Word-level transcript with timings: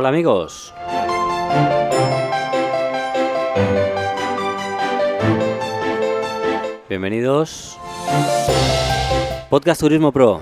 Hola 0.00 0.10
amigos. 0.10 0.72
Bienvenidos. 6.88 7.76
Podcast 9.50 9.80
Turismo 9.80 10.12
Pro. 10.12 10.40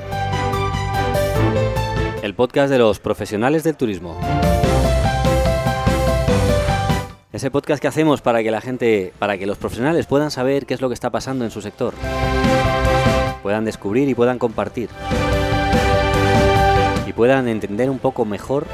El 2.23 2.35
podcast 2.35 2.71
de 2.71 2.77
los 2.77 3.01
profesionales 3.01 3.65
del 3.65 3.79
turismo. 3.79 4.21
Ese 7.33 7.51
podcast 7.51 7.81
que 7.81 7.89
hacemos 7.89 8.21
para 8.21 8.43
que 8.43 8.51
la 8.51 8.61
gente, 8.61 9.15
para 9.19 9.39
que 9.39 9.47
los 9.47 9.57
profesionales 9.57 10.05
puedan 10.05 10.31
saber 10.31 10.67
qué 10.67 10.75
es 10.75 10.83
lo 10.83 10.89
que 10.89 10.95
está 10.95 11.09
pasando 11.09 11.47
en 11.47 11.51
su 11.51 11.63
sector. 11.63 11.95
Puedan 13.43 13.65
descubrir 13.65 14.07
y 14.07 14.15
puedan 14.15 14.39
compartir. 14.39 14.91
Y 17.07 17.13
puedan 17.15 17.49
entender 17.49 17.89
un 17.89 17.99
poco 17.99 18.27
mejor 18.27 18.67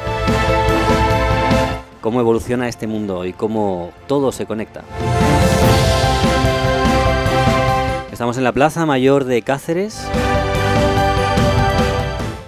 cómo 2.02 2.20
evoluciona 2.20 2.68
este 2.68 2.86
mundo 2.86 3.24
y 3.24 3.32
cómo 3.32 3.92
todo 4.06 4.32
se 4.32 4.44
conecta. 4.44 4.82
Estamos 8.12 8.36
en 8.36 8.44
la 8.44 8.52
Plaza 8.52 8.84
Mayor 8.84 9.24
de 9.24 9.40
Cáceres 9.40 10.06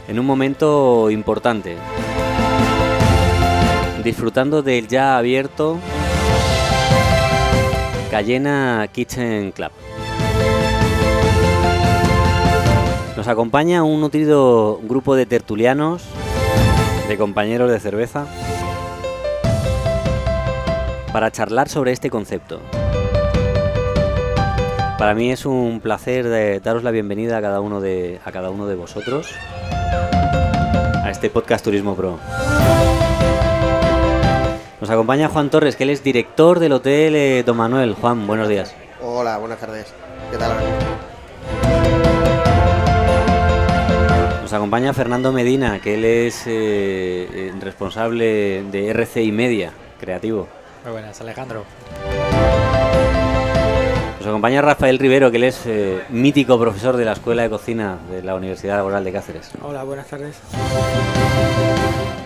en 0.09 0.19
un 0.19 0.27
momento 0.27 1.09
importante, 1.11 1.77
disfrutando 4.03 4.63
del 4.63 4.89
ya 4.89 5.17
abierto 5.17 5.79
Cayena 8.11 8.89
Kitchen 8.93 9.53
Club. 9.53 9.71
Nos 13.17 13.29
acompaña 13.29 13.85
un 13.85 14.01
nutrido 14.01 14.81
grupo 14.83 15.15
de 15.15 15.27
tertulianos, 15.27 16.03
de 17.09 17.17
compañeros 17.17 17.71
de 17.71 17.79
cerveza, 17.79 18.27
para 21.15 21.31
charlar 21.31 21.69
sobre 21.69 21.93
este 21.93 22.11
concepto. 22.11 22.59
Para 24.99 25.15
mí 25.15 25.31
es 25.31 25.47
un 25.47 25.79
placer 25.81 26.29
de 26.29 26.59
daros 26.59 26.83
la 26.83 26.91
bienvenida 26.91 27.39
a 27.39 27.41
cada 27.41 27.61
uno 27.61 27.81
de, 27.81 28.19
a 28.25 28.33
cada 28.33 28.51
uno 28.51 28.67
de 28.67 28.75
vosotros 28.75 29.29
a 29.71 31.09
este 31.09 31.31
podcast 31.31 31.65
Turismo 31.65 31.95
Pro. 31.95 32.19
Nos 34.81 34.91
acompaña 34.91 35.29
Juan 35.29 35.51
Torres, 35.51 35.77
que 35.77 35.85
él 35.85 35.91
es 35.91 36.03
director 36.03 36.59
del 36.59 36.73
Hotel 36.73 37.15
eh, 37.15 37.45
Don 37.47 37.59
Manuel. 37.59 37.95
Juan, 37.95 38.27
buenos 38.27 38.49
días. 38.49 38.75
Hola, 39.01 39.39
buenas 39.39 39.61
tardes. 39.61 39.95
¿Qué 40.33 40.37
tal? 40.37 40.51
Nos 44.43 44.53
acompaña 44.53 44.93
Fernando 44.93 45.31
Medina, 45.31 45.79
que 45.79 45.95
él 45.95 46.05
es 46.05 46.45
eh, 46.49 47.29
eh, 47.33 47.53
responsable 47.61 48.65
de 48.65 48.89
RCI 48.91 49.31
Media, 49.31 49.71
creativo. 50.01 50.49
Muy 50.85 50.93
buenas, 50.93 51.19
Alejandro. 51.21 51.65
Nos 54.19 54.27
acompaña 54.27 54.61
Rafael 54.61 54.99
Rivero, 54.99 55.31
que 55.31 55.39
él 55.39 55.45
es 55.45 55.65
eh, 55.67 56.03
mítico 56.11 56.59
profesor 56.59 56.97
de 56.97 57.07
la 57.07 57.13
Escuela 57.13 57.43
de 57.43 57.51
Cocina 57.51 57.99
de 58.11 58.23
la 58.23 58.35
Universidad 58.35 58.77
Laboral 58.77 59.03
de 59.03 59.13
Cáceres. 59.13 59.51
Hola, 59.63 59.83
buenas 59.85 60.07
tardes. 60.07 60.39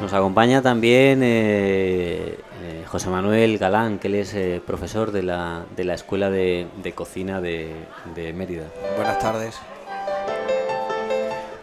Nos 0.00 0.12
acompaña 0.12 0.60
también 0.62 1.22
eh, 1.22 2.36
eh, 2.62 2.84
José 2.86 3.10
Manuel 3.10 3.58
Galán, 3.58 3.98
que 3.98 4.08
él 4.08 4.16
es 4.16 4.34
eh, 4.34 4.60
profesor 4.64 5.12
de 5.12 5.22
la, 5.22 5.64
de 5.76 5.84
la 5.84 5.94
Escuela 5.94 6.30
de, 6.30 6.66
de 6.82 6.92
Cocina 6.92 7.40
de, 7.40 7.72
de 8.14 8.32
Mérida. 8.32 8.64
Buenas 8.96 9.18
tardes. 9.18 9.56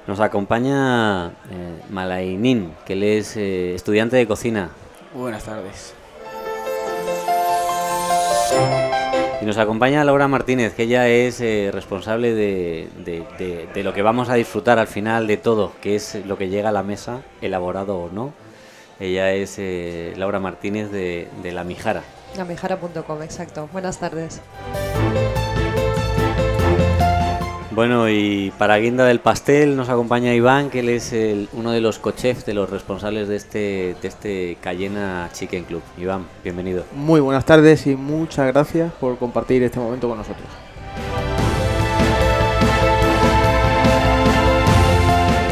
Nos 0.07 0.19
acompaña 0.19 1.27
eh, 1.27 1.31
Malainin, 1.89 2.73
que 2.85 2.93
él 2.93 3.03
es 3.03 3.35
eh, 3.35 3.73
estudiante 3.73 4.15
de 4.15 4.27
cocina. 4.27 4.69
Buenas 5.13 5.43
tardes. 5.43 5.93
Y 9.41 9.45
nos 9.45 9.57
acompaña 9.57 10.03
Laura 10.03 10.27
Martínez, 10.27 10.73
que 10.73 10.83
ella 10.83 11.07
es 11.07 11.39
eh, 11.41 11.69
responsable 11.73 12.33
de, 12.33 12.87
de- 13.03 13.83
lo 13.83 13.93
que 13.93 14.01
vamos 14.01 14.29
a 14.29 14.33
disfrutar 14.35 14.79
al 14.79 14.87
final 14.87 15.27
de 15.27 15.37
todo, 15.37 15.73
que 15.81 15.95
es 15.95 16.15
lo 16.25 16.37
que 16.37 16.49
llega 16.49 16.69
a 16.69 16.71
la 16.71 16.83
mesa, 16.83 17.21
elaborado 17.41 17.97
o 17.97 18.09
no. 18.09 18.33
Ella 18.99 19.33
es 19.33 19.55
eh, 19.59 20.13
Laura 20.17 20.39
Martínez 20.39 20.89
de, 20.91 21.27
de 21.43 21.51
La 21.51 21.63
Mijara. 21.63 22.01
Lamijara.com, 22.37 23.21
exacto. 23.23 23.69
Buenas 23.71 23.99
tardes. 23.99 24.41
Bueno, 27.75 28.07
y 28.09 28.53
para 28.57 28.77
guinda 28.77 29.03
del 29.05 29.19
pastel 29.19 29.75
nos 29.75 29.89
acompaña 29.89 30.33
Iván, 30.33 30.69
que 30.69 30.79
él 30.79 30.87
es 30.87 31.11
el- 31.11 31.49
uno 31.51 31.71
de 31.71 31.81
los 31.81 31.99
cochefs, 31.99 32.45
de 32.45 32.53
los 32.53 32.69
responsables 32.69 33.27
de 33.27 33.35
este, 33.35 33.95
de 34.01 34.07
este 34.07 34.57
Cayena 34.61 35.29
Chicken 35.33 35.65
Club. 35.65 35.81
Iván, 35.97 36.25
bienvenido. 36.41 36.85
Muy 36.95 37.19
buenas 37.19 37.43
tardes 37.43 37.85
y 37.87 37.97
muchas 37.97 38.47
gracias 38.53 38.93
por 38.93 39.17
compartir 39.17 39.61
este 39.63 39.77
momento 39.79 40.07
con 40.07 40.17
nosotros. 40.17 40.47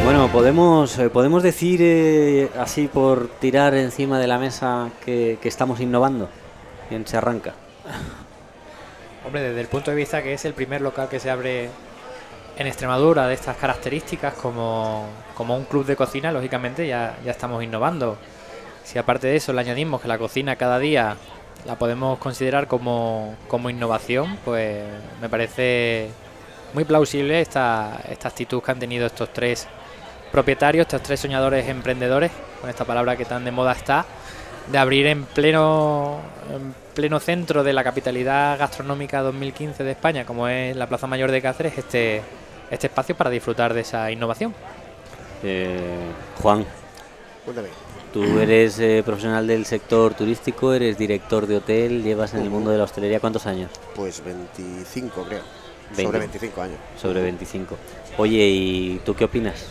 Bueno, 0.02 0.28
podemos, 0.28 0.98
eh, 0.98 1.10
podemos 1.10 1.42
decir 1.42 1.80
eh, 1.82 2.48
así 2.58 2.88
por 2.88 3.28
tirar 3.38 3.74
encima 3.74 4.18
de 4.18 4.26
la 4.28 4.38
mesa 4.38 4.88
que, 5.04 5.36
que 5.42 5.48
estamos 5.48 5.78
innovando. 5.80 6.30
Bien, 6.88 7.06
se 7.06 7.18
arranca. 7.18 7.52
Hombre, 9.26 9.42
desde 9.42 9.60
el 9.60 9.66
punto 9.68 9.90
de 9.90 9.96
vista 9.96 10.22
que 10.22 10.32
es 10.34 10.44
el 10.46 10.52
primer 10.54 10.80
local 10.82 11.08
que 11.08 11.18
se 11.18 11.30
abre 11.30 11.70
en 12.56 12.66
Extremadura 12.66 13.26
de 13.26 13.34
estas 13.34 13.56
características 13.56 14.34
como, 14.34 15.06
como 15.36 15.56
un 15.56 15.64
club 15.64 15.84
de 15.84 15.96
cocina, 15.96 16.30
lógicamente 16.32 16.86
ya, 16.86 17.16
ya 17.24 17.30
estamos 17.30 17.62
innovando. 17.62 18.16
Si 18.84 18.98
aparte 18.98 19.26
de 19.26 19.36
eso 19.36 19.52
le 19.52 19.60
añadimos 19.60 20.00
que 20.00 20.08
la 20.08 20.18
cocina 20.18 20.56
cada 20.56 20.78
día 20.78 21.16
la 21.66 21.76
podemos 21.76 22.18
considerar 22.18 22.68
como, 22.68 23.34
como 23.48 23.70
innovación, 23.70 24.38
pues 24.44 24.82
me 25.20 25.28
parece 25.28 26.10
muy 26.74 26.84
plausible 26.84 27.40
esta, 27.40 28.00
esta 28.08 28.28
actitud 28.28 28.62
que 28.62 28.70
han 28.70 28.78
tenido 28.78 29.06
estos 29.06 29.32
tres 29.32 29.66
propietarios, 30.30 30.86
estos 30.86 31.02
tres 31.02 31.20
soñadores 31.20 31.68
emprendedores, 31.68 32.30
con 32.60 32.68
esta 32.68 32.84
palabra 32.84 33.16
que 33.16 33.24
tan 33.24 33.44
de 33.44 33.52
moda 33.52 33.72
está, 33.72 34.04
de 34.70 34.78
abrir 34.78 35.06
en 35.06 35.24
pleno, 35.24 36.20
en 36.52 36.74
pleno 36.94 37.20
centro 37.20 37.62
de 37.62 37.72
la 37.72 37.84
capitalidad 37.84 38.58
gastronómica 38.58 39.22
2015 39.22 39.84
de 39.84 39.92
España, 39.92 40.24
como 40.24 40.48
es 40.48 40.76
la 40.76 40.86
Plaza 40.86 41.06
Mayor 41.06 41.30
de 41.30 41.40
Cáceres, 41.42 41.78
este, 41.78 42.22
este 42.70 42.86
espacio 42.86 43.16
para 43.16 43.30
disfrutar 43.30 43.74
de 43.74 43.80
esa 43.80 44.10
innovación. 44.10 44.54
Eh, 45.42 46.10
Juan, 46.40 46.64
Cuéntame. 47.44 47.68
tú 48.12 48.38
eres 48.38 48.78
eh, 48.78 49.02
profesional 49.04 49.46
del 49.46 49.66
sector 49.66 50.14
turístico, 50.14 50.72
eres 50.72 50.96
director 50.96 51.46
de 51.46 51.56
hotel, 51.56 52.02
llevas 52.02 52.34
en 52.34 52.40
el 52.40 52.50
mundo 52.50 52.70
de 52.70 52.78
la 52.78 52.84
hostelería 52.84 53.20
¿cuántos 53.20 53.46
años? 53.46 53.70
Pues 53.94 54.24
25, 54.24 55.24
creo. 55.24 55.42
20. 55.96 56.02
Sobre 56.04 56.18
25 56.18 56.62
años. 56.62 56.78
Sobre 57.00 57.22
25. 57.22 57.76
Oye, 58.16 58.46
¿y 58.46 59.00
tú 59.04 59.14
qué 59.14 59.24
opinas? 59.24 59.66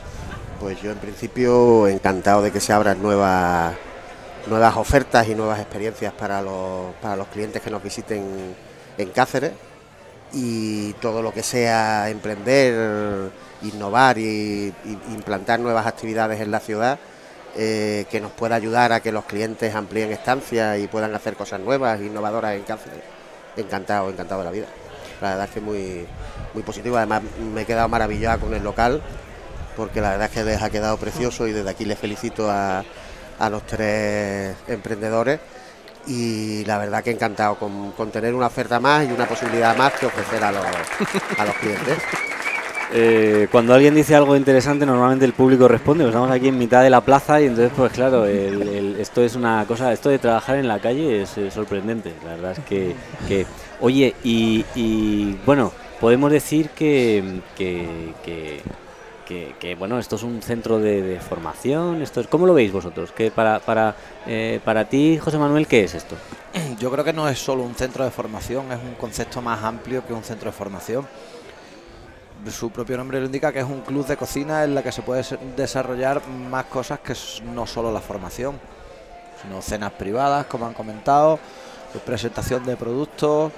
Pues 0.59 0.81
yo 0.81 0.91
en 0.91 0.97
principio 0.99 1.87
encantado 1.87 2.41
de 2.41 2.51
que 2.51 2.59
se 2.59 2.71
abran 2.71 3.01
nuevas 3.01 3.73
nuevas 4.47 4.75
ofertas 4.75 5.27
y 5.27 5.35
nuevas 5.35 5.59
experiencias 5.59 6.13
para 6.13 6.41
los, 6.41 6.93
para 7.01 7.15
los 7.15 7.27
clientes 7.27 7.61
que 7.61 7.69
nos 7.69 7.81
visiten 7.81 8.53
en 8.97 9.09
Cáceres 9.09 9.53
y 10.33 10.93
todo 10.93 11.21
lo 11.21 11.31
que 11.31 11.43
sea 11.43 12.09
emprender, 12.09 13.29
innovar 13.61 14.17
y, 14.17 14.73
implantar 15.11 15.59
nuevas 15.59 15.85
actividades 15.85 16.41
en 16.41 16.51
la 16.51 16.59
ciudad 16.59 16.99
eh, 17.55 18.05
que 18.09 18.19
nos 18.19 18.31
pueda 18.31 18.55
ayudar 18.55 18.91
a 18.91 18.99
que 18.99 19.11
los 19.11 19.25
clientes 19.25 19.75
amplíen 19.75 20.11
estancias 20.11 20.79
y 20.79 20.87
puedan 20.87 21.13
hacer 21.13 21.35
cosas 21.35 21.59
nuevas, 21.59 22.01
innovadoras 22.01 22.55
en 22.55 22.63
Cáceres. 22.63 23.03
Encantado, 23.55 24.09
encantado 24.09 24.41
de 24.41 24.45
la 24.45 24.51
vida. 24.51 24.65
La 25.21 25.29
verdad 25.29 25.45
es 25.45 25.51
que 25.51 25.61
muy, 25.61 26.07
muy 26.55 26.63
positivo. 26.63 26.97
Además 26.97 27.21
me 27.53 27.61
he 27.61 27.65
quedado 27.65 27.87
maravillado 27.87 28.39
con 28.39 28.53
el 28.55 28.63
local 28.63 29.01
porque 29.77 30.01
la 30.01 30.11
verdad 30.11 30.25
es 30.25 30.31
que 30.31 30.43
les 30.43 30.61
ha 30.61 30.69
quedado 30.71 30.97
precioso 30.97 31.47
y 31.47 31.51
desde 31.51 31.69
aquí 31.69 31.85
les 31.85 31.99
felicito 31.99 32.49
a, 32.49 32.83
a 33.37 33.49
los 33.49 33.65
tres 33.67 34.55
emprendedores 34.67 35.39
y 36.07 36.63
la 36.65 36.77
verdad 36.77 37.03
que 37.03 37.11
encantado 37.11 37.55
con, 37.55 37.91
con 37.93 38.11
tener 38.11 38.33
una 38.33 38.47
oferta 38.47 38.79
más 38.79 39.07
y 39.07 39.11
una 39.11 39.25
posibilidad 39.27 39.75
más 39.77 39.93
que 39.93 40.05
ofrecer 40.05 40.43
a 40.43 40.51
los, 40.51 40.63
a 41.37 41.45
los 41.45 41.55
clientes. 41.55 41.97
Eh, 42.95 43.47
cuando 43.51 43.73
alguien 43.73 43.95
dice 43.95 44.13
algo 44.13 44.35
interesante, 44.35 44.85
normalmente 44.85 45.25
el 45.25 45.33
público 45.33 45.67
responde. 45.67 46.03
Pues 46.03 46.13
Estamos 46.13 46.29
aquí 46.29 46.49
en 46.49 46.59
mitad 46.59 46.83
de 46.83 46.91
la 46.91 47.01
plaza 47.01 47.41
y 47.41 47.45
entonces, 47.45 47.71
pues 47.75 47.91
claro, 47.91 48.25
esto 48.27 49.23
es 49.23 49.35
una 49.35 49.65
cosa, 49.67 49.91
esto 49.91 50.09
de 50.09 50.19
trabajar 50.19 50.57
en 50.57 50.67
la 50.67 50.77
calle 50.77 51.23
es, 51.23 51.31
sorprendente. 51.51 52.13
La 52.23 52.31
verdad 52.35 52.51
es 52.51 52.59
que, 52.65 52.95
que- 53.27 53.47
oye, 53.79 54.13
y, 54.23 54.63
y, 54.75 55.39
bueno, 55.43 55.71
podemos 55.99 56.31
decir 56.31 56.69
que, 56.69 57.39
que- 57.57 58.61
que- 59.25 59.55
que, 59.59 59.75
bueno, 59.75 59.99
esto 59.99 60.15
es 60.15 60.23
un 60.23 60.41
centro 60.41 60.79
de, 60.79 61.19
formación. 61.19 62.01
Esto 62.01 62.21
es, 62.21 62.27
¿cómo 62.27 62.45
lo 62.45 62.53
veis 62.53 62.71
vosotros? 62.71 63.11
Que 63.11 63.31
para, 63.31 63.59
para, 63.59 63.95
eh, 64.25 64.59
para 64.63 64.85
ti, 64.85 65.17
José 65.17 65.37
Manuel, 65.37 65.67
¿qué 65.67 65.83
es 65.83 65.93
esto? 65.95 66.15
Yo 66.79 66.91
creo 66.91 67.03
que 67.03 67.13
no 67.13 67.27
es 67.29 67.39
solo 67.39 67.63
un 67.63 67.75
centro 67.75 68.03
de 68.03 68.11
formación, 68.11 68.71
es 68.71 68.79
un 68.79 68.95
concepto 68.95 69.41
más 69.41 69.63
amplio 69.63 70.05
que 70.05 70.13
un 70.13 70.23
centro 70.23 70.51
de 70.51 70.57
formación. 70.57 71.07
su 72.51 72.69
propio 72.71 72.97
nombre 72.97 73.19
lo 73.19 73.25
indica, 73.25 73.53
que 73.53 73.59
es 73.59 73.65
un 73.65 73.81
club 73.81 74.05
de 74.05 74.17
cocina 74.17 74.65
en 74.65 74.75
la 74.75 74.83
que 74.83 74.91
se 74.91 75.01
puede 75.01 75.23
desarrollar 75.55 76.27
más 76.27 76.65
cosas 76.65 76.99
que 76.99 77.13
no 77.53 77.65
solo 77.65 77.89
la 77.91 78.01
formación, 78.01 78.59
sino 79.41 79.61
cenas 79.61 79.91
privadas, 79.93 80.45
como 80.47 80.65
han 80.65 80.73
comentado, 80.73 81.39
presentación 82.05 82.65
de 82.65 82.75
productos, 82.75 83.51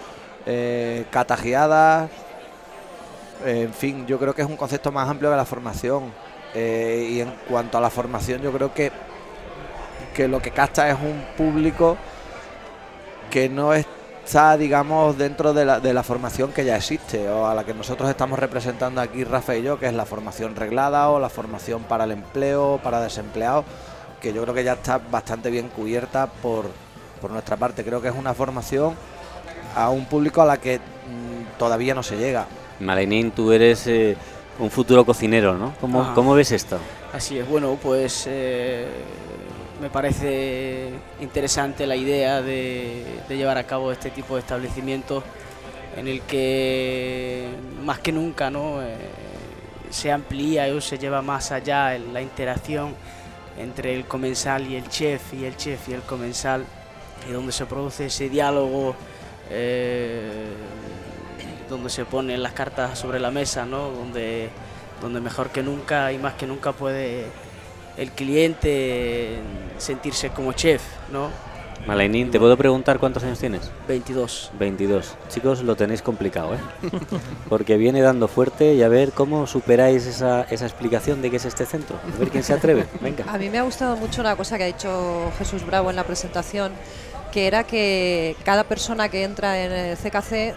eh, 0.46 1.06
catagiadas, 1.10 2.10
en 3.44 3.74
fin, 3.74 4.06
yo 4.06 4.20
creo 4.20 4.34
que 4.34 4.42
es 4.42 4.48
un 4.48 4.58
concepto 4.58 4.92
más 4.92 5.10
amplio 5.10 5.32
que 5.32 5.38
la 5.38 5.46
formación. 5.46 6.12
Eh, 6.54 7.10
y 7.12 7.20
en 7.20 7.34
cuanto 7.50 7.78
a 7.78 7.82
la 7.82 7.90
formación, 7.90 8.42
yo 8.42 8.52
creo 8.52 8.74
que, 8.74 8.92
que 10.14 10.28
lo 10.28 10.42
que 10.42 10.52
capta 10.52 10.90
es 10.90 10.96
un 10.96 11.26
público 11.36 11.98
que 13.30 13.50
no 13.50 13.74
está, 13.74 14.56
digamos, 14.56 15.18
dentro 15.18 15.54
de 15.54 15.66
la, 15.66 15.82
de 15.82 15.94
la 15.94 16.04
formación 16.04 16.54
que 16.54 16.64
ya 16.64 16.78
existe 16.78 17.28
o 17.30 17.48
a 17.48 17.54
la 17.54 17.66
que 17.66 17.74
nosotros 17.74 18.10
estamos 18.10 18.40
representando 18.40 19.02
aquí, 19.02 19.26
Rafa 19.26 19.58
y 19.58 19.64
yo, 19.64 19.78
que 19.78 19.88
es 19.88 19.94
la 19.94 20.06
formación 20.06 20.56
reglada 20.56 21.10
o 21.10 21.20
la 21.20 21.28
formación 21.28 21.84
para 21.84 22.06
el 22.06 22.12
empleo, 22.12 22.80
para 22.82 23.02
desempleados, 23.02 23.66
que 24.22 24.32
yo 24.32 24.42
creo 24.44 24.56
que 24.56 24.64
ya 24.64 24.74
está 24.74 24.98
bastante 24.98 25.50
bien 25.50 25.68
cubierta 25.68 26.28
por, 26.28 26.68
por 27.20 27.32
nuestra 27.32 27.58
parte. 27.58 27.84
Creo 27.84 28.02
que 28.02 28.08
es 28.08 28.16
una 28.16 28.34
formación 28.34 28.96
a 29.76 29.90
un 29.90 30.06
público 30.06 30.42
a 30.42 30.46
la 30.46 30.58
que 30.58 30.80
mm, 30.80 31.58
todavía 31.60 31.94
no 31.94 32.02
se 32.02 32.18
llega. 32.18 32.46
Malenín, 32.80 33.32
tú 33.32 33.52
eres 33.52 33.88
eh, 33.88 34.16
un 34.60 34.70
futuro 34.70 35.06
cocinero, 35.06 35.58
¿no? 35.58 35.74
¿Cómo, 35.80 36.34
ves 36.34 36.52
esto? 36.52 36.78
Así 37.14 37.38
es, 37.38 37.48
bueno, 37.48 37.78
pues 37.82 38.26
eh, 38.28 38.88
me 39.82 39.90
parece 39.90 40.90
interesante 41.22 41.88
la 41.88 41.96
idea 41.96 42.42
de, 42.42 43.04
llevar 43.30 43.58
a 43.58 43.64
cabo 43.66 43.92
este 43.92 44.10
tipo 44.10 44.36
de 44.36 44.42
establecimientos 44.42 45.24
en 45.96 46.08
el 46.08 46.22
que 46.22 47.48
más 47.84 48.00
que 48.00 48.12
nunca 48.12 48.50
¿no? 48.50 48.82
Eh, 48.82 48.96
se 49.90 50.12
amplía 50.12 50.66
o 50.76 50.82
se 50.82 50.98
lleva 50.98 51.22
más 51.22 51.52
allá 51.52 51.98
la 51.98 52.22
interacción 52.22 52.94
entre 53.58 53.94
el 53.96 54.06
comensal 54.06 54.68
y 54.70 54.76
el 54.76 54.90
chef 54.90 55.34
y 55.34 55.46
el 55.46 55.56
chef 55.56 55.88
y 55.88 55.94
el 55.94 56.02
comensal 56.02 56.66
y 57.30 57.32
donde 57.32 57.54
se 57.54 57.66
produce 57.66 58.08
ese 58.08 58.28
diálogo 58.28 58.94
donde 61.70 61.90
se 61.90 62.06
ponen 62.06 62.44
las 62.44 62.54
cartas 62.54 62.98
sobre 62.98 63.20
la 63.20 63.32
mesa, 63.32 63.66
¿no? 63.66 63.90
donde, 63.92 64.50
donde 65.02 65.22
mejor 65.22 65.50
que 65.50 65.64
nunca 65.64 66.12
y 66.12 66.18
más 66.18 66.34
que 66.34 66.48
nunca 66.48 66.72
puede 66.72 67.26
el 67.98 68.12
cliente 68.12 69.40
sentirse 69.78 70.30
como 70.30 70.54
chef. 70.54 70.82
¿no? 71.12 71.30
Malainín, 71.86 72.32
¿te 72.32 72.40
puedo 72.40 72.58
preguntar 72.58 72.98
cuántos 72.98 73.24
años 73.24 73.38
tienes? 73.38 73.70
22. 73.88 74.52
22. 74.58 75.16
Chicos, 75.30 75.62
lo 75.62 75.76
tenéis 75.76 76.02
complicado, 76.02 76.56
¿eh? 76.56 76.60
Porque 77.50 77.78
viene 77.78 78.02
dando 78.02 78.28
fuerte 78.28 78.74
y 78.74 78.82
a 78.82 78.88
ver 78.88 79.12
cómo 79.12 79.46
superáis 79.46 80.08
esa, 80.08 80.44
esa 80.50 80.66
explicación 80.66 81.22
de 81.22 81.30
qué 81.30 81.38
es 81.38 81.46
este 81.46 81.66
centro. 81.66 81.98
A 82.16 82.18
ver 82.18 82.30
quién 82.30 82.44
se 82.44 82.54
atreve. 82.54 82.86
Venga. 83.02 83.26
A 83.28 83.38
mí 83.38 83.52
me 83.52 83.60
ha 83.60 83.64
gustado 83.64 83.96
mucho 83.98 84.22
una 84.22 84.36
cosa 84.36 84.58
que 84.58 84.64
ha 84.64 84.68
dicho 84.68 85.32
Jesús 85.38 85.64
Bravo 85.64 85.92
en 85.92 85.96
la 85.96 86.04
presentación, 86.04 86.72
que 87.32 87.46
era 87.46 87.66
que 87.66 88.36
cada 88.44 88.64
persona 88.64 89.10
que 89.10 89.24
entra 89.24 89.64
en 89.64 89.72
el 89.72 89.98
CKC 89.98 90.56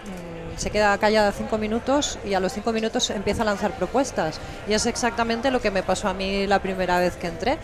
se 0.59 0.69
queda 0.69 0.97
callada 0.97 1.31
cinco 1.31 1.57
minutos 1.57 2.19
y 2.25 2.33
a 2.33 2.39
los 2.39 2.51
cinco 2.53 2.73
minutos 2.73 3.09
empieza 3.09 3.43
a 3.43 3.45
lanzar 3.45 3.71
propuestas. 3.71 4.39
Y 4.67 4.73
es 4.73 4.85
exactamente 4.85 5.51
lo 5.51 5.61
que 5.61 5.71
me 5.71 5.83
pasó 5.83 6.09
a 6.09 6.13
mí 6.13 6.45
la 6.47 6.59
primera 6.59 6.99
vez 6.99 7.15
que 7.15 7.27
entré. 7.27 7.57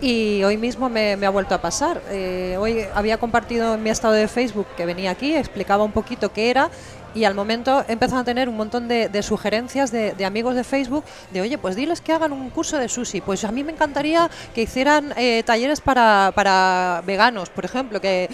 Y 0.00 0.44
hoy 0.44 0.56
mismo 0.56 0.88
me, 0.88 1.12
ha 1.12 1.30
vuelto 1.30 1.54
a 1.54 1.60
pasar. 1.60 2.00
Eh, 2.08 2.56
hoy 2.58 2.86
había 2.94 3.18
compartido 3.18 3.74
en 3.74 3.82
mi 3.82 3.90
estado 3.90 4.14
de 4.14 4.28
Facebook 4.28 4.66
que 4.76 4.86
venía 4.86 5.10
aquí, 5.10 5.34
explicaba 5.34 5.84
un 5.84 5.92
poquito 5.92 6.32
qué 6.32 6.50
era 6.50 6.70
y 7.14 7.24
al 7.24 7.34
momento 7.34 7.84
empezado 7.88 8.20
a 8.20 8.24
tener 8.24 8.48
un 8.48 8.56
montón 8.56 8.86
de, 8.86 9.22
sugerencias 9.22 9.90
de, 9.90 10.24
amigos 10.24 10.54
de 10.54 10.62
Facebook 10.62 11.04
de, 11.32 11.40
oye, 11.40 11.58
pues 11.58 11.74
diles 11.74 12.00
que 12.00 12.12
hagan 12.12 12.32
un 12.32 12.50
curso 12.50 12.78
de 12.78 12.88
sushi. 12.88 13.20
Pues 13.20 13.44
a 13.44 13.50
mí 13.50 13.64
me 13.64 13.72
encantaría 13.72 14.30
que 14.54 14.62
hicieran 14.62 15.12
eh, 15.16 15.42
talleres 15.44 15.80
para, 15.80 16.32
para 16.34 17.02
veganos, 17.04 17.50
por 17.50 17.64
ejemplo, 17.64 18.00
que 18.00 18.28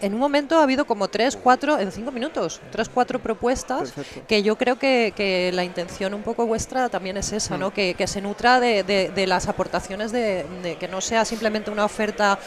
en 0.00 0.14
un 0.14 0.20
momento 0.20 0.58
ha 0.58 0.62
habido 0.62 0.86
como 0.86 1.08
tres, 1.08 1.36
cuatro, 1.36 1.78
en 1.78 1.92
cinco 1.92 2.10
minutos, 2.12 2.60
tres, 2.70 2.88
cuatro 2.88 3.18
propuestas 3.18 3.92
que 4.26 4.42
yo 4.42 4.56
creo 4.56 4.78
que, 4.78 5.50
la 5.52 5.64
intención 5.64 6.14
un 6.14 6.22
poco 6.22 6.46
vuestra 6.46 6.88
también 6.88 7.16
es 7.16 7.32
esa, 7.32 7.56
¿no? 7.56 7.68
Mm. 7.68 7.72
Que, 7.72 8.06
se 8.06 8.20
nutra 8.20 8.60
de, 8.60 9.24
las 9.26 9.48
aportaciones, 9.48 10.12
de, 10.12 10.76
que 10.78 10.88
no 10.88 11.00
sea 11.00 11.24
simplemente 11.24 11.70
una 11.70 11.84
oferta 11.84 12.38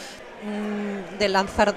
mm, 0.44 1.20
de 1.20 1.30
lanzar 1.30 1.76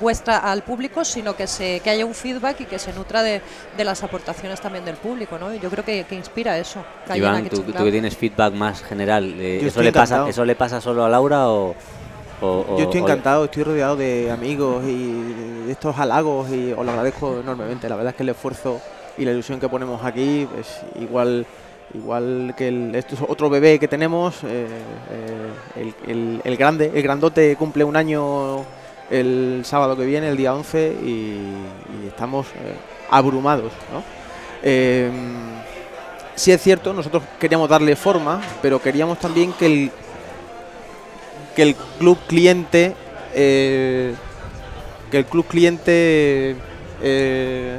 vuestra 0.00 0.38
al 0.38 0.62
público, 0.62 1.04
sino 1.04 1.36
que 1.36 1.46
se 1.46 1.80
que 1.80 1.90
haya 1.90 2.04
un 2.04 2.14
feedback 2.14 2.60
y 2.60 2.64
que 2.64 2.78
se 2.78 2.92
nutra 2.92 3.22
de, 3.22 3.40
las 3.78 4.02
aportaciones 4.02 4.60
también 4.60 4.84
del 4.84 4.96
público, 4.96 5.38
¿no? 5.38 5.54
Y 5.54 5.60
yo 5.60 5.70
creo 5.70 5.84
que, 5.84 6.04
inspira 6.10 6.58
eso. 6.58 6.84
Iván, 7.14 7.48
tú, 7.48 7.64
que 7.64 7.90
tienes 7.90 8.16
feedback 8.16 8.54
más 8.54 8.82
general, 8.82 9.34
eh, 9.38 9.66
¿eso, 9.66 9.82
le 9.82 9.92
pasa, 9.92 10.28
¿eso 10.28 10.44
le 10.44 10.56
pasa 10.56 10.80
solo 10.80 11.04
a 11.04 11.08
Laura 11.08 11.48
o...? 11.48 11.74
Yo 12.40 12.76
estoy 12.78 13.00
encantado, 13.00 13.44
estoy 13.44 13.62
rodeado 13.64 13.96
de 13.96 14.30
amigos 14.30 14.84
y 14.84 15.22
de 15.66 15.72
estos 15.72 15.98
halagos 15.98 16.50
y 16.50 16.72
os 16.72 16.84
lo 16.84 16.90
agradezco 16.90 17.40
enormemente. 17.40 17.88
La 17.88 17.96
verdad 17.96 18.10
es 18.10 18.16
que 18.16 18.22
el 18.22 18.28
esfuerzo 18.30 18.80
y 19.16 19.24
la 19.24 19.32
ilusión 19.32 19.60
que 19.60 19.68
ponemos 19.68 20.04
aquí 20.04 20.48
es 20.58 20.80
igual 21.00 21.46
igual 21.94 22.54
que 22.56 22.68
el, 22.68 22.94
esto 22.94 23.14
es 23.14 23.20
otro 23.26 23.48
bebé 23.48 23.78
que 23.78 23.88
tenemos, 23.88 24.42
eh, 24.44 24.66
eh, 25.76 26.40
el, 26.44 26.56
grande, 26.56 26.90
el 26.94 27.02
grandote 27.02 27.54
cumple 27.56 27.84
un 27.84 27.96
año 27.96 28.64
el 29.10 29.62
sábado 29.64 29.96
que 29.96 30.04
viene, 30.04 30.28
el 30.28 30.36
día 30.36 30.54
11, 30.54 30.96
y, 31.04 32.06
estamos 32.06 32.46
eh, 32.48 32.74
abrumados. 33.10 33.72
¿no? 33.92 34.02
sí 36.34 36.52
es 36.52 36.62
cierto, 36.62 36.92
nosotros 36.92 37.22
queríamos 37.38 37.68
darle 37.68 37.94
forma, 37.96 38.40
pero 38.62 38.80
queríamos 38.80 39.18
también 39.18 39.52
que 39.52 39.66
el, 39.66 39.92
que 41.54 41.62
el 41.62 41.74
club 41.98 42.18
cliente 42.26 42.94
eh, 43.34 44.14
que 45.10 45.18
el 45.18 45.26
club 45.26 45.46
cliente 45.46 46.56
eh, 47.02 47.78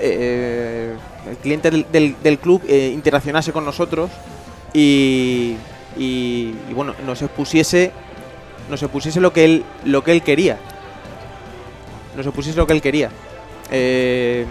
eh, 0.00 0.94
el 1.28 1.36
cliente 1.38 1.70
del, 1.70 2.38
club 2.38 2.62
interaccionase 2.68 3.52
con 3.52 3.64
nosotros 3.64 4.10
y, 4.72 5.56
y, 5.96 6.52
bueno 6.74 6.94
nos 7.04 7.22
expusiese 7.22 7.92
nos 8.70 8.82
expusiese 8.82 9.20
lo 9.20 9.32
que 9.32 9.44
él 9.44 9.64
lo 9.84 10.04
que 10.04 10.12
él 10.12 10.22
quería. 10.22 10.58
Nos 12.16 12.26
expusiese 12.26 12.58
lo 12.58 12.66
que 12.66 12.72
él 12.74 12.82
quería. 12.82 13.10
Que, 13.70 14.46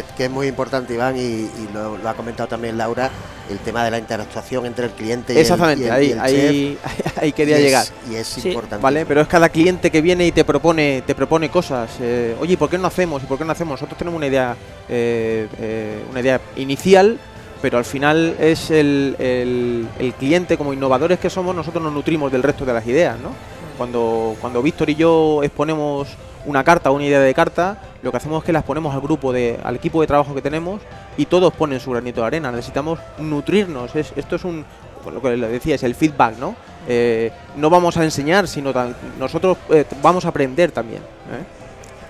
es 0.00 0.30
muy 0.30 0.46
importante, 0.46 0.94
Iván, 0.94 1.16
y, 1.16 1.48
lo, 1.72 2.08
ha 2.08 2.14
comentado 2.14 2.48
también 2.48 2.78
Laura, 2.78 3.10
el 3.50 3.58
tema 3.58 3.84
de 3.84 3.90
la 3.90 3.98
interactuación 3.98 4.66
entre 4.66 4.86
el 4.86 4.92
cliente 4.92 5.34
y 5.34 5.38
Exactamente, 5.38 5.86
el, 5.86 5.92
ahí, 5.92 6.12
ahí, 6.20 6.78
ahí, 7.20 7.32
quería 7.32 7.58
llegar. 7.58 7.86
y 8.10 8.14
es 8.14 8.44
importante. 8.44 8.82
Vale, 8.82 9.06
pero 9.06 9.20
es 9.20 9.28
cada 9.28 9.48
cliente 9.48 9.90
que 9.90 10.00
viene 10.00 10.26
y 10.26 10.32
te 10.32 10.44
propone, 10.44 11.02
te 11.06 11.14
propone 11.14 11.50
cosas. 11.50 11.90
Eh, 12.00 12.36
Oye, 12.40 12.56
¿por 12.56 12.70
qué 12.70 12.78
no 12.78 12.86
hacemos? 12.86 13.22
¿Y 13.22 13.26
por 13.26 13.38
qué 13.38 13.44
no 13.44 13.52
hacemos? 13.52 13.72
Nosotros 13.72 13.98
tenemos 13.98 14.16
una 14.16 14.26
idea, 14.26 14.56
eh, 14.88 15.48
eh, 15.60 16.02
una 16.10 16.20
idea 16.20 16.40
inicial, 16.56 17.18
pero 17.60 17.78
al 17.78 17.84
final 17.84 18.36
es 18.40 18.70
el, 18.70 19.16
el, 19.18 19.88
el, 19.98 20.14
cliente, 20.14 20.56
como 20.56 20.72
innovadores 20.72 21.18
que 21.18 21.30
somos, 21.30 21.54
nosotros 21.54 21.82
nos 21.82 21.92
nutrimos 21.92 22.32
del 22.32 22.42
resto 22.42 22.64
de 22.64 22.72
las 22.72 22.86
ideas, 22.86 23.18
¿no? 23.20 23.30
Cuando, 23.78 24.36
cuando 24.40 24.62
Víctor 24.62 24.90
y 24.90 24.94
yo 24.94 25.42
exponemos 25.42 26.08
una 26.46 26.64
carta 26.64 26.90
o 26.90 26.94
una 26.94 27.04
idea 27.04 27.20
de 27.20 27.34
carta, 27.34 27.78
lo 28.02 28.10
que 28.10 28.16
hacemos 28.16 28.42
es 28.42 28.46
que 28.46 28.52
las 28.52 28.64
ponemos 28.64 28.94
al 28.94 29.00
grupo, 29.00 29.32
de, 29.32 29.58
al 29.62 29.76
equipo 29.76 30.00
de 30.00 30.06
trabajo 30.06 30.34
que 30.34 30.42
tenemos 30.42 30.80
y 31.16 31.26
todos 31.26 31.52
ponen 31.52 31.80
su 31.80 31.90
granito 31.90 32.20
de 32.20 32.26
arena. 32.26 32.50
Necesitamos 32.50 32.98
nutrirnos. 33.18 33.94
esto 33.94 34.36
es 34.36 34.44
un, 34.44 34.64
lo 35.10 35.20
que 35.20 35.36
le 35.36 35.48
decía, 35.48 35.74
es 35.74 35.82
el 35.82 35.94
feedback, 35.94 36.38
¿no? 36.38 36.54
Eh, 36.88 37.30
no 37.56 37.70
vamos 37.70 37.96
a 37.96 38.04
enseñar, 38.04 38.48
sino 38.48 38.72
nosotros 39.18 39.56
eh, 39.70 39.84
vamos 40.02 40.24
a 40.24 40.28
aprender 40.28 40.72
también. 40.72 41.00
¿eh? 41.02 41.44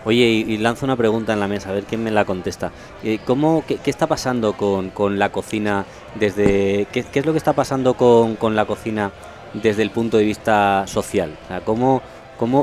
Oye, 0.05 0.25
y, 0.25 0.59
lanzo 0.59 0.85
una 0.85 0.97
pregunta 0.97 1.33
en 1.33 1.41
la 1.41 1.47
mesa, 1.47 1.71
a 1.71 1.73
ver 1.73 1.85
quién 1.85 2.03
me 2.03 2.11
la 2.11 2.25
contesta. 2.25 2.73
¿cómo, 3.25 3.63
qué, 3.67 3.79
está 3.85 4.07
pasando 4.09 4.55
con, 4.55 5.19
la 5.19 5.31
cocina 5.31 5.85
desde... 6.17 6.89
Qué, 6.91 7.07
es 7.13 7.27
lo 7.27 7.33
que 7.33 7.39
está 7.39 7.53
pasando 7.53 7.95
con, 7.95 8.57
la 8.57 8.65
cocina 8.65 9.13
desde 9.55 9.83
el 9.83 9.91
punto 9.91 10.17
de 10.17 10.25
vista 10.25 10.85
social? 10.89 11.37
¿cómo, 11.65 12.03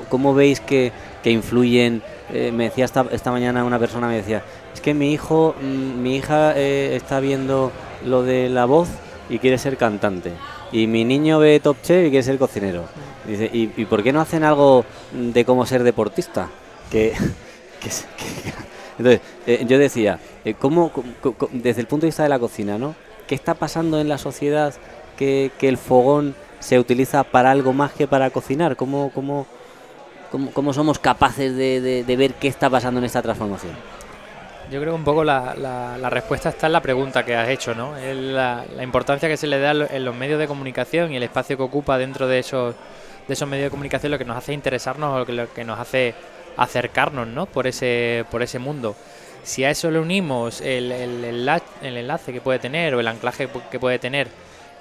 cómo 0.09 0.33
veis 0.33 0.59
que, 0.59 0.91
que 1.23 1.31
influyen 1.31 2.01
eh, 2.31 2.51
me 2.51 2.65
decía 2.65 2.85
esta, 2.85 3.07
esta 3.11 3.31
mañana 3.31 3.63
una 3.63 3.79
persona, 3.79 4.07
me 4.07 4.17
decía, 4.17 4.43
es 4.73 4.81
que 4.81 4.93
mi 4.93 5.11
hijo, 5.11 5.55
mm, 5.59 6.01
mi 6.01 6.15
hija 6.17 6.53
eh, 6.55 6.95
está 6.95 7.19
viendo 7.19 7.71
lo 8.05 8.23
de 8.23 8.49
la 8.49 8.65
voz 8.65 8.87
y 9.29 9.39
quiere 9.39 9.57
ser 9.57 9.77
cantante. 9.77 10.33
Y 10.71 10.85
mi 10.85 11.05
niño 11.05 11.39
ve 11.39 11.59
Top 11.59 11.77
Chef 11.81 12.05
y 12.05 12.09
quiere 12.09 12.23
ser 12.23 12.37
cocinero. 12.37 12.83
dice, 13.25 13.49
¿y, 13.51 13.67
por 13.85 14.03
qué 14.03 14.13
no 14.13 14.21
hacen 14.21 14.43
algo 14.43 14.85
de 15.11 15.43
cómo 15.43 15.65
ser 15.65 15.83
deportista? 15.83 16.49
Que, 16.91 17.13
Entonces, 18.99 19.21
eh, 19.47 19.65
yo 19.67 19.79
decía, 19.79 20.19
¿cómo, 20.59 20.91
desde 21.51 21.81
el 21.81 21.87
punto 21.87 22.03
de 22.03 22.09
vista 22.09 22.23
de 22.23 22.29
la 22.29 22.37
cocina, 22.37 22.77
¿no? 22.77 22.93
¿Qué 23.27 23.33
está 23.33 23.53
pasando 23.55 23.99
en 23.99 24.09
la 24.09 24.17
sociedad 24.17 24.73
que, 25.17 25.51
que 25.57 25.69
el 25.69 25.77
fogón 25.77 26.35
se 26.59 26.77
utiliza 26.77 27.23
para 27.23 27.51
algo 27.51 27.73
más 27.73 27.93
que 27.93 28.07
para 28.07 28.29
cocinar? 28.29 28.75
¿Cómo, 28.75 29.11
cómo, 29.15 29.47
cómo, 30.31 30.73
somos 30.73 30.99
capaces 30.99 31.55
de, 31.55 32.03
ver 32.15 32.33
qué 32.35 32.47
está 32.47 32.69
pasando 32.69 32.99
en 32.99 33.05
esta 33.05 33.21
transformación? 33.21 33.73
Yo 34.71 34.79
creo 34.79 34.93
que 34.93 34.99
un 34.99 35.03
poco 35.03 35.23
la, 35.23 35.55
la- 35.55 35.97
la 35.97 36.09
respuesta 36.09 36.49
está 36.49 36.67
en 36.67 36.73
la 36.73 36.81
pregunta 36.81 37.25
que 37.25 37.35
has 37.35 37.49
hecho, 37.49 37.73
¿no? 37.73 37.97
Es 37.97 38.15
la, 38.15 38.63
la 38.75 38.83
importancia 38.83 39.27
que 39.27 39.35
se 39.37 39.47
le 39.47 39.59
da 39.59 39.71
en 39.71 40.05
los 40.05 40.15
medios 40.15 40.39
de 40.39 40.47
comunicación 40.47 41.11
y 41.11 41.17
el 41.17 41.23
espacio 41.23 41.57
que 41.57 41.63
ocupa 41.63 41.97
dentro 41.97 42.27
de 42.27 42.39
esos, 42.39 42.75
de 43.27 43.33
esos 43.33 43.47
medios 43.49 43.65
de 43.65 43.71
comunicación 43.71 44.11
lo 44.11 44.19
que 44.19 44.25
nos 44.25 44.37
hace 44.37 44.53
interesarnos 44.53 45.15
o 45.27 45.31
lo 45.31 45.51
que, 45.53 45.63
nos 45.63 45.79
hace 45.79 46.13
acercarnos, 46.55 47.27
¿no? 47.27 47.47
Por 47.47 47.65
ese, 47.65 48.25
por 48.29 48.43
ese 48.43 48.59
mundo. 48.59 48.95
Si 49.41 49.63
a 49.63 49.71
eso 49.71 49.89
le 49.89 49.97
unimos 49.99 50.61
el, 50.61 50.91
el, 50.91 51.23
enla- 51.25 51.63
el 51.81 51.97
enlace 51.97 52.31
que 52.31 52.41
puede 52.41 52.59
tener 52.59 52.93
o 52.93 52.99
el 52.99 53.07
anclaje 53.07 53.49
que 53.71 53.79
puede 53.79 53.97
tener 53.97 54.27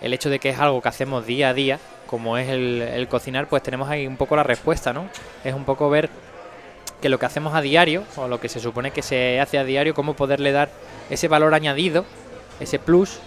el 0.00 0.12
hecho 0.12 0.30
de 0.30 0.38
que 0.38 0.50
es 0.50 0.58
algo 0.58 0.80
que 0.80 0.88
hacemos 0.88 1.26
día 1.26 1.50
a 1.50 1.54
día, 1.54 1.78
como 2.06 2.38
es 2.38 2.48
el, 2.48 2.82
el 2.82 3.08
cocinar, 3.08 3.48
pues 3.48 3.62
tenemos 3.62 3.88
ahí 3.88 4.06
un 4.06 4.16
poco 4.16 4.36
la 4.36 4.42
respuesta, 4.42 4.92
¿no? 4.92 5.08
Es 5.44 5.54
un 5.54 5.64
poco 5.64 5.90
ver 5.90 6.08
que 7.00 7.08
lo 7.08 7.18
que 7.18 7.26
hacemos 7.26 7.54
a 7.54 7.60
diario, 7.60 8.04
o 8.16 8.28
lo 8.28 8.40
que 8.40 8.48
se 8.48 8.60
supone 8.60 8.90
que 8.90 9.02
se 9.02 9.40
hace 9.40 9.58
a 9.58 9.64
diario, 9.64 9.94
cómo 9.94 10.14
poderle 10.14 10.52
dar 10.52 10.68
ese 11.10 11.28
valor 11.28 11.54
añadido, 11.54 12.04
ese 12.60 12.78
plus, 12.78 13.20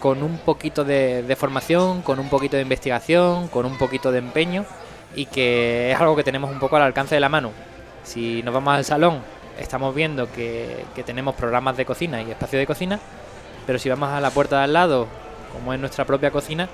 con 0.00 0.22
un 0.22 0.38
poquito 0.38 0.84
de, 0.84 1.36
formación, 1.38 2.02
con 2.02 2.18
un 2.18 2.28
poquito 2.28 2.56
de 2.56 2.62
investigación, 2.62 3.48
con 3.48 3.66
un 3.66 3.76
poquito 3.76 4.10
de 4.10 4.18
empeño, 4.18 4.64
y 5.14 5.26
que 5.26 5.92
es 5.92 6.00
algo 6.00 6.16
que 6.16 6.24
tenemos 6.24 6.50
un 6.50 6.58
poco 6.58 6.76
al 6.76 6.82
alcance 6.82 7.14
de 7.14 7.20
la 7.20 7.28
mano. 7.28 7.52
Si 8.02 8.42
nos 8.42 8.54
vamos 8.54 8.74
al 8.74 8.84
salón, 8.84 9.20
estamos 9.58 9.94
viendo 9.94 10.32
que, 10.32 10.84
que 10.94 11.02
tenemos 11.02 11.34
programas 11.34 11.76
de 11.76 11.84
cocina 11.84 12.22
y 12.22 12.30
espacio 12.30 12.58
de 12.58 12.66
cocina, 12.66 12.98
pero 13.66 13.78
si 13.78 13.90
vamos 13.90 14.08
a 14.08 14.20
la 14.20 14.30
puerta 14.30 14.58
de 14.58 14.64
al 14.64 14.72
lado, 14.72 15.06
como 15.52 15.72
es 15.72 15.80
nuestra 15.80 16.04
propia 16.04 16.30
cocina, 16.30 16.68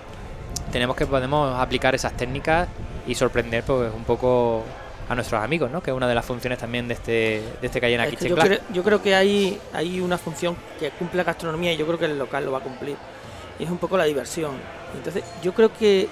tenemos 0.73 0.97
que 0.97 1.06
podemos 1.06 1.59
aplicar 1.59 1.95
esas 1.95 2.12
técnicas 2.16 2.68
y 3.06 3.14
sorprender 3.14 3.64
pues 3.64 3.92
un 3.95 4.04
poco 4.04 4.64
a 5.09 5.14
nuestros 5.14 5.42
amigos, 5.42 5.71
¿no? 5.71 5.83
Que 5.83 5.90
es 5.90 5.97
una 5.97 6.09
de 6.09 6.14
las 6.14 6.25
funciones 6.25 6.59
también 6.59 6.88
de 6.88 6.95
este 6.95 7.12
de 7.61 7.66
este 7.66 7.80
Cayena 7.80 8.04
Es 8.04 8.11
Kitchen 8.11 8.28
yo, 8.28 8.37
creo, 8.37 8.59
yo 8.73 8.83
creo 8.83 9.02
que 9.02 9.14
hay, 9.14 9.61
hay 9.73 10.00
una 10.00 10.18
función 10.18 10.56
que 10.80 10.90
cumple 10.90 11.18
la 11.18 11.25
gastronomía 11.25 11.73
y 11.73 11.76
yo 11.76 11.87
creo 11.87 11.99
que 11.99 12.06
el 12.06 12.18
local 12.18 12.45
lo 12.45 12.52
va 12.52 12.59
a 12.59 12.62
cumplir. 12.62 12.97
Y 13.59 13.64
es 13.64 13.71
un 13.71 13.78
poco 13.78 13.97
la 13.97 14.04
diversión. 14.04 14.52
Entonces, 14.95 15.25
yo 15.42 15.54
creo 15.54 15.73
que, 15.73 16.09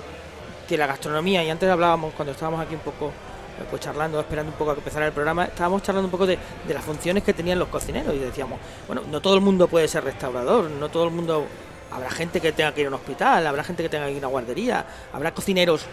que 0.69 0.79
la 0.79 0.87
gastronomía, 0.87 1.43
y 1.45 1.51
antes 1.51 1.69
hablábamos 1.69 2.15
cuando 2.15 2.33
estábamos 2.33 2.61
aquí 2.61 2.75
un 2.75 2.81
poco 2.81 3.09
eh, 3.09 3.65
pues 3.69 3.83
charlando, 3.83 4.19
esperando 4.21 4.53
un 4.53 4.59
poco 4.59 4.71
a 4.71 4.75
que 4.75 4.81
empezara 4.81 5.07
el 5.07 5.13
programa, 5.13 5.45
estábamos 5.45 5.83
charlando 5.83 6.07
un 6.07 6.11
poco 6.11 6.27
de, 6.27 6.39
de 6.67 6.75
las 6.75 6.85
funciones 6.85 7.23
que 7.23 7.35
tenían 7.35 7.59
los 7.59 7.69
cocineros 7.69 8.15
y 8.15 8.19
decíamos, 8.19 8.59
bueno, 8.87 9.03
no 9.11 9.21
todo 9.21 9.35
el 9.35 9.41
mundo 9.41 9.69
puede 9.69 9.89
ser 9.89 10.05
restaurador, 10.05 10.71
no 10.71 10.89
todo 10.89 11.05
el 11.05 11.11
mundo... 11.11 11.47
Habrá 11.91 12.11
gente 12.11 12.41
que 12.41 12.53
tenga 12.53 12.73
que 12.73 12.81
ir 12.81 12.87
a 12.87 12.91
un 12.91 12.95
hospital, 12.95 13.47
habrá 13.47 13.63
gente 13.63 13.83
que 13.83 13.89
tenga 13.89 14.07
que 14.07 14.13
ir 14.13 14.17
a 14.17 14.27
una 14.27 14.29
guardería, 14.29 14.85
habrá 15.13 15.33
cocineros 15.33 15.87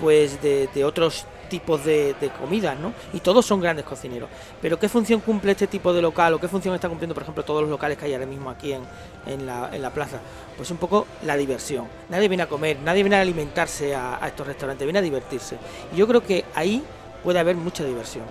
pues 0.00 0.40
de, 0.42 0.84
otros 0.84 1.26
tipos 1.48 1.84
de, 1.84 2.14
de 2.20 2.30
comidas, 2.30 2.78
¿no? 2.78 2.92
Y 3.12 3.20
todos 3.20 3.44
son 3.44 3.60
grandes 3.60 3.84
cocineros. 3.84 4.30
Pero 4.62 4.78
¿qué 4.78 4.88
función 4.88 5.20
cumple 5.20 5.52
este 5.52 5.66
tipo 5.66 5.92
de 5.92 6.00
local 6.00 6.34
o 6.34 6.40
qué 6.40 6.48
función 6.48 6.74
está 6.74 6.88
cumpliendo, 6.88 7.14
por 7.14 7.22
ejemplo, 7.22 7.44
todos 7.44 7.60
los 7.60 7.70
locales 7.70 7.98
que 7.98 8.06
hay 8.06 8.14
ahora 8.14 8.26
mismo 8.26 8.50
aquí 8.50 8.72
en, 8.72 8.82
en, 9.26 9.46
la, 9.46 9.68
en 9.72 9.82
la 9.82 9.90
plaza? 9.90 10.18
Pues 10.56 10.70
un 10.70 10.78
poco 10.78 11.06
la 11.24 11.36
diversión. 11.36 11.86
Nadie 12.08 12.28
viene 12.28 12.44
a 12.44 12.48
comer, 12.48 12.78
nadie 12.80 13.02
viene 13.02 13.16
a 13.16 13.20
alimentarse 13.20 13.94
a, 13.94 14.20
estos 14.26 14.46
restaurantes, 14.46 14.86
viene 14.86 15.00
a 15.00 15.02
divertirse. 15.02 15.58
Y 15.92 15.96
yo 15.96 16.08
creo 16.08 16.22
que 16.22 16.44
ahí 16.54 16.82
puede 17.22 17.38
haber 17.38 17.56
mucha 17.56 17.84
diversión. 17.84 18.24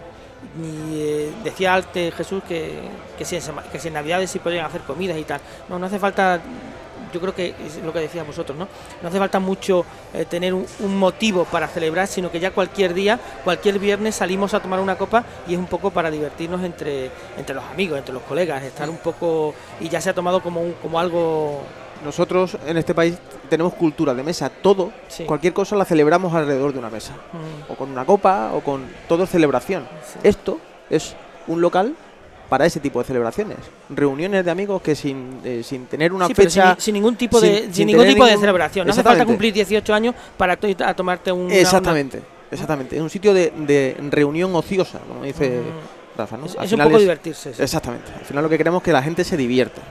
Eh, 0.93 1.31
decía 1.43 1.75
antes 1.75 2.15
Jesús 2.15 2.41
que, 2.47 2.79
que, 3.17 3.25
si 3.25 3.35
en, 3.35 3.43
que 3.71 3.77
si 3.77 3.89
en 3.89 3.93
Navidades 3.93 4.31
sí 4.31 4.39
podrían 4.39 4.65
hacer 4.65 4.81
comidas 4.81 5.17
y 5.17 5.23
tal. 5.23 5.41
No, 5.67 5.77
no 5.77 5.85
hace 5.85 5.99
falta 5.99 6.39
yo 7.13 7.19
creo 7.19 7.33
que 7.35 7.55
es 7.65 7.77
lo 7.83 7.91
que 7.93 7.99
decías 7.99 8.25
vosotros, 8.25 8.57
¿no? 8.57 8.67
No 9.01 9.07
hace 9.09 9.17
falta 9.19 9.39
mucho 9.39 9.85
eh, 10.13 10.25
tener 10.25 10.53
un, 10.53 10.65
un 10.79 10.97
motivo 10.97 11.45
para 11.45 11.67
celebrar, 11.67 12.07
sino 12.07 12.31
que 12.31 12.39
ya 12.39 12.51
cualquier 12.51 12.93
día, 12.93 13.19
cualquier 13.43 13.79
viernes 13.79 14.15
salimos 14.15 14.53
a 14.53 14.59
tomar 14.61 14.79
una 14.79 14.97
copa 14.97 15.23
y 15.47 15.53
es 15.53 15.59
un 15.59 15.65
poco 15.67 15.91
para 15.91 16.11
divertirnos 16.11 16.63
entre, 16.63 17.11
entre 17.37 17.55
los 17.55 17.63
amigos, 17.65 17.97
entre 17.97 18.13
los 18.13 18.23
colegas, 18.23 18.63
estar 18.63 18.89
un 18.89 18.97
poco 18.97 19.53
y 19.79 19.89
ya 19.89 19.99
se 20.01 20.09
ha 20.09 20.13
tomado 20.13 20.41
como, 20.41 20.61
un- 20.61 20.73
como 20.81 20.99
algo 20.99 21.61
Nosotros 22.03 22.57
en 22.65 22.77
este 22.77 22.93
país 22.95 23.17
tenemos 23.49 23.73
cultura 23.73 24.13
de 24.13 24.23
mesa. 24.23 24.49
Todo, 24.49 24.91
Sí. 25.09 25.25
cualquier 25.25 25.53
cosa 25.53 25.75
la 25.75 25.83
celebramos 25.85 26.33
alrededor 26.33 26.71
de 26.71 26.79
una 26.79 26.89
mesa. 26.89 27.13
mm, 27.33 27.71
O 27.71 27.75
con 27.75 27.89
una 27.91 28.05
copa, 28.05 28.51
o 28.53 28.61
con 28.61 28.85
todo 29.07 29.23
es 29.23 29.29
celebración. 29.29 29.87
sí. 30.05 30.19
Esto 30.23 30.59
es 30.89 31.15
un 31.47 31.59
local 31.61 31.95
para 32.49 32.65
ese 32.65 32.79
tipo 32.79 32.99
de 32.99 33.05
celebraciones. 33.05 33.57
Reuniones 33.89 34.43
de 34.43 34.49
amigos 34.51 34.81
que 34.81 34.95
sin, 34.95 35.39
eh, 35.43 35.61
sin 35.63 35.85
tener 35.85 36.11
una 36.11 36.25
Sí, 36.27 36.33
pero 36.33 36.49
fecha... 36.49 36.73
sin, 36.75 36.81
sin 36.81 36.93
ningún 36.95 37.15
tipo 37.15 37.39
de, 37.39 37.69
sin- 37.71 37.85
ningún 37.87 38.07
tipo 38.07 38.25
de 38.25 38.37
celebración. 38.37 38.87
No 38.87 38.91
hace 38.93 39.03
falta 39.03 39.25
cumplir 39.25 39.53
18 39.53 39.93
años 39.93 40.15
para 40.35 40.57
to- 40.57 40.67
a 40.83 40.93
tomarte 40.95 41.31
un. 41.31 41.41
una- 41.45 41.55
Exactamente, 41.55 42.21
exactamente. 42.49 42.95
Es 42.95 43.01
un 43.01 43.09
sitio 43.09 43.33
de, 43.33 43.53
de 43.55 43.95
reunión 44.09 44.53
ociosa, 44.55 44.99
como 45.07 45.23
dice 45.23 45.59
Mm. 45.59 46.17
Rafa, 46.17 46.37
¿no? 46.37 46.47
Es, 46.47 46.57
Al 46.57 46.65
es 46.65 46.73
un 46.73 46.79
poco 46.79 46.97
divertirse. 46.97 47.53
sí. 47.53 47.61
Exactamente. 47.61 48.11
Al 48.17 48.25
final 48.25 48.43
lo 48.43 48.49
que 48.49 48.57
queremos 48.57 48.81
es 48.81 48.85
que 48.85 48.91
la 48.93 49.03
gente 49.03 49.23
se 49.23 49.37
divierta. 49.37 49.81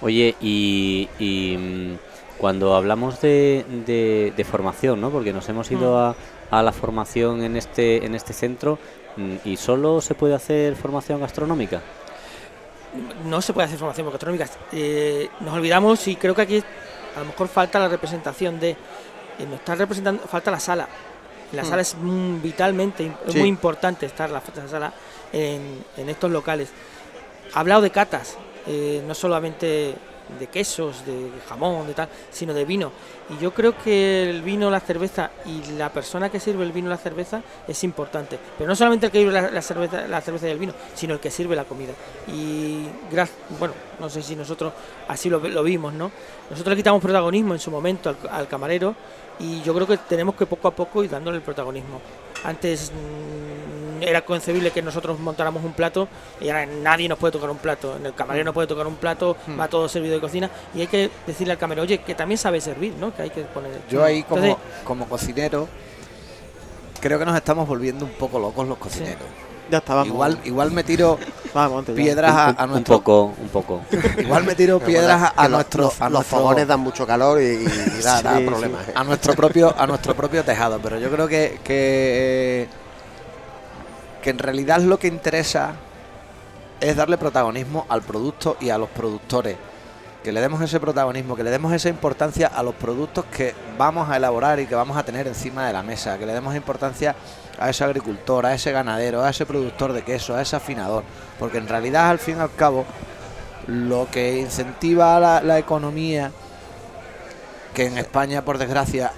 Oye, 0.00 0.34
y, 0.40 1.08
y, 1.18 1.56
mm, 1.56 1.92
cuando 2.38 2.74
hablamos 2.74 3.20
de, 3.20 3.64
de- 3.86 4.32
de 4.36 4.44
formación, 4.44 5.00
¿no? 5.00 5.10
Porque 5.10 5.32
nos 5.32 5.48
hemos 5.48 5.70
ido 5.70 5.96
a, 5.98 6.16
a 6.50 6.62
la 6.62 6.72
formación 6.72 7.42
en 7.44 7.56
este, 7.56 8.04
en 8.04 8.14
este 8.16 8.32
centro 8.32 8.74
mm, 8.74 9.01
y 9.44 9.56
solo 9.56 10.00
se 10.00 10.14
puede 10.14 10.34
hacer 10.34 10.74
formación 10.76 11.20
gastronómica. 11.20 11.80
no 13.24 13.40
se 13.40 13.52
puede 13.52 13.66
hacer 13.66 13.78
formación 13.78 14.08
gastronómica. 14.10 14.46
Eh, 14.72 15.28
nos 15.40 15.54
olvidamos 15.54 16.06
y 16.08 16.16
creo 16.16 16.34
que 16.34 16.42
aquí 16.42 16.62
a 17.16 17.20
lo 17.20 17.26
mejor 17.26 17.48
falta 17.48 17.78
la 17.78 17.88
representación 17.88 18.58
de. 18.60 18.70
eh, 18.70 18.76
nos 19.48 19.54
está 19.60 19.74
representando, 19.74 20.22
falta 20.24 20.50
la 20.50 20.60
sala. 20.60 20.86
La 21.52 21.62
Hmm. 21.62 21.66
sala 21.66 21.82
es 21.82 21.94
mm, 21.98 22.42
vitalmente, 22.42 23.12
es 23.26 23.32
Sí. 23.32 23.38
muy 23.38 23.48
importante 23.48 24.04
estar 24.06 24.28
la, 24.30 24.42
la 24.56 24.68
sala 24.68 24.92
en, 25.32 25.84
en 25.96 26.08
estos 26.08 26.30
locales. 26.30 26.70
Ha 27.54 27.60
hablado 27.60 27.80
de 27.82 27.90
catas, 27.90 28.36
eh, 28.66 29.02
no 29.06 29.14
solamente 29.14 29.94
de 30.38 30.46
quesos, 30.46 31.04
de 31.04 31.30
jamón, 31.48 31.86
de 31.86 31.94
tal, 31.94 32.08
sino 32.30 32.54
de 32.54 32.64
vino. 32.64 32.92
Y 33.30 33.42
yo 33.42 33.52
creo 33.52 33.76
que 33.76 34.28
el 34.28 34.42
vino, 34.42 34.70
la 34.70 34.80
cerveza 34.80 35.30
y 35.46 35.72
la 35.72 35.90
persona 35.90 36.30
que 36.30 36.40
sirve 36.40 36.64
el 36.64 36.72
vino 36.72 36.88
la 36.88 36.96
cerveza 36.96 37.42
es 37.66 37.84
importante. 37.84 38.38
Pero 38.58 38.68
no 38.68 38.76
solamente 38.76 39.06
el 39.06 39.12
que 39.12 39.18
sirve 39.18 39.32
la, 39.32 39.62
cerveza, 39.62 40.06
la 40.06 40.20
cerveza 40.20 40.48
y 40.48 40.50
el 40.50 40.58
vino, 40.58 40.74
sino 40.94 41.14
el 41.14 41.20
que 41.20 41.30
sirve 41.30 41.56
la 41.56 41.64
comida. 41.64 41.92
Y 42.28 42.86
bueno, 43.58 43.74
no 44.00 44.08
sé 44.08 44.22
si 44.22 44.36
nosotros 44.36 44.72
así 45.08 45.28
lo, 45.28 45.38
lo 45.38 45.62
vimos, 45.62 45.92
¿no? 45.92 46.10
Nosotros 46.50 46.72
le 46.72 46.76
quitamos 46.76 47.02
protagonismo 47.02 47.54
en 47.54 47.60
su 47.60 47.70
momento 47.70 48.10
al, 48.10 48.16
al 48.30 48.48
camarero 48.48 48.94
y 49.38 49.62
yo 49.62 49.74
creo 49.74 49.86
que 49.86 49.96
tenemos 49.96 50.34
que 50.34 50.46
poco 50.46 50.68
a 50.68 50.70
poco 50.70 51.02
ir 51.02 51.10
dándole 51.10 51.38
el 51.38 51.42
protagonismo. 51.42 52.00
Antes 52.44 52.92
mm, 52.92 53.41
era 54.02 54.24
concebible 54.24 54.70
que 54.70 54.82
nosotros 54.82 55.18
montáramos 55.18 55.64
un 55.64 55.72
plato 55.72 56.08
y 56.40 56.48
ahora 56.48 56.66
nadie 56.66 57.08
nos 57.08 57.18
puede 57.18 57.32
tocar 57.32 57.50
un 57.50 57.58
plato. 57.58 57.96
En 57.96 58.06
el 58.06 58.14
camarero 58.14 58.44
no 58.44 58.52
puede 58.52 58.66
tocar 58.68 58.86
un 58.86 58.96
plato, 58.96 59.36
Mm. 59.46 59.58
va 59.60 59.68
todo 59.68 59.88
servido 59.88 60.14
de 60.14 60.20
cocina 60.20 60.50
y 60.74 60.80
hay 60.82 60.86
que 60.86 61.10
decirle 61.26 61.52
al 61.52 61.58
camarero, 61.58 61.82
oye, 61.84 61.98
que 61.98 62.14
también 62.14 62.38
sabe 62.38 62.60
servir, 62.60 62.94
¿no? 62.98 63.14
Que 63.14 63.22
hay 63.22 63.30
que 63.30 63.42
poner. 63.42 63.70
Yo 63.88 64.04
ahí 64.04 64.22
como, 64.24 64.44
Entonces, 64.44 64.66
como 64.84 65.06
cocinero 65.06 65.68
creo 67.00 67.18
que 67.18 67.24
nos 67.24 67.36
estamos 67.36 67.66
volviendo 67.66 68.04
un 68.04 68.12
poco 68.12 68.38
locos 68.38 68.66
los 68.68 68.78
cocineros. 68.78 69.22
Ya 69.70 69.78
está, 69.78 69.94
vamos. 69.94 70.08
Igual, 70.08 70.38
igual 70.44 70.70
me 70.70 70.84
tiro 70.84 71.18
vamos, 71.54 71.84
piedras 71.86 72.30
a, 72.32 72.48
Un- 72.50 72.56
a 72.58 72.64
un, 72.64 72.70
nuestro 72.72 72.96
poco, 72.98 73.34
un 73.40 73.48
poco. 73.48 73.80
igual 74.18 74.44
me 74.44 74.54
tiro 74.54 74.78
piedras 74.80 75.32
a, 75.34 75.48
nuestro 75.48 75.84
los, 75.84 76.00
a 76.00 76.04
los 76.04 76.12
nuestro- 76.20 76.38
fogones 76.38 76.66
dan 76.68 76.80
mucho 76.80 77.06
calor 77.06 77.40
y, 77.40 77.44
y 77.64 78.02
da, 78.02 78.20
da 78.22 78.38
Sí, 78.38 78.44
problemas. 78.44 78.88
¿eh? 78.88 78.92
a 78.94 79.04
nuestro 79.04 79.34
propio 79.34 79.74
a 79.76 79.86
nuestro 79.86 80.14
propio 80.14 80.44
tejado 80.44 80.78
pero 80.82 80.98
yo 80.98 81.10
creo 81.10 81.26
que 81.26 81.58
que, 81.64 82.68
que 84.22 84.30
en 84.30 84.38
realidad 84.38 84.80
lo 84.80 84.98
que 84.98 85.08
interesa 85.08 85.74
es 86.80 86.96
darle 86.96 87.18
protagonismo 87.18 87.86
al 87.88 88.02
producto 88.02 88.56
y 88.60 88.70
a 88.70 88.78
los 88.78 88.88
productores. 88.88 89.56
Que 90.24 90.32
le 90.32 90.40
demos 90.40 90.60
ese 90.62 90.78
protagonismo 90.78 91.34
que 91.34 91.42
le 91.42 91.50
demos 91.50 91.72
esa 91.72 91.88
importancia 91.88 92.46
a 92.46 92.62
los 92.62 92.74
productos 92.76 93.24
que 93.24 93.54
vamos 93.76 94.08
a 94.08 94.16
elaborar 94.16 94.60
y 94.60 94.66
que 94.66 94.74
vamos 94.74 94.96
a 94.96 95.02
tener 95.02 95.26
encima 95.26 95.66
de 95.66 95.72
la 95.72 95.82
mesa. 95.82 96.16
Que 96.16 96.26
le 96.26 96.32
demos 96.32 96.54
importancia 96.54 97.14
a 97.58 97.68
ese 97.68 97.84
agricultor 97.84 98.46
a 98.46 98.54
ese 98.54 98.72
ganadero 98.72 99.22
a 99.22 99.30
ese 99.30 99.44
productor 99.44 99.92
de 99.92 100.02
queso 100.02 100.36
a 100.36 100.42
ese 100.42 100.56
afinador. 100.56 101.02
Porque 101.38 101.58
en 101.58 101.68
realidad 101.68 102.08
al 102.08 102.20
fin 102.20 102.36
y 102.38 102.40
al 102.40 102.54
cabo 102.54 102.84
lo 103.66 104.08
que 104.10 104.38
incentiva 104.38 105.18
la, 105.18 105.42
la 105.42 105.58
economía 105.58 106.30
que 107.74 107.86
en 107.86 107.98
España, 107.98 108.44
por 108.44 108.58
desgracia, 108.58 109.12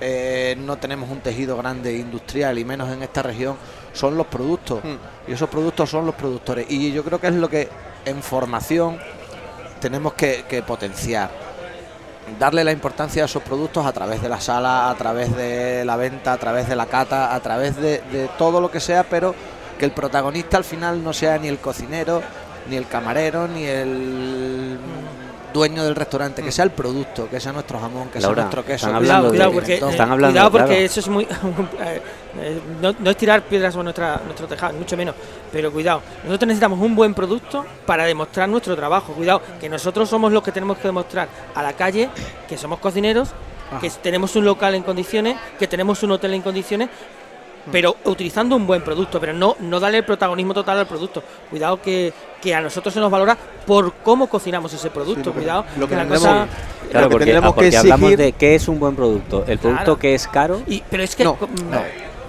eh, 0.00 0.56
no 0.58 0.76
tenemos 0.76 1.10
un 1.10 1.20
tejido 1.20 1.56
grande 1.56 1.96
industrial 1.96 2.58
y 2.58 2.64
menos 2.64 2.90
en 2.90 3.02
esta 3.02 3.22
región, 3.22 3.56
son 3.94 4.16
los 4.16 4.26
productos. 4.26 4.84
Mm. 4.84 5.30
Y 5.30 5.32
esos 5.32 5.48
productos 5.48 5.88
son 5.88 6.04
los 6.04 6.14
productores. 6.14 6.66
Y 6.68 6.92
yo 6.92 7.02
creo 7.02 7.18
que 7.18 7.28
es 7.28 7.34
lo 7.34 7.48
que 7.48 7.70
en 8.04 8.22
formación 8.22 8.98
tenemos 9.80 10.12
que, 10.12 10.44
que 10.46 10.62
potenciar. 10.62 11.30
Darle 12.38 12.64
la 12.64 12.72
importancia 12.72 13.22
a 13.22 13.26
esos 13.26 13.42
productos 13.42 13.86
a 13.86 13.92
través 13.92 14.20
de 14.20 14.28
la 14.28 14.40
sala, 14.40 14.90
a 14.90 14.94
través 14.94 15.34
de 15.36 15.84
la 15.84 15.96
venta, 15.96 16.32
a 16.32 16.36
través 16.36 16.68
de 16.68 16.76
la 16.76 16.86
cata, 16.86 17.34
a 17.34 17.40
través 17.40 17.76
de, 17.76 18.00
de 18.12 18.28
todo 18.36 18.60
lo 18.60 18.70
que 18.70 18.80
sea, 18.80 19.04
pero 19.04 19.34
que 19.78 19.84
el 19.84 19.92
protagonista 19.92 20.56
al 20.56 20.64
final 20.64 21.02
no 21.02 21.12
sea 21.12 21.38
ni 21.38 21.48
el 21.48 21.58
cocinero, 21.58 22.22
ni 22.68 22.76
el 22.76 22.86
camarero, 22.86 23.46
ni 23.46 23.64
el 23.64 24.78
dueño 25.54 25.84
del 25.84 25.94
restaurante, 25.94 26.42
que 26.42 26.52
sea 26.52 26.64
el 26.64 26.72
producto, 26.72 27.28
que 27.30 27.40
sea 27.40 27.52
nuestro 27.52 27.78
jamón, 27.78 28.08
que 28.08 28.20
Laura, 28.20 28.34
sea 28.34 28.44
nuestro 28.44 28.64
queso. 28.64 28.86
están 28.86 28.96
hablando 28.96 29.28
Cuidado, 29.30 29.50
de- 29.50 29.54
porque, 29.54 29.74
están 29.74 30.10
hablando, 30.10 30.32
cuidado 30.32 30.50
porque 30.50 30.66
claro. 30.66 30.82
eso 30.82 31.00
es 31.00 31.08
muy... 31.08 31.24
eh, 31.80 32.02
eh, 32.40 32.60
no, 32.82 32.94
no 32.98 33.10
es 33.10 33.16
tirar 33.16 33.42
piedras 33.42 33.72
sobre 33.72 33.84
nuestra, 33.84 34.20
nuestro 34.24 34.46
tejado, 34.48 34.74
mucho 34.74 34.96
menos. 34.96 35.14
Pero 35.52 35.72
cuidado, 35.72 36.02
nosotros 36.24 36.48
necesitamos 36.48 36.80
un 36.80 36.96
buen 36.96 37.14
producto 37.14 37.64
para 37.86 38.04
demostrar 38.04 38.48
nuestro 38.48 38.74
trabajo. 38.74 39.12
Cuidado, 39.12 39.40
que 39.60 39.68
nosotros 39.68 40.08
somos 40.08 40.32
los 40.32 40.42
que 40.42 40.50
tenemos 40.52 40.76
que 40.78 40.88
demostrar 40.88 41.28
a 41.54 41.62
la 41.62 41.72
calle 41.72 42.10
que 42.48 42.58
somos 42.58 42.80
cocineros, 42.80 43.30
que 43.80 43.88
tenemos 43.90 44.34
un 44.36 44.44
local 44.44 44.74
en 44.74 44.82
condiciones, 44.82 45.36
que 45.58 45.68
tenemos 45.68 46.02
un 46.02 46.10
hotel 46.10 46.34
en 46.34 46.42
condiciones, 46.42 46.88
pero 47.72 47.96
utilizando 48.04 48.56
un 48.56 48.66
buen 48.66 48.82
producto, 48.82 49.18
pero 49.20 49.32
no, 49.32 49.56
no 49.60 49.80
darle 49.80 49.98
el 49.98 50.04
protagonismo 50.04 50.52
total 50.54 50.78
al 50.78 50.86
producto. 50.86 51.22
Cuidado 51.50 51.80
que, 51.80 52.12
que 52.42 52.54
a 52.54 52.60
nosotros 52.60 52.92
se 52.92 53.00
nos 53.00 53.10
valora 53.10 53.36
por 53.66 53.94
cómo 54.02 54.28
cocinamos 54.28 54.72
ese 54.72 54.90
producto. 54.90 55.24
porque 55.32 55.40
Cuidado, 55.40 55.64
lo 55.78 55.88
que 55.88 55.94
la 55.96 56.02
tendremos- 56.02 56.20
cosa... 56.28 56.46
Claro, 56.90 57.06
Lo 57.06 57.08
que 57.08 57.12
porque, 57.12 57.24
tendremos 57.24 57.50
ah, 57.50 57.54
porque 57.54 57.70
que 57.70 57.76
hablamos 57.78 58.16
de 58.16 58.32
qué 58.32 58.54
es 58.54 58.68
un 58.68 58.78
buen 58.78 58.94
producto. 58.94 59.44
El 59.48 59.58
producto 59.58 59.84
Claro. 59.84 59.98
que 59.98 60.14
es 60.14 60.28
caro, 60.28 60.62
Y, 60.66 60.82
pero 60.90 61.02
es 61.02 61.16
que... 61.16 61.24
No, 61.24 61.36
No, 61.70 61.82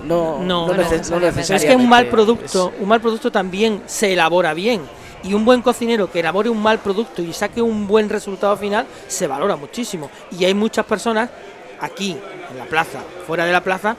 No, 0.04 0.40
no, 0.40 0.68
no, 0.68 0.74
neces- 0.74 1.10
no 1.10 1.20
Pero 1.20 1.56
es 1.58 1.66
que 1.66 1.76
un 1.76 1.90
mal 1.90 2.08
producto, 2.08 2.72
un 2.80 2.88
mal 2.88 3.02
producto 3.02 3.32
también 3.32 3.82
se 3.88 4.14
elabora 4.14 4.54
bien. 4.54 4.82
Y 5.24 5.34
un 5.34 5.44
buen 5.44 5.62
cocinero 5.64 6.12
que 6.12 6.20
elabore 6.20 6.50
un 6.50 6.62
mal 6.62 6.78
producto 6.80 7.22
y 7.24 7.34
saque 7.34 7.60
un 7.62 7.88
buen 7.88 8.08
resultado 8.10 8.56
final 8.58 8.86
se 9.08 9.26
valora 9.28 9.56
muchísimo. 9.56 10.10
Y 10.38 10.46
hay 10.46 10.54
muchas 10.54 10.86
personas 10.86 11.30
aquí, 11.82 12.12
en 12.52 12.58
la 12.58 12.66
plaza, 12.66 13.00
fuera 13.26 13.46
de 13.46 13.52
la 13.52 13.62
plaza, 13.62 13.96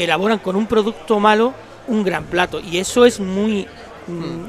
que 0.00 0.04
elaboran 0.04 0.38
con 0.38 0.56
un 0.56 0.66
producto 0.66 1.20
malo 1.20 1.52
un 1.86 2.02
gran 2.02 2.24
plato. 2.24 2.58
Y 2.58 2.78
eso 2.78 3.04
es 3.04 3.20
muy... 3.20 3.66
mm, 4.06 4.44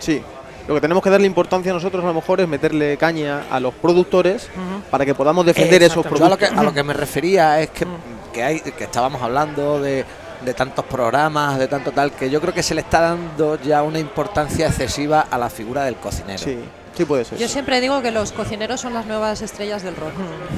Sí. 0.00 0.20
Lo 0.66 0.74
que 0.74 0.80
tenemos 0.80 1.00
que 1.00 1.10
darle 1.10 1.28
importancia 1.28 1.70
a 1.70 1.74
nosotros 1.74 2.02
a 2.02 2.08
lo 2.08 2.14
mejor 2.14 2.40
es 2.40 2.48
meterle 2.48 2.96
caña 2.96 3.44
a 3.50 3.60
los 3.60 3.72
productores 3.74 4.48
para 4.90 5.04
que 5.04 5.14
podamos 5.14 5.46
defender 5.46 5.80
esos 5.82 5.98
Exactamente. 6.04 6.18
Yo 6.20 6.26
a 6.26 6.28
lo, 6.30 6.36
productos. 6.36 6.54
que, 6.56 6.60
a 6.60 6.62
lo 6.64 6.74
que 6.74 6.82
me 6.82 6.92
refería 6.92 7.60
es 7.60 7.70
que, 7.70 7.86
que, 8.32 8.42
hay, 8.42 8.60
que 8.60 8.84
estábamos 8.84 9.22
hablando 9.22 9.80
de, 9.80 10.04
de 10.44 10.54
tantos 10.54 10.84
programas, 10.86 11.58
de 11.58 11.68
tanto 11.68 11.92
tal, 11.92 12.10
que 12.12 12.30
yo 12.30 12.40
creo 12.40 12.52
que 12.52 12.62
se 12.64 12.74
le 12.74 12.80
está 12.80 13.00
dando 13.00 13.60
ya 13.62 13.82
una 13.84 14.00
importancia 14.00 14.66
excesiva 14.66 15.26
a 15.30 15.38
la 15.38 15.50
figura 15.50 15.84
del 15.84 15.96
cocinero. 15.96 16.38
Sí, 16.38 16.58
sí 16.96 17.04
puede 17.04 17.24
ser. 17.24 17.38
Yo 17.38 17.48
siempre 17.48 17.80
digo 17.80 18.02
que 18.02 18.10
los 18.10 18.32
cocineros 18.32 18.80
son 18.80 18.94
las 18.94 19.06
nuevas 19.06 19.42
estrellas 19.42 19.82
del 19.82 19.96
rock. 19.96 20.12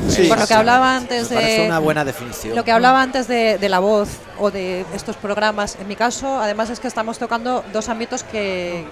Sí, 0.08 0.28
Por 0.28 0.38
lo 0.38 0.46
que 0.46 0.54
hablaba 0.54 0.96
antes 0.96 1.30
Me 1.30 1.42
de 1.42 1.66
una 1.66 1.78
buena 1.78 2.04
definición. 2.04 2.54
lo 2.56 2.64
que 2.64 2.72
hablaba 2.72 3.02
antes 3.02 3.28
de, 3.28 3.58
de 3.58 3.68
la 3.68 3.78
voz 3.78 4.08
o 4.38 4.50
de 4.50 4.84
estos 4.94 5.16
programas, 5.16 5.76
en 5.80 5.88
mi 5.88 5.96
caso, 5.96 6.38
además 6.40 6.70
es 6.70 6.80
que 6.80 6.88
estamos 6.88 7.18
tocando 7.18 7.64
dos 7.72 7.88
ámbitos 7.88 8.22
que 8.22 8.84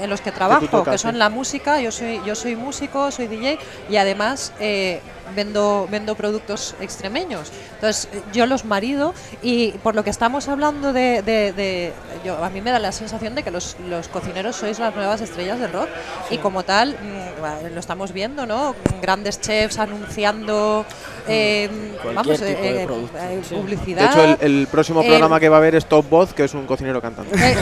en 0.00 0.10
los 0.10 0.20
que 0.20 0.32
trabajo, 0.32 0.62
que, 0.62 0.68
tocas, 0.68 1.00
son 1.00 1.12
sí. 1.12 1.18
la 1.18 1.28
música, 1.28 1.80
yo 1.80 1.92
soy 1.92 2.20
yo 2.24 2.34
soy 2.34 2.56
músico, 2.56 3.10
soy 3.10 3.26
DJ 3.28 3.58
y 3.88 3.96
además 3.96 4.52
eh, 4.58 5.00
vendo 5.34 5.86
vendo 5.90 6.14
productos 6.14 6.74
extremeños. 6.80 7.50
Entonces 7.74 8.08
yo 8.32 8.46
los 8.46 8.64
marido 8.64 9.14
y 9.42 9.72
por 9.82 9.94
lo 9.94 10.04
que 10.04 10.10
estamos 10.10 10.48
hablando 10.48 10.92
de, 10.92 11.22
de- 11.22 11.52
de- 11.52 11.92
yo 12.24 12.42
a 12.44 12.50
mí 12.50 12.60
me 12.60 12.70
da 12.70 12.78
la 12.78 12.92
sensación 12.92 13.34
de 13.34 13.42
que 13.42 13.50
los, 13.50 13.76
los 13.88 14.08
cocineros 14.08 14.56
sois 14.56 14.78
las 14.78 14.94
nuevas 14.94 15.20
estrellas 15.20 15.58
del 15.58 15.72
rock 15.72 15.88
y 16.30 16.38
como 16.38 16.62
tal 16.64 16.90
mm, 17.00 17.74
lo 17.74 17.80
estamos 17.80 18.12
viendo, 18.12 18.46
¿no? 18.46 18.74
Grandes 19.00 19.40
chefs 19.40 19.78
anunciando 19.78 20.84
eh, 21.28 21.68
Cualquier 22.02 22.14
vamos 22.14 22.38
tipo 22.38 22.44
eh, 22.44 22.72
de 22.72 22.82
eh, 22.82 22.86
producto, 22.86 23.18
eh, 23.18 23.40
sí. 23.48 23.54
De 23.54 23.60
publicidad. 23.60 24.10
hecho, 24.12 24.24
el, 24.24 24.36
el 24.60 24.66
próximo 24.66 25.02
Eh, 25.02 25.06
programa 25.06 25.38
que 25.40 25.48
va 25.48 25.56
a 25.56 25.58
haber 25.58 25.74
es 25.74 25.86
Top 25.86 26.08
Voz, 26.08 26.32
que 26.34 26.44
es 26.44 26.54
un 26.54 26.66
cocinero 26.66 27.00
cantante. 27.00 27.34
Eh, 27.36 27.56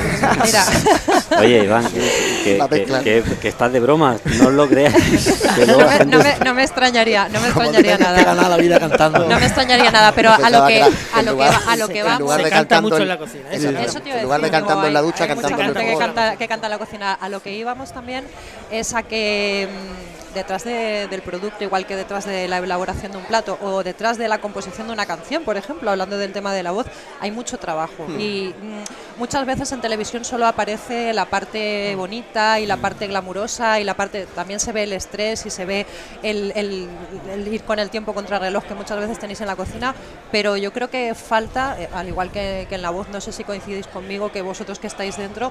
mira, 0.45 0.65
Oye, 1.39 1.65
Iván, 1.65 1.85
que, 1.87 2.01
que- 2.45 2.59
La 2.59 2.69
que- 2.69 2.77
mezcla. 2.77 3.01
que- 3.03 3.23
que 3.41 3.49
estás 3.49 3.73
de 3.73 3.81
bromas, 3.81 4.21
no 4.39 4.49
os 4.49 4.53
lo 4.55 4.67
luego 5.67 5.83
no 5.83 5.89
me, 5.89 6.05
no 6.05 6.19
me- 6.23 6.39
no 6.45 6.55
me 6.55 6.63
extrañaría, 6.65 7.29
no 7.29 7.41
me 7.41 7.49
Como 7.49 7.50
extrañaría 7.51 7.99
nada. 7.99 8.25
ganar 8.25 8.51
la 8.51 8.57
vida 8.57 8.81
cantando. 8.81 9.19
No 9.27 9.39
me 9.39 9.47
extrañaría 9.47 9.91
nada, 9.91 10.13
pero 10.13 10.31
a 10.33 10.51
lo 10.51 10.67
que 10.67 10.83
a 10.83 11.23
lo 11.23 11.37
que 11.37 11.45
a 11.45 11.77
lo 11.77 11.89
que 11.89 11.99
en 12.01 12.05
vamos. 12.07 12.21
lugar 12.21 12.39
se 12.39 12.45
de 12.45 12.51
canta 12.51 12.59
cantando 12.77 12.89
mucho 12.89 13.03
en- 13.03 13.09
la 13.09 13.19
cocina. 13.19 13.45
Eso 13.51 14.01
te 14.01 14.09
iba 14.09 14.17
a 14.17 14.19
En 14.19 14.25
lugar 14.25 14.41
de 14.41 14.51
cantando 14.51 14.87
en 14.87 14.95
la 14.95 15.03
ducha, 15.03 15.27
cantando 15.27 15.63
en 15.63 15.75
que 15.75 15.97
canta, 15.99 16.37
que 16.37 16.49
canta 16.49 16.67
en 16.67 16.71
la 16.71 16.79
cocina. 16.79 17.13
A 17.15 17.29
lo 17.29 17.43
que 17.43 17.53
íbamos 17.55 17.93
también 17.93 18.25
es 18.71 18.95
a 18.95 19.03
que 19.03 19.69
mm, 19.71 20.10
detrás 20.35 20.65
de- 20.65 21.07
del 21.09 21.23
producto, 21.23 21.65
igual 21.65 21.87
que 21.87 21.97
detrás 21.97 22.25
de 22.25 22.49
la 22.49 22.59
elaboración 22.59 23.13
de 23.13 23.19
un 23.19 23.25
plato 23.25 23.59
o 23.63 23.83
detrás 23.83 24.19
de 24.19 24.29
la 24.29 24.39
composición 24.39 24.87
de 24.87 24.93
una 24.93 25.07
canción, 25.07 25.45
por 25.45 25.57
ejemplo, 25.57 25.91
hablando 25.91 26.19
del 26.19 26.33
tema 26.33 26.53
de 26.53 26.63
la 26.63 26.71
voz, 26.71 26.87
hay 27.21 27.31
mucho 27.31 27.59
trabajo. 27.59 28.07
Y 28.19 28.55
mm, 28.61 29.19
muchas 29.19 29.45
veces 29.47 29.71
en 29.73 29.81
televisión 29.81 30.25
solo 30.25 30.47
aparece 30.47 31.13
la 31.13 31.25
parte 31.27 31.95
bonita 31.97 32.61
y 32.61 32.67
la 32.67 32.77
parte 32.77 33.07
glamurosa 33.07 33.81
y 33.81 33.85
la 33.85 33.95
parte 33.95 34.27
también 34.35 34.61
se 34.61 34.73
ve 34.73 34.85
el 34.85 34.93
estrés 34.93 35.47
y 35.47 35.51
se 35.51 35.65
ve 35.65 35.87
el, 36.23 36.53
el- 36.55 36.89
el 37.33 37.49
ir 37.49 37.63
con 37.65 37.79
el 37.79 37.91
tiempo 37.91 38.15
contra 38.15 38.39
reloj 38.39 38.65
que 38.65 38.75
muchas 38.75 38.99
veces 38.99 39.19
tenéis 39.19 39.41
en 39.41 39.47
la 39.47 39.57
cocina, 39.57 39.95
pero 40.31 40.57
yo 40.57 40.73
creo 40.73 40.89
que 40.91 41.15
falta, 41.15 41.77
eh, 41.79 41.89
al 41.93 42.09
igual 42.09 42.31
que, 42.31 42.67
que 42.69 42.75
en 42.77 42.83
la 42.83 42.91
voz, 42.91 43.09
no 43.09 43.21
sé 43.21 43.33
si 43.33 43.45
coincidís 43.45 43.87
conmigo, 43.87 44.31
que 44.31 44.43
vosotros 44.43 44.79
que 44.79 44.87
estáis 44.87 45.17
dentro, 45.17 45.51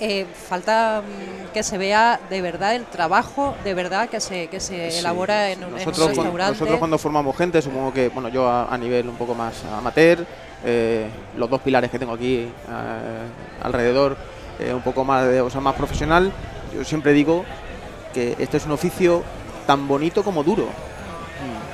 eh, 0.00 0.26
falta 0.48 1.02
mm, 1.02 1.52
que 1.52 1.62
se 1.62 1.78
vea 1.78 2.20
de 2.30 2.40
verdad 2.42 2.74
el 2.74 2.84
trabajo, 2.86 3.54
de 3.64 3.74
verdad 3.74 4.08
que 4.08 4.19
se, 4.20 4.48
que 4.48 4.60
se 4.60 4.98
elabora 4.98 5.50
en 5.50 5.58
un, 5.58 5.64
en 5.64 5.70
un 5.70 5.78
Nosotros, 5.78 5.96
cuando, 5.98 6.22
restaurante. 6.22 6.52
nosotros 6.52 6.78
cuando 6.78 6.98
formamos 6.98 7.36
gente, 7.36 7.62
supongo 7.62 7.92
que, 7.92 8.08
bueno, 8.08 8.28
yo 8.28 8.48
a, 8.48 8.72
a 8.72 8.78
nivel 8.78 9.08
un 9.08 9.16
poco 9.16 9.34
más 9.34 9.64
amateur, 9.64 10.24
eh, 10.64 11.08
los 11.36 11.48
dos 11.48 11.60
pilares 11.60 11.90
que 11.90 11.98
tengo 11.98 12.12
aquí 12.12 12.36
eh, 12.38 12.52
alrededor, 13.62 14.16
eh, 14.58 14.72
un 14.74 14.82
poco 14.82 15.04
más, 15.04 15.26
de, 15.26 15.40
o 15.40 15.48
sea, 15.50 15.60
más 15.60 15.74
profesional, 15.74 16.32
yo 16.74 16.84
siempre 16.84 17.12
digo 17.12 17.44
que 18.12 18.36
este 18.38 18.56
es 18.58 18.66
un 18.66 18.72
oficio 18.72 19.22
tan 19.66 19.88
bonito 19.88 20.22
como 20.22 20.42
duro. 20.44 20.66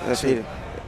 Es 0.04 0.22
decir, 0.22 0.44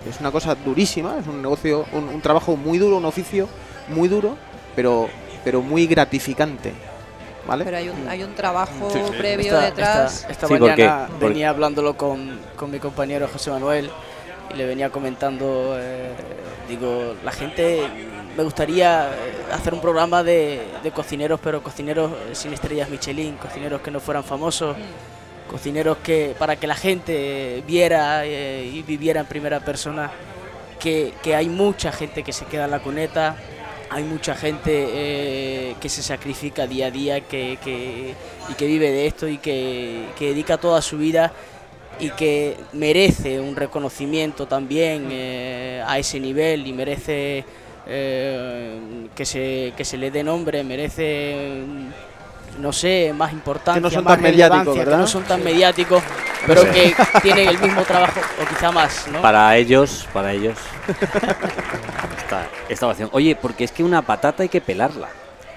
es 0.09 0.21
una 0.21 0.31
cosa 0.31 0.55
durísima, 0.55 1.19
es 1.19 1.27
un 1.27 1.43
negocio, 1.43 1.85
un, 1.93 2.09
un 2.09 2.21
trabajo 2.21 2.57
muy 2.57 2.79
duro, 2.79 2.99
un 2.99 3.05
oficio 3.05 3.49
muy 3.89 4.07
duro, 4.09 4.37
pero, 4.77 5.09
pero 5.43 5.61
muy 5.61 5.87
gratificante. 5.89 6.73
¿Vale? 7.47 7.65
pero 7.65 7.77
hay 7.79 7.89
un, 7.89 8.09
hay 8.09 8.23
un 8.23 8.35
trabajo 8.35 8.91
Sí, 8.93 8.99
sí. 9.05 9.13
previo 9.17 9.47
Esta, 9.55 9.61
detrás. 9.65 10.15
esta- 10.17 10.33
esta 10.33 10.47
Sí, 10.49 10.55
porque- 10.59 10.71
mañana 10.83 11.07
porque- 11.09 11.27
venía 11.29 11.49
hablándolo 11.51 11.97
con, 11.97 12.39
con 12.57 12.71
mi 12.71 12.79
compañero 12.79 13.29
José 13.33 13.51
Manuel 13.51 13.91
y 14.53 14.57
le 14.57 14.67
venía 14.67 14.91
comentando, 14.91 15.75
eh, 15.79 16.11
digo, 16.69 17.15
la 17.25 17.33
gente, 17.33 17.83
me 18.37 18.43
gustaría 18.43 19.09
eh, 19.09 19.53
hacer 19.53 19.73
un 19.73 19.81
programa 19.81 20.23
de, 20.23 20.63
de 20.83 20.91
cocineros, 20.91 21.41
pero 21.43 21.63
cocineros 21.63 22.13
eh, 22.13 22.35
sin 22.35 22.53
estrellas 22.53 22.91
Michelin, 22.91 23.37
cocineros 23.37 23.81
que 23.81 23.91
no 23.91 24.01
fueran 24.01 24.25
famosos, 24.25 24.77
cocineros 25.51 25.97
que 25.99 26.35
para 26.39 26.57
que 26.57 26.67
la 26.67 26.75
gente 26.75 27.63
viera 27.67 28.27
eh, 28.27 28.71
y 28.73 28.83
viviera 28.83 29.21
en 29.21 29.27
primera 29.27 29.61
persona 29.61 30.11
que, 30.79 31.15
que 31.23 31.35
hay 31.35 31.49
mucha 31.49 31.91
gente 31.93 32.23
que 32.23 32.33
se 32.33 32.45
queda 32.45 32.67
en 32.67 32.71
la 32.73 32.81
cuneta, 32.81 33.37
hay 33.91 34.05
mucha 34.05 34.35
gente 34.35 34.71
eh, 34.93 35.75
que 35.81 35.89
se 35.89 36.03
sacrifica 36.03 36.67
día 36.67 36.87
a 36.87 36.91
día 36.91 37.21
que, 37.23 37.59
que- 37.65 38.15
y 38.51 38.55
que 38.55 38.67
vive 38.67 38.91
de 38.91 39.07
esto 39.07 39.27
y 39.29 39.39
que, 39.39 40.07
que 40.19 40.27
dedica 40.29 40.57
toda 40.59 40.81
su 40.83 40.99
vida 40.99 41.33
y 42.01 42.11
que 42.11 42.57
merece 42.75 43.41
un 43.41 43.57
reconocimiento 43.57 44.47
también 44.47 45.09
eh, 45.11 45.83
a 45.87 45.99
ese 45.99 46.21
nivel 46.21 46.67
y 46.67 46.73
merece 46.73 47.45
eh, 47.87 48.79
que, 49.15 49.25
se, 49.25 49.73
que 49.77 49.85
se 49.85 49.97
le 49.97 50.11
dé 50.11 50.23
nombre, 50.23 50.63
merece, 50.63 51.63
no 52.61 52.73
sé, 52.73 53.13
más 53.17 53.33
importancia, 53.33 53.91
son 53.91 54.05
más 54.05 54.15
tan 54.15 54.23
mediáticos, 54.23 54.59
relevancia, 54.67 54.73
que 54.85 54.91
¿verdad? 54.91 54.99
no 55.01 55.07
son 55.07 55.23
tan 55.25 55.43
mediáticos, 55.43 56.03
pero 56.47 56.63
Sí. 56.63 56.69
que 56.73 56.95
tienen 57.23 57.49
el 57.49 57.59
mismo 57.59 57.83
trabajo 57.83 58.21
o 58.43 58.49
quizá 58.49 58.71
más, 58.71 59.09
¿no? 59.11 59.21
Para 59.23 59.57
ellos, 59.57 60.07
para 60.13 60.33
ellos. 60.33 60.57
esta, 62.69 62.91
esta. 62.91 63.09
Oye, 63.13 63.37
porque 63.41 63.65
es 63.65 63.73
que 63.73 63.83
una 63.85 64.03
patata 64.03 64.43
hay 64.43 64.49
que 64.49 64.61
pelarla. 64.61 65.09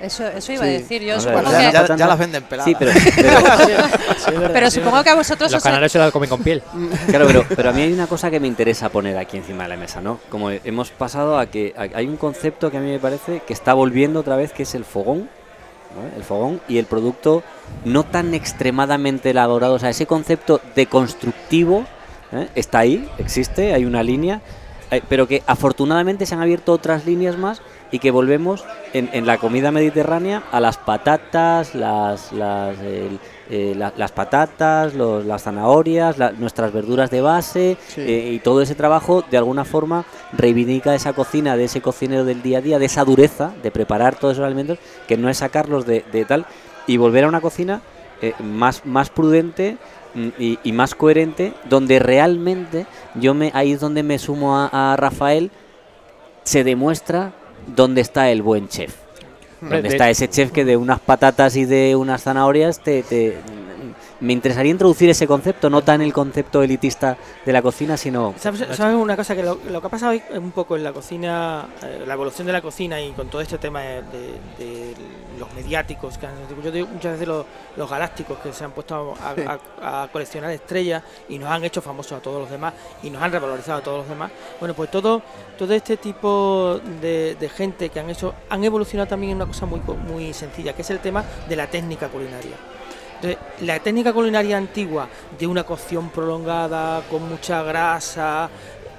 Eso, 0.02 0.28
eso 0.28 0.52
iba 0.52 0.64
Sí. 0.64 0.70
a 0.70 0.72
decir. 0.72 1.02
Yo 1.04 1.16
ya, 1.18 1.32
que, 1.42 1.72
ya- 1.74 1.96
ya 1.96 2.08
las 2.08 2.18
venden 2.18 2.42
peladas. 2.44 2.66
Sí, 2.66 2.76
pero, 2.80 2.92
pero- 3.16 3.30
Sí, 4.18 4.26
es 4.28 4.34
verdad, 4.34 4.50
pero 4.52 4.72
supongo 4.72 5.04
que 5.04 5.10
a 5.12 5.16
vosotros 5.16 5.52
Los 5.52 5.60
os, 5.60 5.64
canales 5.64 5.92
se 5.92 6.00
la 6.00 6.10
comen 6.10 6.28
con 6.30 6.42
piel. 6.42 6.64
Claro, 7.08 7.28
pero, 7.28 7.46
pero 7.56 7.70
a 7.70 7.72
mí 7.74 7.84
hay 7.84 7.94
una 7.94 8.08
cosa 8.08 8.32
que 8.32 8.40
me 8.40 8.48
interesa 8.48 8.90
poner 8.90 9.16
aquí 9.18 9.38
encima 9.38 9.64
de 9.64 9.70
la 9.70 9.78
mesa, 9.78 10.02
¿no? 10.02 10.20
Como 10.30 10.50
hemos 10.50 10.90
pasado 10.90 11.38
a 11.38 11.46
que 11.46 11.76
a- 11.78 11.96
hay 11.98 12.08
un 12.08 12.18
concepto 12.18 12.72
que 12.72 12.78
a 12.78 12.80
mí 12.80 12.90
me 12.90 12.98
parece 13.00 13.42
que 13.46 13.54
está 13.54 13.74
volviendo 13.76 14.22
otra 14.22 14.36
vez, 14.38 14.54
que 14.54 14.64
es 14.64 14.74
el 14.74 14.86
fogón, 14.86 15.30
¿vale? 15.96 16.16
el 16.18 16.24
fogón 16.24 16.62
y 16.68 16.80
el 16.80 16.86
producto 16.86 17.44
no 17.86 18.04
tan 18.04 18.34
extremadamente 18.34 19.30
elaborado, 19.30 19.76
o 19.76 19.80
sea, 19.80 19.90
ese 19.92 20.08
concepto 20.08 20.62
de 20.76 20.88
constructivo 20.88 21.86
¿eh? 22.32 22.48
está 22.56 22.80
ahí, 22.80 23.08
existe, 23.20 23.74
hay 23.76 23.86
una 23.86 24.02
línea, 24.02 24.42
pero 25.08 25.28
que 25.28 25.42
afortunadamente 25.48 26.26
se 26.26 26.36
han 26.36 26.42
abierto 26.42 26.74
otras 26.74 27.06
líneas 27.06 27.38
más 27.38 27.62
y 27.92 28.00
que 28.00 28.12
volvemos 28.12 28.64
en, 28.94 29.10
en 29.14 29.26
la 29.26 29.38
comida 29.38 29.72
mediterránea 29.72 30.44
a 30.52 30.60
las 30.60 30.78
patatas, 30.78 31.76
las, 31.76 32.32
las, 32.34 32.78
el- 32.80 33.20
eh, 33.50 33.74
la- 33.78 33.94
las 33.98 34.12
patatas, 34.14 34.94
los- 34.94 35.26
las 35.26 35.44
zanahorias, 35.44 36.18
la- 36.18 36.32
nuestras 36.32 36.72
verduras 36.74 37.10
de 37.12 37.22
base 37.22 37.78
Sí. 37.88 38.02
eh, 38.02 38.32
y 38.34 38.40
todo 38.40 38.62
ese 38.62 38.76
trabajo 38.76 39.24
de 39.30 39.38
alguna 39.38 39.66
forma 39.66 40.06
reivindica 40.34 40.96
esa 40.96 41.14
cocina 41.14 41.58
de 41.58 41.66
ese 41.66 41.82
cocinero 41.82 42.24
del 42.26 42.42
día 42.42 42.60
a 42.60 42.62
día, 42.62 42.80
de 42.80 42.86
esa 42.86 43.04
dureza 43.04 43.52
de 43.62 43.72
preparar 43.72 44.16
todos 44.16 44.34
esos 44.34 44.46
alimentos, 44.46 44.78
que 45.08 45.18
no 45.18 45.30
es 45.30 45.38
sacarlos 45.38 45.86
de, 45.86 46.06
de 46.12 46.26
tal 46.26 46.46
y 46.88 46.98
volver 46.98 47.26
a 47.26 47.28
una 47.28 47.42
cocina 47.42 47.82
eh, 48.22 48.34
más, 48.42 48.86
más 48.86 49.10
prudente 49.10 49.78
y, 50.40 50.60
y 50.64 50.72
más 50.72 50.96
coherente, 50.96 51.54
donde 51.70 52.00
realmente 52.00 52.86
yo 53.16 53.34
me 53.34 53.52
ahí 53.54 53.72
es 53.74 53.80
donde 53.80 54.04
me 54.04 54.20
sumo 54.20 54.58
a, 54.58 54.94
a 54.94 54.96
Rafael, 54.98 55.52
se 56.44 56.64
demuestra 56.64 57.32
dónde 57.68 58.02
está 58.02 58.30
el 58.32 58.42
buen 58.42 58.68
chef. 58.68 58.96
Hombre, 59.62 59.78
Donde 59.78 59.90
de- 59.90 59.96
está 59.96 60.10
ese 60.10 60.28
chef 60.30 60.52
que 60.52 60.66
de 60.66 60.76
unas 60.78 61.00
patatas 61.00 61.56
y 61.56 61.66
de 61.66 61.96
unas 61.96 62.24
zanahorias 62.24 62.80
te, 62.80 63.04
te- 63.04 63.38
me 64.22 64.34
interesaría 64.34 64.72
introducir 64.72 65.10
ese 65.10 65.28
concepto, 65.28 65.70
no 65.70 65.82
tan 65.84 66.02
el 66.02 66.14
concepto 66.14 66.62
elitista 66.64 67.18
de 67.46 67.52
la 67.54 67.62
cocina, 67.62 67.98
sino 67.98 68.34
¿Sabes, 68.38 68.66
sabes 68.78 68.96
una 68.96 69.16
cosa? 69.16 69.36
Que 69.36 69.44
lo, 69.44 69.58
lo 69.70 69.82
que 69.82 69.88
ha 69.88 69.90
pasado 69.90 70.12
hoy 70.12 70.22
un 70.36 70.52
poco 70.52 70.76
en 70.78 70.84
la 70.84 70.94
cocina, 70.94 71.68
eh, 71.84 72.04
la 72.06 72.14
evolución 72.14 72.46
de 72.48 72.54
la 72.54 72.62
cocina 72.62 73.02
y 73.02 73.12
con 73.12 73.28
todo 73.30 73.42
este 73.42 73.58
tema 73.58 73.82
de, 73.82 74.02
de- 74.04 74.40
de 74.60 74.96
los 75.40 75.52
mediáticos, 75.54 76.18
que 76.20 76.28
han- 76.28 76.34
yo 76.64 76.72
digo 76.72 76.88
muchas 76.88 77.14
veces 77.14 77.28
los, 77.28 77.46
los 77.76 77.90
galácticos 77.90 78.38
que 78.40 78.54
se 78.54 78.64
han 78.64 78.72
puesto 78.72 79.16
a, 79.20 79.34
a- 79.90 80.04
a 80.04 80.08
coleccionar 80.12 80.52
estrellas 80.52 81.02
y 81.28 81.40
nos 81.40 81.50
han 81.50 81.64
hecho 81.64 81.82
famosos 81.82 82.14
a 82.14 82.22
todos 82.22 82.42
los 82.42 82.50
demás 82.50 82.74
y 83.04 83.10
nos 83.10 83.22
han 83.24 83.32
revalorizado 83.32 83.80
a 83.80 83.82
todos 83.84 83.98
los 84.00 84.08
demás. 84.10 84.32
Bueno, 84.60 84.76
pues 84.76 84.92
todo, 84.92 85.22
todo 85.58 85.74
este 85.74 85.98
tipo 85.98 86.80
de, 87.02 87.36
de 87.40 87.50
gente 87.50 87.90
que 87.90 88.00
han 88.00 88.10
hecho, 88.10 88.36
han 88.50 88.64
evolucionado 88.64 89.08
también 89.10 89.32
en 89.32 89.38
una 89.38 89.48
cosa 89.48 89.66
muy, 89.66 89.80
muy 89.80 90.32
sencilla, 90.34 90.74
que 90.74 90.84
es 90.84 90.90
el 90.92 91.00
tema 91.00 91.24
de 91.50 91.56
la 91.56 91.68
técnica 91.68 92.08
culinaria. 92.08 92.56
Entonces, 93.22 93.38
la 93.62 93.78
técnica 93.78 94.14
culinaria 94.14 94.58
antigua 94.58 95.08
de 95.38 95.46
una 95.46 95.64
cocción 95.64 96.10
prolongada, 96.10 97.04
con 97.08 97.30
mucha 97.30 97.62
grasa, 97.62 98.50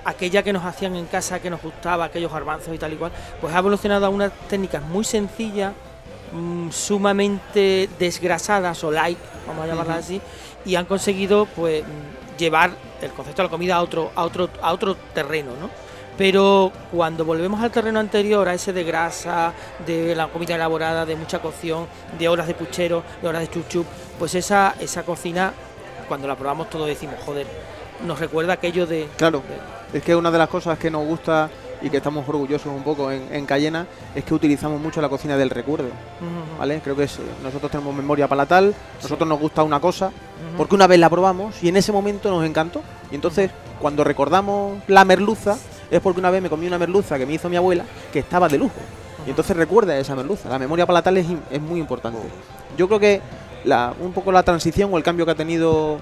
aquella 0.04 0.44
que 0.44 0.52
nos 0.52 0.64
hacían 0.64 0.94
en 0.94 1.06
casa, 1.06 1.40
que 1.40 1.50
nos 1.50 1.60
gustaba, 1.60 2.04
aquellos 2.04 2.32
garbanzos 2.32 2.72
y 2.72 2.78
tal 2.78 2.92
y 2.92 2.96
cual, 2.96 3.10
pues 3.40 3.52
ha 3.52 3.58
evolucionado 3.58 4.06
a 4.06 4.10
unas 4.10 4.30
técnicas 4.48 4.80
muy 4.80 5.02
sencillas, 5.02 5.72
mm, 6.32 6.70
sumamente 6.70 7.88
desgrasadas 7.98 8.84
o 8.84 8.92
light, 8.92 9.18
vamos 9.44 9.64
a 9.64 9.66
llamarlas 9.66 9.98
así, 9.98 10.20
y 10.64 10.76
han 10.76 10.84
conseguido 10.84 11.46
pues 11.46 11.82
llevar 12.38 12.70
el 13.00 13.10
concepto 13.10 13.42
de 13.42 13.48
la 13.48 13.50
comida 13.50 13.74
a 13.74 13.82
otro, 13.82 14.12
a 14.14 14.22
otro, 14.22 14.48
a 14.62 14.72
otro 14.72 14.94
terreno, 15.14 15.50
¿no? 15.60 15.68
Pero 16.16 16.72
cuando 16.90 17.24
volvemos 17.24 17.60
al 17.60 17.70
terreno 17.70 17.98
anterior, 17.98 18.48
a 18.48 18.54
ese 18.54 18.72
de 18.72 18.84
grasa, 18.84 19.52
de 19.86 20.14
la 20.14 20.28
comida 20.28 20.54
elaborada, 20.54 21.06
de 21.06 21.16
mucha 21.16 21.40
cocción, 21.40 21.86
de 22.18 22.28
horas 22.28 22.46
de 22.46 22.54
puchero, 22.54 23.02
de 23.20 23.28
horas 23.28 23.42
de 23.42 23.50
chuchup, 23.50 23.86
pues 24.18 24.34
esa, 24.34 24.74
esa 24.78 25.04
cocina, 25.04 25.52
cuando 26.08 26.28
la 26.28 26.36
probamos 26.36 26.68
todos 26.68 26.86
decimos, 26.86 27.16
joder, 27.24 27.46
nos 28.06 28.18
recuerda 28.18 28.54
aquello 28.54 28.86
de... 28.86 29.08
Claro, 29.16 29.42
es 29.92 30.02
que 30.02 30.14
una 30.14 30.30
de 30.30 30.38
las 30.38 30.48
cosas 30.48 30.78
que 30.78 30.90
nos 30.90 31.06
gusta 31.06 31.48
y 31.80 31.90
que 31.90 31.96
estamos 31.96 32.28
orgullosos 32.28 32.72
un 32.72 32.84
poco 32.84 33.10
en, 33.10 33.34
en 33.34 33.44
Cayena 33.44 33.86
es 34.14 34.24
que 34.24 34.34
utilizamos 34.34 34.80
mucho 34.80 35.00
la 35.00 35.08
cocina 35.08 35.36
del 35.36 35.50
recuerdo, 35.50 35.88
¿vale? 36.58 36.80
Creo 36.82 36.94
que 36.94 37.04
es, 37.04 37.18
nosotros 37.42 37.70
tenemos 37.70 37.94
memoria 37.94 38.28
palatal, 38.28 38.74
nosotros 39.02 39.28
nos 39.28 39.40
gusta 39.40 39.62
una 39.62 39.80
cosa, 39.80 40.12
porque 40.56 40.74
una 40.74 40.86
vez 40.86 41.00
la 41.00 41.10
probamos 41.10 41.60
y 41.62 41.68
en 41.68 41.76
ese 41.76 41.90
momento 41.90 42.30
nos 42.30 42.44
encantó. 42.44 42.82
Y 43.10 43.16
entonces, 43.16 43.50
cuando 43.80 44.04
recordamos 44.04 44.78
la 44.86 45.04
merluza, 45.04 45.58
es 45.96 46.00
porque 46.00 46.20
una 46.20 46.30
vez 46.30 46.42
me 46.42 46.48
comí 46.50 46.66
una 46.66 46.78
merluza 46.78 47.18
que 47.18 47.26
me 47.26 47.34
hizo 47.34 47.48
mi 47.48 47.56
abuela 47.56 47.84
que 48.12 48.18
estaba 48.18 48.48
de 48.48 48.58
lujo. 48.58 48.80
Y 49.26 49.30
entonces 49.30 49.56
recuerda 49.56 49.96
esa 49.96 50.16
merluza. 50.16 50.48
La 50.48 50.58
memoria 50.58 50.86
palatal 50.86 51.16
es, 51.18 51.26
es 51.50 51.60
muy 51.60 51.78
importante. 51.78 52.18
Yo 52.76 52.88
creo 52.88 52.98
que 52.98 53.20
la, 53.64 53.94
un 54.00 54.12
poco 54.12 54.32
la 54.32 54.42
transición 54.42 54.92
o 54.92 54.96
el 54.98 55.04
cambio 55.04 55.24
que 55.24 55.32
ha 55.32 55.36
tenido 55.36 56.00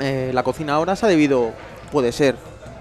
eh, 0.00 0.30
la 0.32 0.42
cocina 0.42 0.74
ahora 0.74 0.96
se 0.96 1.04
ha 1.04 1.08
debido, 1.08 1.50
puede 1.92 2.12
ser, 2.12 2.36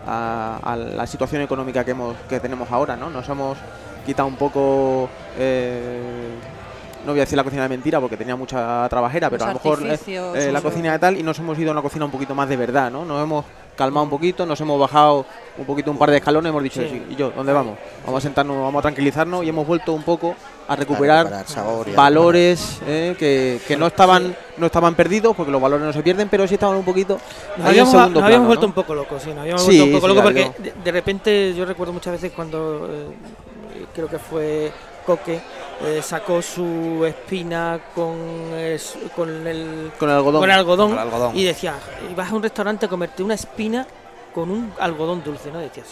a, 0.07 0.59
a 0.63 0.75
la 0.77 1.07
situación 1.07 1.41
económica 1.41 1.83
que, 1.83 1.91
hemos, 1.91 2.15
que 2.29 2.39
tenemos 2.39 2.71
ahora, 2.71 2.95
¿no? 2.95 3.09
Nos 3.09 3.27
hemos 3.27 3.57
quitado 4.05 4.27
un 4.27 4.37
poco... 4.37 5.09
eh, 5.37 6.29
no 7.05 7.13
voy 7.13 7.19
a 7.19 7.23
decir 7.23 7.37
la 7.37 7.43
cocina 7.43 7.63
de 7.63 7.69
mentira 7.69 7.99
porque 8.01 8.17
tenía 8.17 8.35
mucha 8.35 8.87
trabajera, 8.89 9.29
pero 9.29 9.45
Los 9.45 9.49
a 9.49 9.53
lo 9.53 9.59
mejor 9.59 9.87
eh, 9.87 9.99
eh, 10.35 10.51
la 10.51 10.61
cocina 10.61 10.91
de 10.91 10.99
tal 10.99 11.17
y 11.17 11.23
nos 11.23 11.39
hemos 11.39 11.57
ido 11.57 11.69
a 11.69 11.71
una 11.71 11.81
cocina 11.81 12.03
un 12.05 12.11
poquito 12.11 12.35
más 12.35 12.49
de 12.49 12.57
verdad, 12.57 12.91
¿no? 12.91 13.05
Nos 13.05 13.23
hemos 13.23 13.45
calmado 13.79 14.03
un 14.03 14.09
poquito, 14.09 14.45
nos 14.45 14.59
hemos 14.59 14.77
bajado 14.79 15.25
un 15.57 15.65
poquito 15.65 15.89
un 15.89 15.97
par 15.97 16.11
de 16.11 16.17
escalones, 16.17 16.49
hemos 16.49 16.61
dicho, 16.61 16.81
Sí. 16.81 16.89
"Sí, 16.89 17.03
¿y 17.11 17.15
yo? 17.15 17.31
¿Dónde 17.31 17.53
vamos? 17.53 17.77
Vamos 18.05 18.17
a 18.19 18.21
sentarnos, 18.21 18.57
vamos 18.57 18.79
a 18.79 18.81
tranquilizarnos 18.83 19.43
y 19.45 19.49
hemos 19.49 19.65
vuelto 19.65 19.93
un 19.93 20.03
poco 20.03 20.35
a 20.67 20.75
recuperar, 20.75 21.45
valores 21.95 22.79
eh, 22.85 23.15
que, 23.17 23.59
que 23.67 23.75
no 23.77 23.87
estaban 23.87 24.35
no 24.57 24.65
estaban 24.65 24.93
perdidos 24.95 25.35
porque 25.35 25.51
los 25.51 25.61
valores 25.61 25.85
no 25.85 25.93
se 25.93 26.03
pierden, 26.03 26.27
pero 26.29 26.45
sí 26.47 26.55
estaban 26.55 26.75
un 26.75 26.83
poquito 26.83 27.13
Nos 27.15 27.21
ahí 27.21 27.61
en 27.61 27.67
habíamos, 27.67 27.91
segundo 27.91 28.19
nos 28.19 28.23
habíamos 28.23 28.29
plano, 28.29 28.47
vuelto 28.47 28.61
¿no? 28.61 28.67
un 28.67 28.73
poco 28.73 28.93
locos, 28.95 29.23
sí, 29.23 29.29
nos 29.29 29.39
habíamos 29.39 29.61
Sí, 29.63 29.67
vuelto 29.79 29.85
un 29.85 29.91
poco 29.93 30.07
sí, 30.07 30.13
locos 30.15 30.23
porque 30.23 30.51
de, 30.61 30.73
de 30.83 30.91
repente 30.91 31.53
yo 31.55 31.65
recuerdo 31.65 31.93
muchas 31.93 32.13
veces 32.13 32.31
cuando 32.35 32.87
eh, 32.91 33.85
creo 33.95 34.07
que 34.07 34.19
fue 34.19 34.71
Coque 35.05 35.39
eh, 35.81 36.01
sacó 36.01 36.41
su 36.41 37.05
espina 37.05 37.79
con, 37.95 38.15
eh, 38.53 38.79
con 39.15 39.47
el 39.47 39.91
con 39.97 40.09
el 40.09 40.15
algodón. 40.15 40.41
con 40.41 40.49
el 40.51 40.57
algodón, 40.57 40.89
Con 40.91 40.99
el 40.99 41.03
algodón. 41.05 41.37
y 41.37 41.43
decías, 41.43 41.75
y 42.09 42.13
vas 42.13 42.31
a 42.31 42.35
un 42.35 42.43
restaurante 42.43 42.85
a 42.85 42.89
comerte 42.89 43.23
una 43.23 43.35
espina 43.35 43.85
con 44.33 44.51
un 44.51 44.71
algodón 44.79 45.23
dulce, 45.23 45.51
¿no? 45.51 45.59
Decías, 45.59 45.87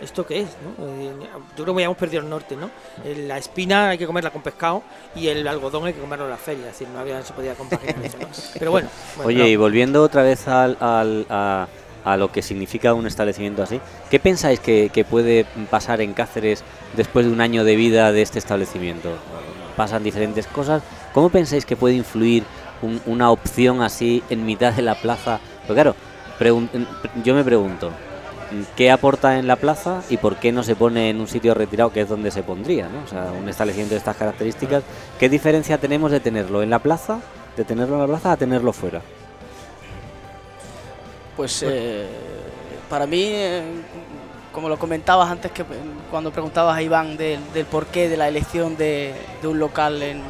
¿esto 0.00 0.24
qué 0.26 0.40
es? 0.42 0.48
no? 0.78 0.86
Eh, 0.86 1.12
yo 1.56 1.64
creo 1.64 1.74
que 1.74 1.80
ya 1.82 1.86
hemos 1.86 1.96
perdido 1.98 2.22
el 2.22 2.28
norte, 2.28 2.56
¿no? 2.56 2.70
Eh, 3.04 3.24
La 3.28 3.38
espina 3.38 3.90
hay 3.90 3.98
que 3.98 4.06
comerla 4.06 4.30
con 4.30 4.42
pescado 4.42 4.82
y 5.14 5.28
el 5.28 5.46
algodón 5.46 5.86
hay 5.86 5.92
que 5.94 6.00
comerlo 6.00 6.24
en 6.26 6.30
la 6.30 6.36
feria, 6.36 6.66
es 6.66 6.72
decir, 6.72 6.88
no 6.88 7.00
había, 7.00 7.18
no 7.18 7.24
se 7.24 7.32
podía 7.32 7.54
compaginar 7.54 7.96
eso, 8.04 8.16
¿no? 8.20 8.28
Pero 8.58 8.70
bueno, 8.70 8.88
bueno, 9.16 9.28
Oye, 9.28 9.38
no. 9.40 9.46
y 9.46 9.56
volviendo 9.56 10.02
otra 10.02 10.22
vez 10.22 10.46
al, 10.48 10.76
al- 10.80 11.26
a, 11.28 11.66
a 12.04 12.16
lo 12.16 12.30
que 12.30 12.42
significa 12.42 12.92
un 12.94 13.06
establecimiento 13.06 13.62
así, 13.62 13.80
¿qué 14.10 14.20
pensáis 14.20 14.60
que, 14.60 14.90
que 14.92 15.04
puede 15.04 15.46
pasar 15.70 16.00
en 16.00 16.12
Cáceres 16.12 16.62
después 16.96 17.26
de 17.26 17.32
un 17.32 17.40
año 17.40 17.64
de 17.64 17.76
vida 17.76 18.12
de 18.12 18.22
este 18.22 18.38
establecimiento? 18.38 19.10
Pasan 19.76 20.04
diferentes 20.04 20.46
cosas. 20.46 20.82
¿Cómo 21.12 21.30
pensáis 21.30 21.64
que 21.66 21.76
puede 21.76 21.94
influir 21.94 22.44
un- 22.82 23.00
una 23.06 23.30
opción 23.30 23.82
así 23.82 24.22
en 24.30 24.44
mitad 24.46 24.72
de 24.72 24.82
la 24.82 24.94
plaza? 24.94 25.40
Pues 25.66 25.74
claro, 25.74 25.94
yo 27.24 27.34
me 27.34 27.42
pregunto, 27.44 27.90
¿qué 28.76 28.90
aporta 28.90 29.38
en 29.38 29.46
la 29.46 29.56
plaza 29.56 30.02
y 30.10 30.16
por 30.18 30.36
qué 30.36 30.52
no 30.52 30.62
se 30.62 30.76
pone 30.76 31.08
en 31.10 31.20
un 31.20 31.26
sitio 31.26 31.54
retirado 31.54 31.90
que 31.90 32.02
es 32.02 32.08
donde 32.08 32.30
se 32.30 32.42
pondría? 32.42 32.88
¿no? 32.88 33.02
O 33.04 33.06
sea, 33.08 33.32
un 33.40 33.48
establecimiento 33.48 33.94
de 33.94 33.98
estas 33.98 34.16
características, 34.16 34.82
¿qué 35.18 35.28
diferencia 35.28 35.78
tenemos 35.78 36.10
de 36.10 36.20
tenerlo 36.20 36.62
en 36.62 36.70
la 36.70 36.78
plaza, 36.80 37.20
de 37.56 37.64
tenerlo 37.64 37.94
en 37.96 38.00
la 38.02 38.06
plaza 38.06 38.32
a 38.32 38.36
tenerlo 38.36 38.72
fuera? 38.72 39.00
Pues 41.36 41.64
eh, 41.66 42.06
para 42.88 43.06
mí, 43.06 43.22
eh, 43.24 43.62
como 44.52 44.68
lo 44.68 44.78
comentabas 44.78 45.28
antes, 45.30 45.50
que 45.50 45.62
eh, 45.62 45.66
cuando 46.10 46.30
preguntabas 46.30 46.76
a 46.76 46.82
Iván 46.82 47.16
del, 47.16 47.40
del 47.52 47.66
porqué 47.66 48.08
de 48.08 48.16
la 48.16 48.28
elección 48.28 48.76
de, 48.76 49.14
de 49.42 49.48
un 49.48 49.58
local 49.58 50.00
en, 50.02 50.22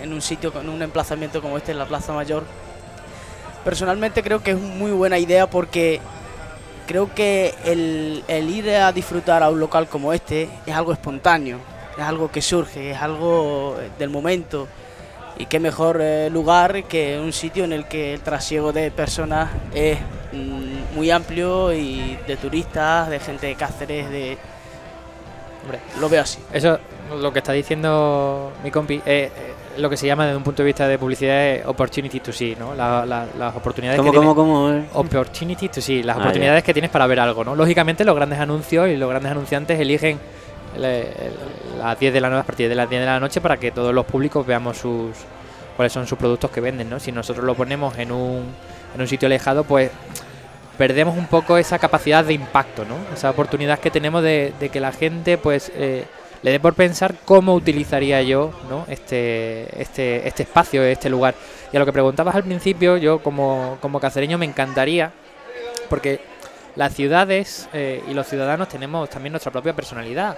en 0.00 0.12
un 0.12 0.22
sitio, 0.22 0.52
en 0.60 0.68
un 0.68 0.82
emplazamiento 0.82 1.42
como 1.42 1.56
este, 1.56 1.72
en 1.72 1.78
la 1.78 1.86
Plaza 1.86 2.12
Mayor, 2.12 2.44
personalmente 3.64 4.22
creo 4.22 4.42
que 4.42 4.52
es 4.52 4.58
muy 4.58 4.92
buena 4.92 5.18
idea 5.18 5.48
porque 5.48 6.00
creo 6.86 7.12
que 7.12 7.54
el, 7.64 8.22
el 8.28 8.50
ir 8.50 8.70
a 8.70 8.92
disfrutar 8.92 9.42
a 9.42 9.50
un 9.50 9.58
local 9.58 9.88
como 9.88 10.12
este 10.12 10.48
es 10.64 10.74
algo 10.74 10.92
espontáneo, 10.92 11.58
es 11.96 12.04
algo 12.04 12.30
que 12.30 12.40
surge, 12.40 12.92
es 12.92 13.02
algo 13.02 13.76
del 13.98 14.10
momento. 14.10 14.68
Y 15.42 15.46
qué 15.46 15.58
mejor 15.58 15.98
eh, 16.00 16.30
lugar 16.30 16.84
que 16.84 17.18
un 17.18 17.32
sitio 17.32 17.64
en 17.64 17.72
el 17.72 17.86
que 17.86 18.14
el 18.14 18.20
trasiego 18.20 18.72
de 18.72 18.92
personas 18.92 19.50
es 19.74 19.98
mm, 20.32 20.94
muy 20.94 21.10
amplio 21.10 21.72
y 21.72 22.16
de 22.28 22.36
turistas, 22.36 23.08
de 23.10 23.18
gente 23.18 23.48
de 23.48 23.54
Cáceres, 23.56 24.08
de... 24.08 24.38
Hombre, 25.64 25.80
Lo 26.00 26.08
veo 26.08 26.22
así. 26.22 26.38
Eso, 26.52 26.78
lo 27.20 27.32
que 27.32 27.40
está 27.40 27.50
diciendo 27.52 28.52
mi 28.62 28.70
compi, 28.70 28.96
es 28.98 29.02
eh, 29.04 29.30
lo 29.78 29.90
que 29.90 29.96
se 29.96 30.06
llama 30.06 30.26
desde 30.26 30.36
un 30.36 30.44
punto 30.44 30.62
de 30.62 30.66
vista 30.68 30.86
de 30.86 30.96
publicidad 30.96 31.44
es 31.44 31.66
opportunity 31.66 32.20
to 32.20 32.32
see, 32.32 32.54
¿no? 32.56 32.72
La- 32.76 33.04
la- 33.04 33.26
las 33.36 33.56
oportunidades 33.56 33.98
¿Cómo, 33.98 34.12
que 34.12 34.16
cómo, 34.18 34.34
tienes- 34.36 34.54
cómo? 34.54 34.70
eh? 34.70 34.84
Opportunity 34.94 35.68
to 35.70 35.80
see, 35.80 36.04
las 36.04 36.18
Ah, 36.18 36.20
oportunidades 36.20 36.62
que 36.62 36.72
tienes 36.72 36.90
para 36.92 37.08
ver 37.08 37.18
algo, 37.18 37.42
¿no? 37.42 37.56
Lógicamente 37.56 38.04
los 38.04 38.14
grandes 38.14 38.38
anuncios 38.38 38.88
y 38.90 38.96
los 38.96 39.08
grandes 39.10 39.32
anunciantes 39.32 39.80
eligen 39.80 40.20
el- 40.76 40.84
el- 40.84 41.06
las 41.88 41.98
10 41.98 42.12
de 42.12 42.20
la 42.20 42.30
noche 42.30 42.40
a 42.40 42.44
partir 42.44 42.68
de 42.68 42.74
las 42.74 42.88
10 42.88 43.00
de 43.00 43.06
la 43.06 43.20
noche 43.20 43.40
para 43.40 43.56
que 43.56 43.70
todos 43.70 43.94
los 43.94 44.06
públicos 44.06 44.46
veamos 44.46 44.78
sus 44.78 45.16
cuáles 45.76 45.92
son 45.92 46.06
sus 46.06 46.18
productos 46.18 46.50
que 46.50 46.60
venden, 46.60 46.90
¿no? 46.90 47.00
Si 47.00 47.12
nosotros 47.12 47.44
lo 47.44 47.54
ponemos 47.54 47.96
en 47.98 48.12
un, 48.12 48.44
en 48.94 49.00
un 49.00 49.08
sitio 49.08 49.26
alejado, 49.26 49.64
pues 49.64 49.90
perdemos 50.78 51.16
un 51.16 51.26
poco 51.26 51.58
esa 51.58 51.78
capacidad 51.78 52.24
de 52.24 52.34
impacto, 52.34 52.84
¿no? 52.84 52.96
Esa 53.14 53.30
oportunidad 53.30 53.78
que 53.78 53.90
tenemos 53.90 54.22
de, 54.22 54.52
de 54.58 54.68
que 54.68 54.80
la 54.80 54.92
gente, 54.92 55.38
pues, 55.38 55.72
eh, 55.74 56.04
le 56.42 56.50
dé 56.50 56.60
por 56.60 56.74
pensar 56.74 57.14
cómo 57.24 57.54
utilizaría 57.54 58.20
yo, 58.22 58.52
¿no? 58.68 58.84
Este, 58.88 59.80
este, 59.80 60.26
este 60.26 60.42
espacio, 60.42 60.82
este 60.82 61.08
lugar. 61.08 61.34
Y 61.72 61.76
a 61.76 61.80
lo 61.80 61.86
que 61.86 61.92
preguntabas 61.92 62.34
al 62.34 62.44
principio, 62.44 62.96
yo 62.96 63.22
como, 63.22 63.78
como 63.80 64.00
cacereño 64.00 64.38
me 64.38 64.46
encantaría, 64.46 65.12
porque 65.88 66.20
las 66.74 66.94
ciudades 66.94 67.68
eh, 67.72 68.02
y 68.08 68.14
los 68.14 68.26
ciudadanos 68.26 68.68
tenemos 68.68 69.08
también 69.08 69.32
nuestra 69.32 69.52
propia 69.52 69.74
personalidad. 69.74 70.36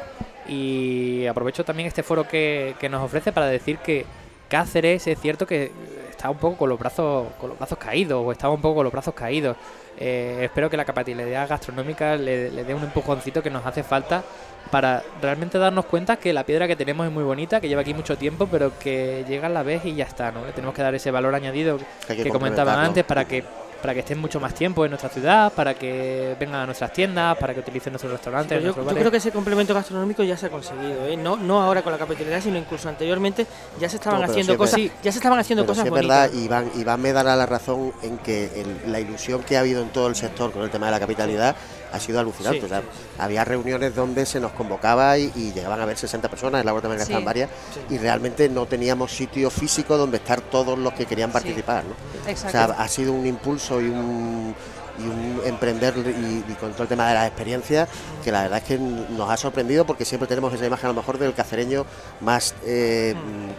Y 0.48 1.26
aprovecho 1.26 1.64
también 1.64 1.86
este 1.86 2.02
foro 2.02 2.26
que, 2.28 2.74
que 2.78 2.88
nos 2.88 3.02
ofrece 3.02 3.32
para 3.32 3.46
decir 3.46 3.78
que 3.78 4.04
Cáceres 4.48 5.06
es 5.06 5.18
cierto 5.20 5.46
que 5.46 5.72
está 6.10 6.30
un 6.30 6.36
poco 6.36 6.58
con 6.58 6.68
los 6.68 6.78
brazos 6.78 7.26
con 7.40 7.48
los 7.48 7.58
brazos 7.58 7.78
caídos 7.78 8.22
o 8.24 8.30
estaba 8.30 8.52
un 8.52 8.60
poco 8.60 8.76
con 8.76 8.84
los 8.84 8.92
brazos 8.92 9.14
caídos. 9.14 9.56
Eh, 9.96 10.40
espero 10.42 10.68
que 10.68 10.76
la 10.76 10.84
capacidad 10.84 11.48
gastronómica 11.48 12.16
le, 12.16 12.50
le 12.50 12.64
dé 12.64 12.74
un 12.74 12.82
empujoncito 12.82 13.42
que 13.42 13.50
nos 13.50 13.64
hace 13.64 13.82
falta 13.82 14.22
para 14.70 15.02
realmente 15.22 15.58
darnos 15.58 15.86
cuenta 15.86 16.16
que 16.16 16.32
la 16.32 16.44
piedra 16.44 16.66
que 16.66 16.76
tenemos 16.76 17.06
es 17.06 17.12
muy 17.12 17.22
bonita, 17.22 17.60
que 17.60 17.68
lleva 17.68 17.82
aquí 17.82 17.94
mucho 17.94 18.16
tiempo, 18.16 18.48
pero 18.50 18.76
que 18.78 19.24
llega 19.28 19.46
a 19.46 19.50
la 19.50 19.62
vez 19.62 19.84
y 19.84 19.94
ya 19.94 20.04
está, 20.04 20.32
¿no? 20.32 20.44
Le 20.44 20.52
tenemos 20.52 20.74
que 20.74 20.82
dar 20.82 20.94
ese 20.94 21.10
valor 21.10 21.34
añadido 21.34 21.78
que 22.06 22.16
que 22.16 22.30
comentaban 22.30 22.78
antes 22.78 23.04
para 23.04 23.24
que 23.26 23.44
para 23.84 23.92
que 23.92 24.00
estén 24.00 24.18
mucho 24.18 24.40
más 24.40 24.54
tiempo 24.54 24.82
en 24.86 24.92
nuestra 24.92 25.10
ciudad, 25.10 25.52
para 25.52 25.74
que 25.74 26.34
vengan 26.40 26.60
a 26.62 26.64
nuestras 26.64 26.90
tiendas, 26.90 27.36
para 27.36 27.52
que 27.52 27.60
utilicen 27.60 27.92
nuestros 27.92 28.10
restaurantes. 28.14 28.48
Pero 28.48 28.60
yo, 28.62 28.66
nuestros 28.68 28.86
yo 28.94 28.98
creo 28.98 29.10
que 29.10 29.18
ese 29.18 29.30
complemento 29.30 29.74
gastronómico 29.74 30.22
ya 30.22 30.38
se 30.38 30.46
ha 30.46 30.48
conseguido, 30.48 31.06
¿eh? 31.06 31.18
no, 31.18 31.36
no 31.36 31.60
ahora 31.60 31.82
con 31.82 31.92
la 31.92 31.98
capitalidad, 31.98 32.40
sino 32.40 32.56
incluso 32.56 32.88
anteriormente 32.88 33.46
ya 33.78 33.90
se 33.90 33.96
estaban 33.96 34.20
No, 34.20 34.24
haciendo 34.26 34.54
sí 34.54 34.56
cosas, 34.56 34.80
ya 35.02 35.12
se 35.12 35.18
estaban 35.18 35.38
haciendo 35.38 35.64
Pero 35.64 35.72
cosas 35.72 35.82
sí 35.82 35.88
es 35.88 35.90
bonitas. 35.90 36.30
verdad, 36.32 36.40
Iván, 36.42 36.70
Iván 36.80 37.02
me 37.02 37.12
dará 37.12 37.36
la 37.36 37.44
razón 37.44 37.92
en 38.00 38.16
que 38.16 38.44
el- 38.58 38.90
la 38.90 39.00
ilusión 39.00 39.42
que 39.42 39.58
ha 39.58 39.60
habido 39.60 39.82
en 39.82 39.90
todo 39.90 40.06
el 40.06 40.14
sector 40.16 40.50
con 40.50 40.62
el 40.62 40.70
tema 40.70 40.86
de 40.86 40.92
la 40.92 41.00
capitalidad 41.00 41.54
ha 41.92 42.00
sido 42.00 42.18
alucinante. 42.20 42.60
Sí, 42.60 42.64
o 42.64 42.68
sea, 42.68 42.80
sí, 42.80 42.86
Había 43.18 43.44
reuniones 43.44 43.94
donde 43.94 44.24
se 44.26 44.40
nos 44.40 44.52
convocaba 44.52 45.16
y, 45.18 45.30
y 45.36 45.52
llegaban 45.52 45.80
a 45.80 45.84
ver 45.84 45.96
60 45.96 46.28
personas, 46.28 46.60
en 46.60 46.66
la 46.66 46.72
también 46.80 46.98
Sí. 46.98 47.02
estaban 47.04 47.24
varias, 47.24 47.50
y 47.90 47.98
realmente 47.98 48.48
no 48.48 48.64
teníamos 48.66 49.12
sitio 49.14 49.50
físico 49.50 49.96
donde 49.98 50.16
estar 50.16 50.40
todos 50.40 50.76
los 50.78 50.94
que 50.94 51.04
querían 51.06 51.30
participar. 51.30 51.84
¿no? 51.84 52.23
O 52.26 52.28
Exacto. 52.30 52.50
sea, 52.52 52.64
ha 52.64 52.88
sido 52.88 53.12
un 53.12 53.26
impulso 53.26 53.80
y 53.80 53.88
un, 53.88 54.54
y 54.98 55.02
un 55.02 55.40
emprender 55.44 55.94
y, 55.96 56.44
y 56.50 56.54
con 56.60 56.72
todo 56.72 56.84
el 56.84 56.88
tema 56.88 57.08
de 57.08 57.14
las 57.14 57.26
experiencias 57.26 57.88
que 58.22 58.30
la 58.30 58.42
verdad 58.42 58.58
es 58.58 58.64
que 58.64 58.78
nos 58.78 59.28
ha 59.28 59.36
sorprendido 59.36 59.84
porque 59.84 60.04
siempre 60.04 60.28
tenemos 60.28 60.52
esa 60.54 60.66
imagen 60.66 60.86
a 60.86 60.88
lo 60.92 60.94
mejor 61.00 61.18
del 61.18 61.34
cacereño 61.34 61.84
más 62.20 62.54
eh, 62.64 63.14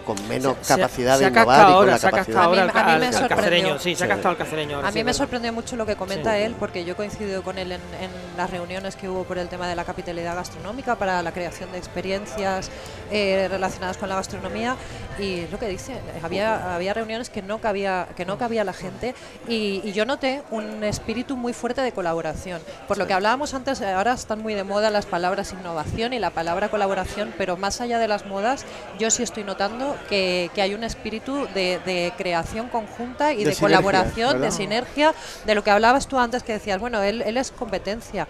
con 0.06 0.16
menos 0.28 0.56
Se- 0.62 0.76
capacidad 0.76 1.18
se 1.18 1.26
de 1.26 1.30
innovar 1.32 1.60
y 1.60 1.64
con 1.66 1.74
ahora, 1.74 1.92
la 1.92 1.98
se 2.00 2.10
capacidad. 2.10 2.44
ahora 2.44 2.62
A 2.64 2.66
mí- 2.66 2.72
al- 2.74 2.78
a 2.90 2.94
mí 2.94 3.00
me 3.00 3.06
al- 3.08 3.14
sorprendió. 3.14 3.36
cacereño, 3.38 3.80
sí, 3.80 3.96
se 3.96 4.04
ha 4.04 4.08
Sí. 4.08 4.14
cascado 4.14 4.32
el 4.32 4.38
cacereño. 4.38 4.76
ahora, 4.78 4.88
A 4.88 4.92
sí, 4.92 4.96
mí 4.96 5.00
es 5.00 5.06
me 5.06 5.10
verdad. 5.10 5.18
sorprendió 5.18 5.54
mucho 5.54 5.76
lo 5.76 5.86
que 5.86 5.96
comenta 5.96 6.36
Sí. 6.36 6.42
él, 6.44 6.56
porque 6.60 6.86
yo 6.86 6.94
he 6.94 6.96
coincidido 6.96 7.44
con 7.44 7.58
él 7.58 7.72
en, 7.74 7.82
en 8.00 8.12
las 8.38 8.50
reuniones 8.50 8.96
que 8.96 9.10
hubo 9.10 9.24
por 9.24 9.38
el 9.38 9.48
tema 9.50 9.68
de 9.68 9.76
la 9.76 9.84
capitalidad 9.84 10.36
gastronómica 10.36 10.96
para 10.96 11.22
la 11.22 11.32
creación 11.32 11.72
de 11.72 11.78
experiencias 11.78 12.70
eh, 13.12 13.48
relacionadas 13.50 13.98
con 13.98 14.10
la 14.10 14.16
gastronomía 14.16 14.76
y 15.20 15.48
lo 15.48 15.60
que 15.60 15.68
dice, 15.68 16.00
había, 16.24 16.76
había 16.76 16.94
reuniones 16.94 17.30
que 17.30 17.42
no 17.42 17.60
cabía 17.60 18.08
que 18.18 18.26
no 18.26 18.38
cabía 18.38 18.64
la 18.64 18.74
gente 18.74 19.16
y, 19.48 19.82
y 19.84 19.92
yo 19.94 20.06
noté 20.06 20.44
un 20.52 20.84
espíritu 20.84 21.25
muy 21.34 21.54
fuerte 21.54 21.82
de 21.82 21.92
colaboración. 21.92 22.62
Por 22.88 23.00
lo 23.00 23.08
que 23.08 23.14
hablábamos 23.14 23.56
antes, 23.56 23.82
ahora 23.82 24.14
están 24.14 24.44
muy 24.44 24.54
de 24.54 24.64
moda 24.64 24.92
las 24.92 25.08
palabras 25.08 25.54
innovación 25.54 26.14
y 26.14 26.20
la 26.20 26.30
palabra 26.30 26.70
colaboración, 26.70 27.34
pero 27.38 27.58
más 27.58 27.82
allá 27.82 27.98
de 27.98 28.08
las 28.08 28.28
modas, 28.28 28.66
yo 29.00 29.10
sí 29.10 29.24
estoy 29.24 29.44
notando 29.44 29.96
que, 30.10 30.52
que 30.54 30.62
hay 30.62 30.76
un 30.76 30.84
espíritu 30.84 31.48
de, 31.56 31.80
de 31.86 32.14
creación 32.18 32.68
conjunta 32.68 33.34
y 33.34 33.44
De 33.44 33.56
colaboración, 33.56 34.42
de 34.42 34.52
sinergia, 34.52 35.14
de 35.46 35.56
lo 35.56 35.64
que 35.64 35.72
hablabas 35.72 36.08
tú 36.08 36.20
antes 36.20 36.44
que 36.44 36.54
decías, 36.54 36.80
bueno, 36.80 37.02
él, 37.02 37.22
él 37.22 37.38
es 37.38 37.52
competencia. 37.52 38.28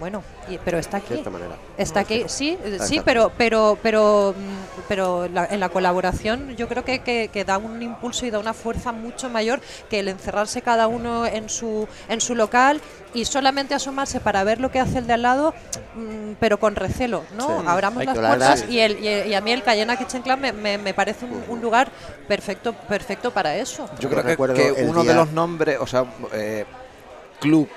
Bueno, 0.00 0.22
y- 0.48 0.58
pero 0.58 0.78
está 0.78 0.98
de 0.98 1.04
aquí. 1.04 1.14
esta 1.14 1.30
manera. 1.30 1.54
Está 1.78 2.00
aquí, 2.00 2.24
sí, 2.26 2.58
sí, 2.80 3.00
pero 3.04 3.30
pero 3.36 3.78
pero 3.82 4.34
mm, 4.36 4.80
pero 4.88 5.28
la- 5.28 5.46
en 5.46 5.60
la 5.60 5.68
colaboración 5.68 6.56
yo 6.56 6.68
creo 6.68 6.84
que, 6.84 7.00
que, 7.00 7.28
que 7.32 7.44
da 7.44 7.58
un 7.58 7.80
impulso 7.82 8.26
y 8.26 8.30
da 8.30 8.38
una 8.38 8.54
fuerza 8.54 8.92
mucho 8.92 9.30
mayor 9.30 9.60
que 9.88 10.00
el 10.00 10.08
encerrarse 10.08 10.62
cada 10.62 10.88
uno 10.88 11.26
en 11.26 11.48
su 11.48 11.86
en 12.08 12.20
su 12.20 12.34
local 12.34 12.80
y 13.14 13.24
solamente 13.24 13.74
asomarse 13.74 14.18
para 14.18 14.42
ver 14.42 14.60
lo 14.60 14.70
que 14.72 14.80
hace 14.80 14.98
el 14.98 15.06
de 15.06 15.12
al 15.12 15.22
lado, 15.22 15.54
mm, 15.94 16.32
pero 16.40 16.58
con 16.58 16.74
recelo, 16.74 17.22
¿no? 17.36 17.60
Sí. 17.60 17.64
Abramos 17.68 18.04
las 18.04 18.18
puertas 18.18 18.64
y, 18.68 18.80
el, 18.80 18.98
y, 18.98 19.08
y 19.30 19.34
a 19.34 19.40
mí 19.40 19.52
el 19.52 19.62
Cayena 19.62 19.96
Kitchen 19.96 20.22
Club 20.22 20.38
me, 20.38 20.52
me, 20.52 20.78
me 20.78 20.92
parece 20.94 21.24
un, 21.24 21.44
un 21.48 21.60
lugar 21.60 21.88
perfecto 22.26 22.72
perfecto 22.72 23.30
para 23.30 23.54
eso. 23.56 23.88
Yo 24.00 24.08
Yo 24.08 24.10
creo 24.10 24.54
que, 24.54 24.84
uno 24.84 25.04
de 25.04 25.14
los 25.14 25.30
nombres, 25.30 25.78
o 25.80 25.86
sea, 25.86 26.04
eh, 26.32 26.64
club. 27.40 27.68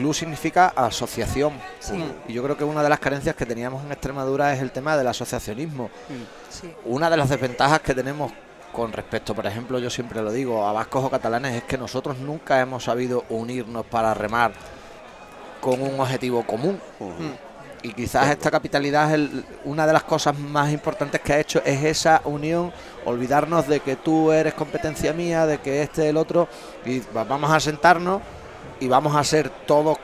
Club 0.00 0.14
significa 0.14 0.72
asociación. 0.74 1.52
Sí. 1.78 2.02
Y 2.28 2.32
yo 2.32 2.42
creo 2.42 2.56
que 2.56 2.64
una 2.64 2.82
de 2.82 2.88
las 2.88 2.98
carencias 3.00 3.36
que 3.36 3.44
teníamos 3.46 3.84
en 3.84 3.92
Extremadura 3.92 4.52
es 4.54 4.60
el 4.60 4.70
tema 4.70 4.96
del 4.96 5.06
asociacionismo. 5.08 5.90
Sí. 6.48 6.72
Una 6.86 7.10
de 7.10 7.16
las 7.16 7.28
desventajas 7.28 7.80
que 7.80 7.94
tenemos 7.94 8.32
con 8.72 8.92
respecto, 8.92 9.34
por 9.34 9.46
ejemplo, 9.46 9.78
yo 9.78 9.90
siempre 9.90 10.22
lo 10.22 10.30
digo, 10.32 10.66
a 10.66 10.72
vascos 10.72 11.04
o 11.04 11.10
catalanes, 11.10 11.54
es 11.56 11.64
que 11.64 11.76
nosotros 11.76 12.18
nunca 12.18 12.60
hemos 12.60 12.84
sabido 12.84 13.24
unirnos 13.28 13.84
para 13.86 14.14
remar 14.14 14.52
con 15.60 15.82
un 15.82 16.00
objetivo 16.00 16.44
común. 16.46 16.80
Y 17.82 17.92
quizás 17.94 18.28
esta 18.30 18.50
capitalidad, 18.50 19.08
es 19.08 19.14
el- 19.14 19.44
una 19.64 19.86
de 19.86 19.92
las 19.92 20.04
cosas 20.04 20.38
más 20.38 20.70
importantes 20.70 21.20
que 21.20 21.32
ha 21.32 21.40
hecho 21.40 21.62
es 21.64 21.82
esa 21.84 22.20
unión, 22.24 22.72
olvidarnos 23.04 23.66
de 23.66 23.80
que 23.80 23.96
tú 23.96 24.32
eres 24.32 24.54
competencia 24.54 25.12
mía, 25.12 25.46
de 25.46 25.58
que 25.58 25.82
este 25.82 26.08
el 26.08 26.16
otro, 26.16 26.46
y 26.84 27.00
va- 27.16 27.24
vamos 27.24 27.50
a 27.50 27.58
sentarnos 27.58 28.20
y 28.80 28.88
vamos 28.88 29.14
a 29.14 29.22
ser 29.24 29.50
todos 29.66 29.98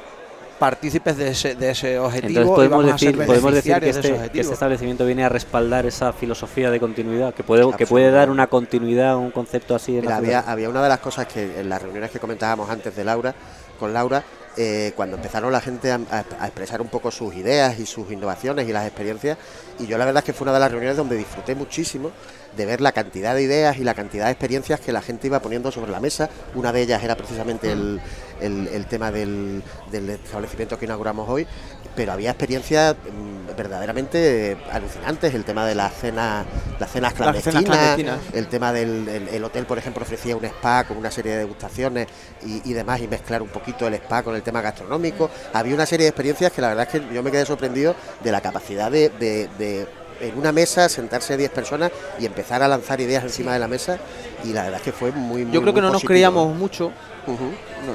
partícipes 0.58 1.16
de 1.18 1.28
ese, 1.28 1.54
de 1.54 1.70
ese 1.70 1.98
objetivo. 1.98 2.28
Entonces 2.40 2.50
y 2.52 2.54
podemos 2.54 2.78
vamos 2.78 2.94
a 2.94 2.98
ser 2.98 3.12
decir, 3.12 3.26
podemos 3.26 3.52
decir 3.54 3.74
que 3.74 3.80
de 3.80 3.90
ese 3.90 3.98
este, 4.00 4.08
que 4.10 4.14
objetivo. 4.16 4.40
este 4.42 4.54
establecimiento 4.54 5.04
viene 5.04 5.24
a 5.24 5.28
respaldar 5.28 5.84
esa 5.84 6.12
filosofía 6.14 6.70
de 6.70 6.80
continuidad, 6.80 7.34
que 7.34 7.42
puede, 7.42 7.70
que 7.76 7.86
puede 7.86 8.10
dar 8.10 8.30
una 8.30 8.46
continuidad 8.46 9.10
a 9.10 9.16
un 9.18 9.30
concepto 9.32 9.74
así 9.74 9.96
en 9.96 10.02
Mira, 10.02 10.10
la 10.12 10.16
había, 10.16 10.40
había 10.40 10.70
una 10.70 10.82
de 10.82 10.88
las 10.88 11.00
cosas 11.00 11.26
que 11.26 11.60
en 11.60 11.68
las 11.68 11.82
reuniones 11.82 12.10
que 12.10 12.18
comentábamos 12.18 12.70
antes 12.70 12.96
de 12.96 13.04
Laura, 13.04 13.34
con 13.78 13.92
Laura, 13.92 14.22
eh, 14.56 14.92
cuando 14.96 15.16
empezaron 15.16 15.52
la 15.52 15.60
gente 15.60 15.92
a, 15.92 15.96
a- 16.10 16.24
a 16.40 16.46
expresar 16.46 16.80
un 16.80 16.88
poco 16.88 17.10
sus 17.10 17.34
ideas 17.34 17.78
y 17.78 17.84
sus 17.84 18.10
innovaciones 18.10 18.66
y 18.66 18.72
las 18.72 18.86
experiencias, 18.86 19.36
y 19.78 19.86
yo 19.86 19.98
la 19.98 20.06
verdad 20.06 20.20
es 20.22 20.24
que 20.24 20.32
fue 20.32 20.46
una 20.46 20.54
de 20.54 20.60
las 20.60 20.70
reuniones 20.70 20.96
donde 20.96 21.16
disfruté 21.16 21.54
muchísimo 21.54 22.10
de 22.56 22.66
ver 22.66 22.80
la 22.80 22.92
cantidad 22.92 23.34
de 23.34 23.42
ideas 23.42 23.76
y 23.78 23.84
la 23.84 23.94
cantidad 23.94 24.24
de 24.26 24.30
experiencias 24.32 24.80
que 24.80 24.92
la 24.92 25.02
gente 25.02 25.26
iba 25.26 25.40
poniendo 25.40 25.70
sobre 25.70 25.90
la 25.92 26.00
mesa. 26.00 26.28
Una 26.54 26.72
de 26.72 26.82
ellas 26.82 27.02
era 27.02 27.16
precisamente 27.16 27.70
el, 27.72 28.00
el- 28.40 28.68
el 28.68 28.86
tema 28.86 29.10
del, 29.10 29.62
del 29.90 30.10
establecimiento 30.10 30.78
que 30.78 30.84
inauguramos 30.86 31.28
hoy, 31.28 31.46
pero 31.94 32.12
había 32.12 32.30
experiencias 32.30 32.94
mm, 32.94 33.56
verdaderamente 33.56 34.56
alucinantes, 34.70 35.34
el 35.34 35.44
tema 35.44 35.66
de 35.66 35.74
las 35.74 35.92
cenas, 35.94 36.44
las 36.78 36.90
cenas 36.90 37.12
Las 37.18 37.42
cenas 37.42 37.42
clandestinas, 37.42 37.64
clandestinas. 37.64 38.18
el 38.34 38.46
tema 38.48 38.72
del 38.72 39.08
el, 39.08 39.28
el 39.28 39.44
hotel, 39.44 39.64
por 39.66 39.78
ejemplo, 39.78 40.02
ofrecía 40.02 40.36
un 40.36 40.44
spa 40.44 40.84
con 40.84 40.96
una 40.96 41.10
serie 41.10 41.32
de 41.32 41.38
degustaciones 41.38 42.08
y, 42.44 42.68
y 42.68 42.72
demás, 42.74 43.00
y 43.00 43.08
mezclar 43.08 43.42
un 43.42 43.48
poquito 43.48 43.86
el 43.86 43.94
spa 43.94 44.22
con 44.22 44.34
el 44.34 44.42
tema 44.42 44.60
gastronómico. 44.60 45.30
Había 45.52 45.74
una 45.74 45.86
serie 45.86 46.04
de 46.04 46.10
experiencias 46.10 46.52
que 46.52 46.60
la 46.60 46.68
verdad 46.68 46.88
es 46.92 47.00
que 47.00 47.14
yo 47.14 47.22
me 47.22 47.30
quedé 47.30 47.46
sorprendido 47.46 47.94
de 48.22 48.32
la 48.32 48.40
capacidad 48.40 48.90
de, 48.90 49.08
de- 49.10 49.48
de, 49.58 49.86
en 50.20 50.38
una 50.38 50.52
mesa 50.52 50.88
sentarse 50.88 51.36
10 51.36 51.50
personas 51.50 51.90
y 52.18 52.26
empezar 52.26 52.62
a 52.62 52.68
lanzar 52.68 53.00
ideas 53.00 53.22
encima 53.24 53.52
de 53.52 53.58
la 53.58 53.68
mesa, 53.68 53.98
y 54.44 54.52
la 54.52 54.62
verdad 54.64 54.78
es 54.80 54.84
que 54.84 54.92
fue 54.92 55.12
muy, 55.12 55.44
muy 55.44 55.52
Yo 55.54 55.62
creo 55.62 55.74
que 55.74 55.80
no 55.80 55.90
nos 55.90 56.02
creíamos 56.04 56.54
mucho 56.54 56.92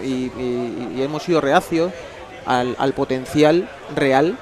y, 0.03 0.07
y- 0.07 0.93
y 0.97 1.01
hemos 1.01 1.23
sido 1.23 1.41
reacios 1.41 1.91
al, 2.45 2.75
al 2.79 2.93
potencial 2.93 3.69
real 3.95 4.37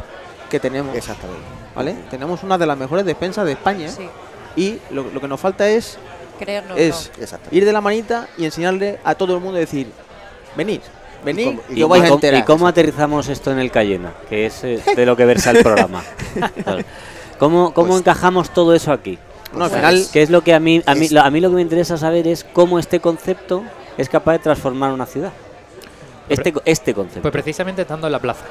que 0.49 0.59
tenemos. 0.59 0.95
Exactamente. 0.95 1.41
¿vale? 1.75 1.95
Tenemos 2.09 2.43
una 2.43 2.57
de 2.57 2.65
las 2.65 2.77
mejores 2.77 3.05
despensas 3.05 3.45
de 3.45 3.51
España 3.53 3.87
Sí, 3.89 4.09
y 4.55 4.79
lo, 4.91 5.03
lo 5.03 5.21
que 5.21 5.27
nos 5.27 5.39
falta 5.39 5.69
es, 5.69 5.97
creernos. 6.39 6.77
es 6.77 7.11
ir 7.51 7.63
de 7.65 7.71
la 7.71 7.81
manita 7.81 8.27
y 8.37 8.45
enseñarle 8.45 8.99
a 9.03 9.15
todo 9.15 9.35
el 9.35 9.41
mundo 9.41 9.57
a 9.57 9.59
decir, 9.59 9.91
venid, 10.57 10.81
venid 11.23 11.59
y, 11.69 11.79
y 11.79 11.83
os 11.83 11.87
cómo- 11.87 11.89
vais 11.89 12.03
a 12.03 12.13
enterar. 12.15 12.41
¿Y 12.41 12.43
cómo 12.43 12.67
aterrizamos 12.67 13.27
esto 13.29 13.51
en 13.51 13.59
el 13.59 13.69
Cayena? 13.71 14.13
Que 14.27 14.47
es 14.47 14.63
eh, 14.63 14.81
de 14.95 15.05
lo 15.05 15.15
que 15.15 15.25
versa 15.25 15.51
el 15.51 15.57
programa. 15.63 16.03
¿Cómo, 17.39 17.73
cómo 17.73 17.87
Pues- 17.87 18.01
encajamos 18.01 18.51
todo 18.51 18.73
eso 18.75 18.91
aquí? 18.91 19.17
No, 19.53 19.65
al 19.65 19.71
final, 19.71 20.05
Que 20.13 20.21
es 20.21 20.29
lo 20.29 20.41
que 20.43 20.53
a 20.53 20.59
mí, 20.59 20.83
a 20.85 20.93
mí, 20.93 21.05
Es- 21.05 21.11
lo- 21.11 21.21
a 21.21 21.29
mí 21.31 21.39
lo 21.41 21.49
que 21.49 21.55
me 21.55 21.61
interesa 21.63 21.97
saber 21.97 22.27
es 22.27 22.43
cómo 22.43 22.77
este 22.77 22.99
concepto 22.99 23.63
es 23.97 24.07
capaz 24.09 24.33
de 24.33 24.39
transformar 24.39 24.91
una 24.91 25.05
ciudad. 25.07 25.31
Este, 26.27 26.53
este 26.65 26.93
concepto. 26.93 27.21
Pues 27.23 27.31
precisamente 27.31 27.81
estando 27.81 28.05
en 28.07 28.11
la 28.13 28.19
plaza. 28.19 28.45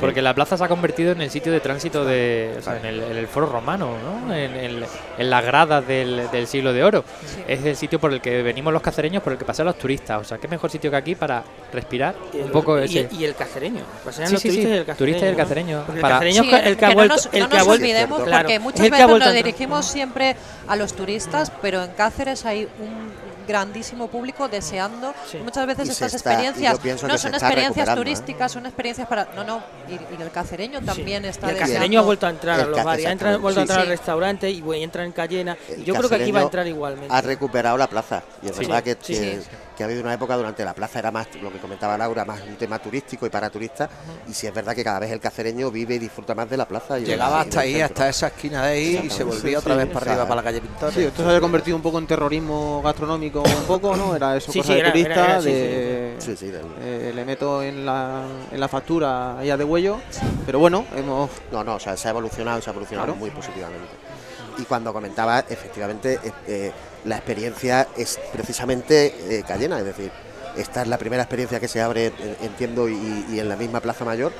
Porque 0.00 0.20
la 0.22 0.34
plaza 0.34 0.56
se 0.56 0.64
ha 0.64 0.68
convertido 0.68 1.12
en 1.12 1.20
el 1.22 1.30
sitio 1.30 1.52
de 1.52 1.60
tránsito 1.60 2.04
de. 2.04 2.56
o 2.58 2.62
sea, 2.62 2.76
en, 2.78 2.84
el, 2.86 3.02
en 3.02 3.16
el 3.16 3.26
foro 3.28 3.46
romano, 3.46 3.90
¿no? 4.02 4.34
En, 4.34 4.54
el- 4.54 4.84
en 5.18 5.30
las 5.30 5.44
gradas 5.44 5.86
del, 5.86 6.28
del 6.32 6.46
siglo 6.46 6.72
de 6.72 6.82
oro. 6.84 7.04
Sí. 7.24 7.42
Es 7.46 7.64
el 7.64 7.76
sitio 7.76 7.98
por 8.00 8.12
el 8.12 8.20
que 8.20 8.42
venimos 8.42 8.72
los 8.72 8.82
cacereños, 8.82 9.22
por 9.22 9.32
el 9.32 9.38
que 9.38 9.44
pasan 9.44 9.66
los 9.66 9.78
turistas. 9.78 10.20
O 10.20 10.24
sea, 10.24 10.38
qué 10.38 10.48
mejor 10.48 10.70
sitio 10.70 10.90
que 10.90 10.96
aquí 10.96 11.14
para 11.14 11.42
respirar 11.72 12.14
el- 12.32 12.42
un 12.44 12.50
poco 12.50 12.78
y, 12.80 12.84
ese. 12.84 13.08
y 13.12 13.24
el 13.24 13.34
cacereño. 13.34 13.82
Serían 14.10 14.26
Sí, 14.28 14.32
los 14.34 14.42
sí, 14.42 14.48
turistas 14.48 14.64
sí, 14.64 14.74
y 14.74 14.78
el 14.78 14.84
cacereño. 14.84 14.96
turistas 14.98 15.22
y 15.22 15.26
el 15.26 15.32
¿no? 15.32 15.38
cacereño. 15.38 15.82
Porque 15.86 15.98
el 15.98 16.02
Para- 16.02 16.14
cacereño 16.16 16.42
Sí, 16.42 16.50
es 16.54 16.66
el 16.66 16.76
que 16.76 16.84
ha 16.84 16.88
no 16.88 16.94
vuelto. 16.94 17.14
nos, 17.14 17.26
el 17.26 17.40
no 17.40 17.48
que 17.48 17.54
ha 17.54 17.58
nos 17.58 17.66
vuelto 17.66 17.82
olvidemos 17.84 18.22
claro, 18.24 18.42
porque 18.42 18.54
es 18.56 18.60
muchas 18.60 18.80
el 18.86 18.90
veces 18.90 19.08
nos 19.08 19.32
dirigimos 19.32 19.86
siempre 19.86 20.36
a 20.66 20.76
los 20.76 20.92
turistas, 20.94 21.52
pero 21.62 21.82
en 21.84 21.90
Cáceres 21.92 22.44
hay 22.44 22.64
un 22.80 23.33
grandísimo 23.46 24.08
público 24.08 24.48
deseando. 24.48 25.14
Sí. 25.30 25.38
Muchas 25.38 25.66
veces 25.66 25.88
Y 25.88 25.90
estas 25.92 26.14
está- 26.14 26.32
experiencias 26.32 27.02
no 27.02 27.18
son 27.18 27.34
experiencias 27.34 27.88
¿eh? 27.88 27.94
turísticas, 27.94 28.52
son 28.52 28.66
experiencias 28.66 29.08
para. 29.08 29.28
No, 29.36 29.44
no. 29.44 29.62
Y, 29.88 29.92
y 29.94 30.22
el 30.22 30.30
cacereño 30.30 30.80
también 30.82 31.24
está 31.24 31.46
Y 31.46 31.50
el 31.50 31.54
deseando. 31.56 31.74
cacereño 31.74 32.00
ha 32.00 32.02
vuelto 32.02 32.26
a 32.26 32.30
entrar 32.30 32.60
a 32.60 32.64
los 32.66 32.84
bares, 32.84 33.06
ha 33.06 33.36
vuelto 33.38 33.48
a 33.48 33.52
Sí, 33.54 33.60
entrar 33.60 33.80
al 33.80 33.88
restaurante 33.88 34.50
y 34.50 34.60
bueno, 34.60 34.82
entra 34.84 35.04
en 35.04 35.12
Cayena. 35.12 35.56
Y 35.76 35.84
yo 35.84 35.94
creo 35.94 36.08
que 36.08 36.16
aquí 36.16 36.32
va 36.32 36.40
a 36.40 36.44
entrar 36.44 36.66
igualmente. 36.66 37.14
Ha 37.14 37.20
recuperado 37.20 37.76
la 37.76 37.86
plaza. 37.86 38.22
Y 38.42 38.48
es 38.48 38.56
Sí, 38.56 38.64
verdad 38.66 38.82
que, 38.82 38.96
sí, 39.00 39.14
que, 39.14 39.40
sí. 39.42 39.48
que 39.76 39.82
ha 39.82 39.86
habido 39.86 40.02
una 40.02 40.14
época 40.14 40.36
durante 40.36 40.64
la 40.64 40.74
plaza, 40.74 40.98
era 40.98 41.10
más 41.10 41.26
lo 41.40 41.52
que 41.52 41.58
comentaba 41.58 41.96
Laura, 41.98 42.24
más 42.24 42.40
un 42.42 42.56
tema 42.56 42.78
turístico 42.78 43.26
y 43.26 43.30
para 43.30 43.50
turistas. 43.50 43.88
Y 44.28 44.32
sí 44.34 44.46
es 44.46 44.54
verdad 44.54 44.74
que 44.74 44.84
cada 44.84 44.98
vez 45.00 45.10
el 45.10 45.20
cacereño 45.20 45.70
vive 45.70 45.94
y 45.96 45.98
disfruta 45.98 46.34
más 46.34 46.48
de 46.48 46.56
la 46.56 46.66
plaza. 46.66 46.98
y 46.98 47.04
Llegaba 47.04 47.40
hasta 47.40 47.60
ahí, 47.60 47.80
hasta 47.80 48.08
esa 48.08 48.28
esquina 48.28 48.64
de 48.66 48.72
ahí 48.72 49.00
y 49.04 49.10
se 49.10 49.24
volvía 49.24 49.58
otra 49.58 49.74
vez 49.74 49.86
para 49.88 50.12
arriba, 50.12 50.22
para 50.24 50.36
la 50.36 50.42
calle 50.42 50.60
Pintores. 50.60 50.94
Sí, 50.94 51.02
esto 51.02 51.22
se 51.22 51.28
había 51.28 51.40
convertido 51.40 51.76
un 51.76 51.82
poco 51.82 51.98
en 51.98 52.06
terrorismo 52.06 52.80
gastronómico 52.82 53.33
un 53.42 53.64
poco, 53.66 53.96
¿no? 53.96 54.14
Era 54.16 54.36
eso, 54.36 54.52
Sí, 54.52 54.58
cosa 54.60 54.68
sí, 54.68 54.74
de 54.74 54.80
era- 54.80 54.90
turista, 54.92 55.12
era- 55.12 55.24
era- 55.24 55.40
sí, 55.42 55.50
de... 55.52 56.14
Sí, 56.18 56.36
sí, 56.36 56.46
del- 56.50 56.66
eh, 56.80 57.12
le 57.14 57.24
meto 57.24 57.62
en 57.62 57.84
la, 57.86 58.24
en 58.52 58.60
la 58.60 58.68
factura 58.68 59.38
ahí 59.38 59.50
a 59.50 59.56
de 59.56 59.64
huello, 59.64 59.98
pero 60.46 60.58
bueno, 60.58 60.84
hemos... 60.96 61.30
No, 61.52 61.64
no, 61.64 61.74
o 61.76 61.80
sea, 61.80 61.96
se 61.96 62.08
ha 62.08 62.10
evolucionado 62.10 62.60
se 62.60 62.70
ha 62.70 62.72
evolucionado 62.72 63.06
Claro. 63.06 63.18
muy 63.18 63.30
positivamente. 63.30 63.88
Y 64.58 64.62
cuando 64.64 64.92
comentaba, 64.92 65.40
efectivamente, 65.48 66.20
eh, 66.22 66.32
eh, 66.46 66.72
la 67.04 67.16
experiencia 67.16 67.88
es 67.96 68.20
precisamente 68.32 69.38
eh, 69.38 69.42
Cayena, 69.46 69.78
es 69.78 69.84
decir, 69.84 70.10
esta 70.56 70.82
es 70.82 70.88
la 70.88 70.98
primera 70.98 71.22
experiencia 71.24 71.58
que 71.58 71.66
se 71.66 71.82
abre, 71.82 72.12
entiendo, 72.40 72.88
y, 72.88 73.26
y 73.30 73.40
en 73.40 73.48
la 73.48 73.56
misma 73.56 73.80
Plaza 73.80 74.04
Mayor, 74.04 74.32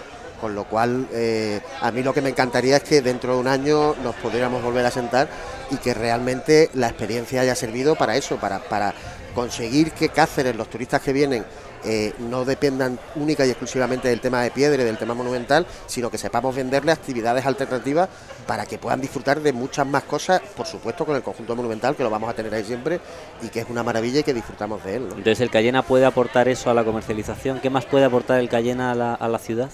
con 0.44 0.54
lo 0.54 0.64
cual 0.64 1.09
eh, 1.11 1.59
a 1.80 1.90
mí 1.90 2.02
lo 2.02 2.12
que 2.12 2.20
me 2.20 2.28
encantaría 2.28 2.76
es 2.76 2.83
que 2.83 3.00
dentro 3.00 3.33
de 3.33 3.40
un 3.40 3.48
año 3.48 3.94
nos 4.04 4.14
pudiéramos 4.16 4.62
volver 4.62 4.85
a 4.85 4.90
sentar 4.90 5.26
y 5.70 5.78
que 5.78 5.94
realmente 5.94 6.68
la 6.74 6.88
experiencia 6.88 7.40
haya 7.40 7.54
servido 7.54 7.94
para 7.94 8.14
eso, 8.14 8.37
para, 8.37 8.59
para 8.59 8.92
conseguir 9.35 9.92
que 9.92 10.11
Cáceres, 10.11 10.54
los 10.54 10.68
turistas 10.68 11.00
que 11.00 11.14
vienen, 11.14 11.46
eh, 11.83 12.12
no 12.18 12.44
dependan 12.44 12.98
única 13.14 13.46
y 13.46 13.48
exclusivamente 13.48 14.09
del 14.09 14.20
tema 14.20 14.42
de 14.42 14.50
piedra 14.50 14.83
y 14.83 14.85
del 14.85 14.98
tema 14.98 15.14
monumental, 15.14 15.66
sino 15.87 16.11
que 16.11 16.18
sepamos 16.18 16.54
venderle 16.54 16.92
actividades 16.92 17.46
alternativas 17.46 18.11
para 18.46 18.66
que 18.66 18.76
puedan 18.76 19.00
disfrutar 19.00 19.40
de 19.40 19.54
muchas 19.54 19.87
más 19.87 20.02
cosas, 20.02 20.42
por 20.54 20.66
supuesto 20.66 21.07
con 21.07 21.16
el 21.16 21.22
conjunto 21.22 21.57
monumental, 21.57 21.96
que 21.96 22.02
lo 22.02 22.11
vamos 22.11 22.28
a 22.28 22.35
tener 22.35 22.52
ahí 22.52 22.64
siempre 22.64 23.00
y 23.40 23.48
que 23.48 23.61
es 23.61 23.66
una 23.70 23.83
maravilla 23.83 24.20
y 24.20 24.24
que 24.24 24.35
disfrutamos 24.35 24.85
de 24.85 24.96
él. 24.96 25.04
Entonces, 25.04 25.40
¿el 25.40 25.48
Cayena 25.48 25.80
puede 25.80 26.04
aportar 26.04 26.48
eso 26.48 26.68
a 26.68 26.74
la 26.74 26.85
comercialización? 26.85 27.61
¿Qué 27.61 27.70
más 27.70 27.87
puede 27.87 28.04
aportar 28.04 28.40
el 28.40 28.50
Cayena 28.50 28.92
a 28.92 29.28
la 29.28 29.38
ciudad? 29.38 29.70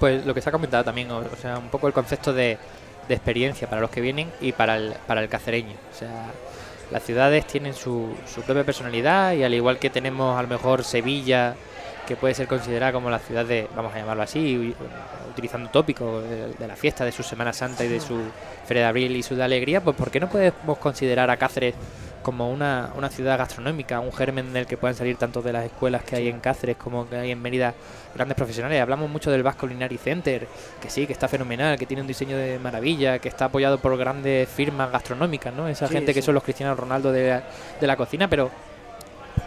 Pues 0.00 0.26
lo 0.26 0.34
que 0.34 0.40
se 0.40 0.48
ha 0.48 0.52
comentado 0.52 0.84
también, 0.84 1.10
o, 1.10 1.18
o 1.18 1.36
sea, 1.40 1.58
un 1.58 1.68
poco 1.68 1.86
el 1.86 1.92
concepto 1.92 2.32
de, 2.32 2.58
de 3.08 3.14
experiencia 3.14 3.68
para 3.68 3.80
los 3.80 3.90
que 3.90 4.00
vienen 4.00 4.30
y 4.40 4.52
para 4.52 4.76
el, 4.76 4.94
para 5.06 5.22
el 5.22 5.28
cacereño. 5.28 5.74
O 5.92 5.98
sea, 5.98 6.26
las 6.90 7.02
ciudades 7.02 7.46
tienen 7.46 7.74
su, 7.74 8.14
su 8.26 8.42
propia 8.42 8.64
personalidad 8.64 9.32
y 9.32 9.42
al 9.42 9.54
igual 9.54 9.78
que 9.78 9.90
tenemos 9.90 10.38
a 10.38 10.42
lo 10.42 10.48
mejor 10.48 10.84
Sevilla, 10.84 11.54
que 12.06 12.16
puede 12.16 12.34
ser 12.34 12.46
considerada 12.46 12.92
como 12.92 13.08
la 13.10 13.18
ciudad 13.18 13.44
de, 13.44 13.68
vamos 13.74 13.94
a 13.94 13.98
llamarlo 13.98 14.22
así, 14.22 14.74
utilizando 15.30 15.70
tópicos 15.70 16.22
de, 16.28 16.52
de 16.52 16.68
la 16.68 16.76
fiesta, 16.76 17.04
de 17.04 17.12
su 17.12 17.22
Semana 17.22 17.52
Santa 17.52 17.84
y 17.84 17.88
de 17.88 18.00
su 18.00 18.20
Feria 18.66 18.84
de 18.84 18.88
Abril 18.88 19.16
y 19.16 19.22
su 19.22 19.34
de 19.34 19.44
Alegría, 19.44 19.82
pues 19.82 19.96
¿por 19.96 20.10
qué 20.10 20.20
no 20.20 20.28
podemos 20.28 20.78
considerar 20.78 21.30
a 21.30 21.36
Cáceres 21.36 21.74
como 22.24 22.50
una, 22.50 22.90
una 22.96 23.08
ciudad 23.10 23.38
gastronómica, 23.38 24.00
un 24.00 24.12
germen 24.12 24.52
del 24.52 24.66
que 24.66 24.76
puedan 24.76 24.96
salir 24.96 25.16
tanto 25.16 25.42
de 25.42 25.52
las 25.52 25.64
escuelas 25.66 26.02
que 26.02 26.16
hay 26.16 26.28
en 26.28 26.40
Cáceres 26.40 26.76
como 26.76 27.08
que 27.08 27.14
hay 27.14 27.30
en 27.30 27.40
Mérida 27.40 27.74
grandes 28.14 28.34
profesionales. 28.34 28.80
Hablamos 28.82 29.08
mucho 29.08 29.30
del 29.30 29.44
Basque 29.44 29.60
Culinary 29.60 29.98
Center, 29.98 30.48
que 30.80 30.90
sí, 30.90 31.06
que 31.06 31.12
está 31.12 31.28
fenomenal, 31.28 31.78
que 31.78 31.86
tiene 31.86 32.00
un 32.00 32.08
diseño 32.08 32.36
de 32.36 32.58
maravilla, 32.58 33.20
que 33.20 33.28
está 33.28 33.44
apoyado 33.44 33.78
por 33.78 33.96
grandes 33.96 34.48
firmas 34.48 34.90
gastronómicas, 34.90 35.54
¿no? 35.54 35.68
Esa 35.68 35.86
Sí, 35.86 35.92
gente 35.92 36.12
que 36.14 36.22
son 36.22 36.34
los 36.34 36.42
Cristiano 36.42 36.74
Ronaldo 36.74 37.12
de 37.12 37.28
la, 37.28 37.42
de 37.80 37.86
la 37.86 37.96
cocina, 37.96 38.26
pero 38.26 38.50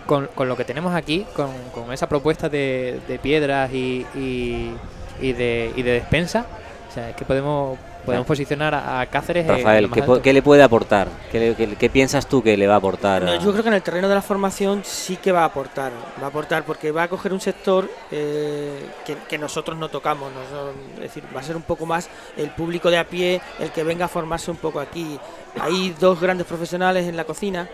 con, 0.05 0.27
con 0.27 0.47
lo 0.47 0.55
que 0.55 0.63
tenemos 0.63 0.95
aquí, 0.95 1.25
con, 1.35 1.49
con 1.73 1.91
esa 1.91 2.07
propuesta 2.07 2.47
de, 2.47 2.99
de 3.07 3.19
piedras 3.19 3.73
y, 3.73 4.05
y, 4.15 4.71
y 5.19 5.33
de, 5.33 5.73
y 5.75 5.81
de 5.81 5.91
despensa, 5.93 6.45
o 6.89 6.91
sea, 6.93 7.09
es 7.09 7.15
que 7.15 7.25
podemos, 7.25 7.77
podemos 8.05 8.25
posicionar 8.25 8.73
a, 8.73 9.05
Cáceres 9.07 9.45
Rafael, 9.45 9.89
¿qué, 9.91 10.03
qué 10.23 10.33
le 10.33 10.41
puede 10.41 10.63
aportar? 10.63 11.07
¿Qué, 11.31 11.39
le- 11.39 11.55
qué- 11.55 11.75
qué 11.75 11.89
piensas 11.89 12.27
tú 12.27 12.41
que 12.41 12.55
le 12.55 12.65
va 12.67 12.75
a 12.75 12.77
aportar? 12.77 13.21
No, 13.23 13.31
a- 13.31 13.37
yo 13.37 13.51
creo 13.51 13.61
que 13.63 13.69
en 13.69 13.75
el 13.75 13.81
terreno 13.81 14.07
de 14.07 14.15
la 14.15 14.21
formación 14.21 14.81
sí 14.85 15.17
que 15.17 15.31
va 15.31 15.41
a 15.41 15.45
aportar, 15.45 15.91
va 16.21 16.25
a 16.25 16.29
aportar 16.29 16.63
porque 16.63 16.91
va 16.91 17.03
a 17.03 17.07
coger 17.09 17.33
un 17.33 17.41
sector 17.41 17.89
eh, 18.11 18.85
que, 19.05 19.15
que 19.27 19.37
nosotros 19.37 19.77
no 19.77 19.89
tocamos, 19.89 20.31
nosotros- 20.31 20.75
es 20.95 21.01
decir, 21.01 21.23
va 21.35 21.41
a 21.41 21.43
ser 21.43 21.55
un 21.57 21.63
poco 21.63 21.85
más 21.85 22.09
el 22.37 22.49
público 22.51 22.89
de 22.89 22.97
a 22.97 23.03
pie 23.03 23.41
el 23.59 23.71
que 23.71 23.83
venga 23.83 24.05
a 24.05 24.09
formarse 24.09 24.49
un 24.49 24.57
poco 24.57 24.79
aquí. 24.79 25.19
Hay 25.59 25.93
dos 25.99 26.19
grandes 26.21 26.47
profesionales 26.47 27.07
en 27.07 27.17
la 27.17 27.25
cocina, 27.25 27.67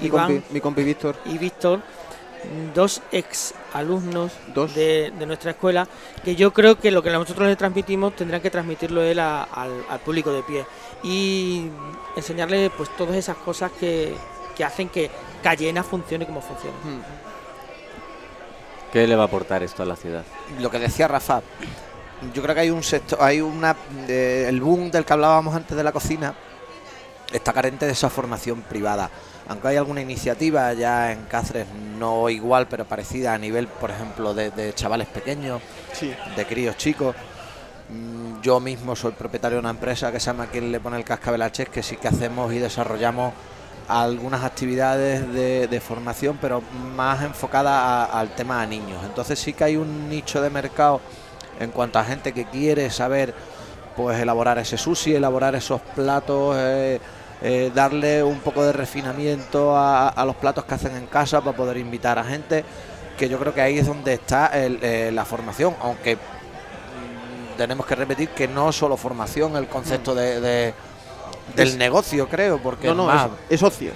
Mi 0.00 0.08
Iván 0.08 0.26
compi, 0.34 0.44
mi 0.52 0.60
compi 0.60 0.82
Víctor, 0.84 1.16
y 1.24 1.38
Víctor, 1.38 1.80
dos 2.74 3.02
ex 3.12 3.54
alumnos 3.72 4.32
Dos. 4.54 4.74
de, 4.74 5.12
de 5.18 5.26
nuestra 5.26 5.50
escuela, 5.52 5.88
que 6.24 6.36
yo 6.36 6.52
creo 6.52 6.78
que 6.78 6.90
lo 6.90 7.02
que 7.02 7.10
nosotros 7.10 7.48
le 7.48 7.56
transmitimos 7.56 8.14
tendrán 8.16 8.40
que 8.40 8.50
transmitirlo 8.50 9.02
él 9.02 9.18
a- 9.18 9.42
al, 9.44 9.84
al 9.88 10.00
público 10.00 10.32
de 10.32 10.42
pie 10.42 10.64
y 11.02 11.68
enseñarle 12.16 12.70
pues 12.76 12.88
todas 12.96 13.16
esas 13.16 13.36
cosas 13.38 13.70
que, 13.78 14.14
que 14.56 14.64
hacen 14.64 14.88
que 14.88 15.10
Cayena 15.42 15.82
funcione 15.82 16.26
como 16.26 16.40
funciona. 16.40 16.76
¿Qué 18.92 19.06
le 19.06 19.16
va 19.16 19.24
a 19.24 19.26
aportar 19.26 19.62
esto 19.62 19.82
a 19.82 19.86
la 19.86 19.96
ciudad? 19.96 20.24
lo 20.60 20.70
que 20.70 20.78
decía 20.78 21.08
Rafa, 21.08 21.42
yo 22.32 22.42
creo 22.42 22.54
que 22.54 22.60
hay 22.62 22.70
un 22.70 22.82
sector, 22.82 23.18
hay 23.20 23.40
una 23.40 23.76
eh, 24.08 24.46
el 24.48 24.60
boom 24.60 24.90
del 24.90 25.04
que 25.04 25.12
hablábamos 25.12 25.54
antes 25.54 25.76
de 25.76 25.84
la 25.84 25.92
cocina 25.92 26.34
está 27.32 27.52
carente 27.52 27.84
de 27.86 27.92
esa 27.92 28.08
formación 28.08 28.62
privada. 28.62 29.10
Aunque 29.48 29.68
hay 29.68 29.76
alguna 29.76 30.00
iniciativa 30.00 30.72
ya 30.72 31.12
en 31.12 31.22
Cáceres, 31.24 31.66
no 31.98 32.28
igual, 32.28 32.66
pero 32.68 32.84
parecida 32.84 33.32
a 33.32 33.38
nivel, 33.38 33.68
por 33.68 33.90
ejemplo, 33.90 34.34
de, 34.34 34.50
de 34.50 34.74
chavales 34.74 35.06
pequeños, 35.06 35.60
de 36.36 36.46
críos 36.46 36.76
chicos. 36.76 37.14
Mm, 37.88 38.40
Yo 38.42 38.58
mismo 38.60 38.96
soy 38.96 39.12
propietario 39.12 39.56
de 39.56 39.60
una 39.60 39.70
empresa 39.70 40.10
que 40.10 40.18
se 40.18 40.26
llama 40.26 40.46
Quien 40.48 40.72
le 40.72 40.80
pone 40.80 40.96
el 40.96 41.04
cascabel 41.04 41.48
Ches, 41.52 41.68
que 41.68 41.82
sí 41.82 41.96
que 41.96 42.08
hacemos 42.08 42.52
y 42.52 42.58
desarrollamos 42.58 43.32
algunas 43.88 44.42
actividades 44.42 45.32
de, 45.32 45.68
de 45.68 45.80
formación, 45.80 46.38
pero 46.40 46.60
más 46.96 47.22
enfocada 47.22 48.04
a- 48.04 48.18
al 48.18 48.30
tema 48.34 48.60
a 48.60 48.66
niños. 48.66 48.98
Entonces 49.04 49.38
sí 49.38 49.52
que 49.52 49.62
hay 49.62 49.76
un 49.76 50.08
nicho 50.08 50.42
de 50.42 50.50
mercado 50.50 51.00
en 51.60 51.70
cuanto 51.70 52.00
a 52.00 52.04
gente 52.04 52.32
que 52.32 52.46
quiere 52.46 52.90
saber 52.90 53.32
pues 53.94 54.18
elaborar 54.20 54.58
ese 54.58 54.76
sushi, 54.76 55.14
elaborar 55.14 55.54
esos 55.54 55.80
platos, 55.94 56.56
eh, 56.58 57.00
eh, 57.42 57.70
darle 57.74 58.22
un 58.22 58.38
poco 58.40 58.64
de 58.64 58.72
refinamiento 58.72 59.76
a, 59.76 60.08
a 60.08 60.24
los 60.24 60.36
platos 60.36 60.64
que 60.64 60.74
hacen 60.74 60.96
en 60.96 61.06
casa 61.06 61.40
para 61.42 61.56
poder 61.56 61.76
invitar 61.76 62.18
a 62.18 62.24
gente, 62.24 62.64
que 63.18 63.28
yo 63.28 63.38
creo 63.38 63.52
que 63.54 63.60
ahí 63.60 63.78
es 63.78 63.86
donde 63.86 64.14
está 64.14 64.46
el- 64.48 64.78
eh, 64.82 65.10
la 65.12 65.24
formación, 65.24 65.74
aunque 65.82 66.16
mm, 66.16 67.56
tenemos 67.56 67.86
que 67.86 67.94
repetir 67.94 68.28
que 68.30 68.48
no 68.48 68.72
solo 68.72 68.96
formación, 68.96 69.56
el 69.56 69.66
concepto 69.68 70.14
de, 70.14 70.40
de- 70.40 70.74
del 71.54 71.68
Es- 71.68 71.76
negocio, 71.76 72.28
creo, 72.28 72.58
porque 72.58 72.88
no, 72.88 72.94
no, 72.94 73.08
es 73.10 73.14
más, 73.14 73.26
es, 73.48 73.54
es 73.56 73.62
ocio. 73.62 73.90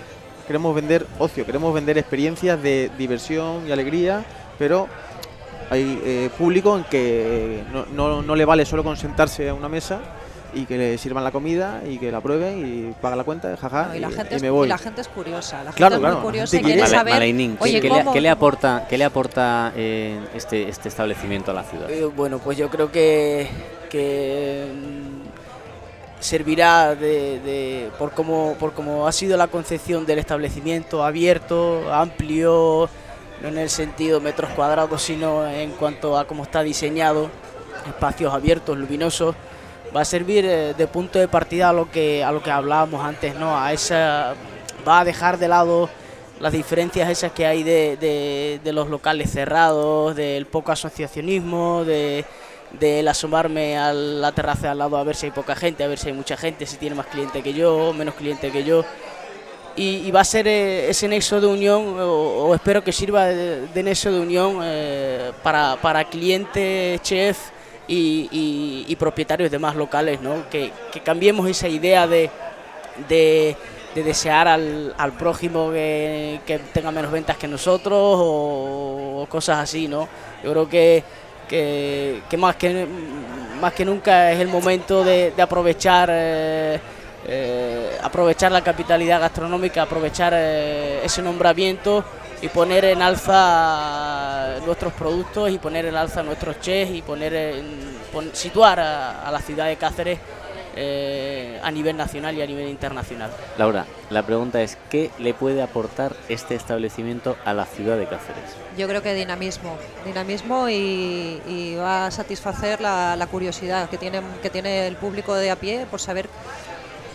Queremos 0.46 0.74
vender 0.74 1.06
ocio, 1.18 1.46
queremos 1.46 1.72
vender 1.72 1.96
experiencias 1.98 2.60
de 2.62 2.90
diversión 2.98 3.66
y 3.68 3.72
alegría, 3.72 4.24
pero 4.58 4.88
hay 5.70 6.00
eh, 6.04 6.30
público 6.36 6.76
en 6.76 6.84
que 6.84 7.62
no, 7.72 7.86
no- 7.86 8.22
no 8.22 8.34
le 8.34 8.44
vale 8.44 8.64
solo 8.66 8.82
con 8.82 8.96
sentarse 8.96 9.48
a 9.48 9.54
una 9.54 9.68
mesa 9.68 10.00
y 10.54 10.64
que 10.66 10.76
le 10.78 10.98
sirvan 10.98 11.24
la 11.24 11.30
comida 11.30 11.82
y 11.88 11.98
que 11.98 12.10
la 12.12 12.20
prueben 12.20 12.64
y 12.88 12.92
paga 13.00 13.16
la 13.16 13.24
cuenta, 13.24 13.56
jaja, 13.56 13.86
No, 13.88 13.94
y, 13.96 14.00
la 14.00 14.10
gente 14.10 14.34
y 14.34 14.36
es, 14.36 14.42
me 14.42 14.50
voy. 14.50 14.66
y 14.66 14.68
la 14.68 14.78
gente 14.78 15.00
es 15.00 15.08
curiosa, 15.08 15.58
la 15.58 15.62
gente 15.72 15.76
Claro, 15.76 15.94
es 15.96 16.00
claro, 16.00 16.14
muy 16.16 16.24
curiosa 16.24 16.56
y 16.56 16.62
quiere 16.62 16.86
saber. 16.86 17.14
Malainín, 17.14 17.56
¿qué- 17.56 17.64
Oye, 17.64 17.80
¿qué, 17.80 17.88
le, 17.90 17.98
¿cómo? 18.00 18.12
qué 18.12 18.20
le 18.20 18.28
aporta, 18.30 18.86
qué 18.88 18.98
le 18.98 19.04
aporta 19.04 19.72
eh, 19.76 20.18
este, 20.34 20.68
este 20.68 20.88
establecimiento 20.88 21.50
a 21.50 21.54
la 21.54 21.62
ciudad? 21.64 21.90
Eh, 21.90 22.04
bueno, 22.04 22.38
pues 22.38 22.56
yo 22.58 22.68
creo 22.70 22.90
que, 22.92 23.48
que 23.88 24.66
mm, 24.74 26.20
servirá 26.20 26.94
de, 26.94 27.40
de- 27.40 27.90
por 27.98 28.12
cómo 28.12 28.54
por 28.58 28.72
cómo 28.72 29.06
ha 29.06 29.12
sido 29.12 29.36
la 29.36 29.46
concepción 29.48 30.04
del 30.06 30.18
establecimiento 30.18 31.02
abierto, 31.04 31.92
amplio, 31.92 32.88
no 33.42 33.48
en 33.48 33.56
el 33.58 33.70
sentido 33.70 34.20
metros 34.20 34.50
cuadrados, 34.50 35.00
sino 35.02 35.46
en 35.48 35.70
cuanto 35.72 36.18
a 36.18 36.26
cómo 36.26 36.42
está 36.42 36.62
diseñado, 36.62 37.30
espacios 37.86 38.34
abiertos, 38.34 38.76
luminosos. 38.76 39.34
Va 39.94 40.02
a 40.02 40.04
servir 40.04 40.44
eh, 40.46 40.74
de 40.76 40.86
punto 40.86 41.18
de 41.18 41.26
partida 41.28 41.70
a 41.70 41.72
lo 41.72 41.90
que 41.90 42.22
a 42.22 42.30
lo 42.30 42.42
que 42.42 42.50
hablábamos 42.50 43.04
antes, 43.04 43.34
¿no? 43.34 43.58
A 43.58 43.72
esa 43.72 44.34
va 44.86 45.00
a 45.00 45.04
dejar 45.04 45.38
de 45.38 45.48
lado 45.48 45.88
las 46.38 46.52
diferencias 46.52 47.10
esas 47.10 47.32
que 47.32 47.44
hay 47.46 47.62
de, 47.62 47.96
de- 47.96 48.60
de 48.62 48.72
los 48.72 48.88
locales 48.88 49.30
cerrados, 49.30 50.14
del 50.16 50.46
poco 50.46 50.72
asociacionismo, 50.72 51.84
de 51.84 52.24
del 52.78 53.08
asomarme 53.08 53.76
a 53.76 53.92
la 53.92 54.30
terraza 54.30 54.62
de 54.62 54.68
al 54.68 54.78
lado 54.78 54.96
a 54.96 55.02
ver 55.02 55.16
si 55.16 55.26
hay 55.26 55.32
poca 55.32 55.56
gente, 55.56 55.82
a 55.82 55.88
ver 55.88 55.98
si 55.98 56.06
hay 56.08 56.14
mucha 56.14 56.36
gente, 56.36 56.66
si 56.66 56.76
tiene 56.76 56.94
más 56.94 57.06
cliente 57.06 57.42
que 57.42 57.52
yo, 57.52 57.92
menos 57.92 58.14
cliente 58.14 58.52
que 58.52 58.62
yo. 58.62 58.84
Y, 59.76 59.96
y 60.06 60.10
va 60.12 60.20
a 60.20 60.24
ser 60.24 60.46
eh, 60.46 60.88
ese 60.88 61.08
nexo 61.08 61.40
de 61.40 61.48
unión, 61.48 61.98
o, 61.98 62.46
o 62.48 62.54
espero 62.54 62.84
que 62.84 62.92
sirva 62.92 63.24
de, 63.26 63.66
de 63.66 63.82
nexo 63.82 64.12
de 64.12 64.20
unión 64.20 64.60
eh, 64.62 65.32
para, 65.42 65.76
para 65.82 66.08
chef 66.08 67.38
y, 67.92 68.96
propietarios 68.98 69.50
de 69.50 69.58
más 69.58 69.74
locales, 69.76 70.20
¿no? 70.20 70.48
Que, 70.50 70.72
cambiemos 71.04 71.48
esa 71.48 71.68
idea 71.68 72.06
de, 72.06 72.30
de 73.08 73.56
de 73.94 74.04
desear 74.04 74.46
al, 74.46 74.94
al 74.96 75.12
prójimo 75.12 75.70
que, 75.72 76.40
que 76.46 76.58
tenga 76.58 76.90
menos 76.90 77.10
ventas 77.10 77.36
que 77.36 77.48
nosotros 77.48 77.98
o, 77.98 79.26
cosas 79.28 79.58
así, 79.58 79.88
¿no? 79.88 80.08
Yo 80.44 80.52
creo 80.52 80.68
que, 80.68 81.02
que, 81.48 82.36
más 82.38 82.56
que 82.56 82.86
más 83.60 83.72
que 83.74 83.84
nunca 83.84 84.32
es 84.32 84.40
el 84.40 84.48
momento 84.48 85.04
de, 85.04 85.32
de 85.32 85.42
aprovechar 85.42 86.08
eh, 86.12 86.80
eh, 87.26 87.98
aprovechar 88.02 88.50
la 88.52 88.62
capitalidad 88.62 89.20
gastronómica, 89.20 89.82
aprovechar 89.82 90.32
eh, 90.34 91.00
ese 91.04 91.20
nombramiento 91.20 92.04
y 92.42 92.48
poner 92.48 92.84
en 92.86 93.02
alza 93.02 94.56
nuestros 94.64 94.92
productos 94.94 95.50
y 95.50 95.58
poner 95.58 95.86
en 95.86 95.96
alza 95.96 96.22
nuestros 96.22 96.60
chefs 96.60 96.92
y 96.94 97.02
poner 97.02 97.34
en- 97.34 97.98
pon- 98.12 98.30
situar 98.32 98.80
a, 98.80 99.26
a 99.26 99.30
la 99.30 99.40
ciudad 99.40 99.66
de 99.66 99.76
Cáceres 99.76 100.18
eh, 100.76 101.58
a 101.62 101.70
nivel 101.72 101.96
nacional 101.96 102.36
y 102.38 102.42
a 102.42 102.46
nivel 102.46 102.68
internacional. 102.68 103.30
Laura, 103.58 103.84
la 104.08 104.22
pregunta 104.22 104.62
es, 104.62 104.78
¿qué 104.88 105.10
le 105.18 105.34
puede 105.34 105.62
aportar 105.62 106.14
este 106.28 106.54
establecimiento 106.54 107.36
a 107.44 107.52
la 107.52 107.66
ciudad 107.66 107.96
de 107.98 108.04
Cáceres? 108.06 108.44
Yo 108.78 108.86
creo 108.86 109.02
que 109.02 109.12
dinamismo, 109.14 109.76
dinamismo 110.06 110.68
y, 110.68 111.42
y 111.48 111.74
va 111.76 112.06
a 112.06 112.10
satisfacer 112.12 112.80
la, 112.80 113.16
la 113.16 113.26
curiosidad 113.26 113.90
que 113.90 113.98
tiene, 113.98 114.22
que 114.42 114.48
tiene 114.48 114.86
el 114.86 114.96
público 114.96 115.34
de 115.34 115.50
a 115.50 115.56
pie 115.56 115.86
por 115.90 116.00
saber 116.00 116.28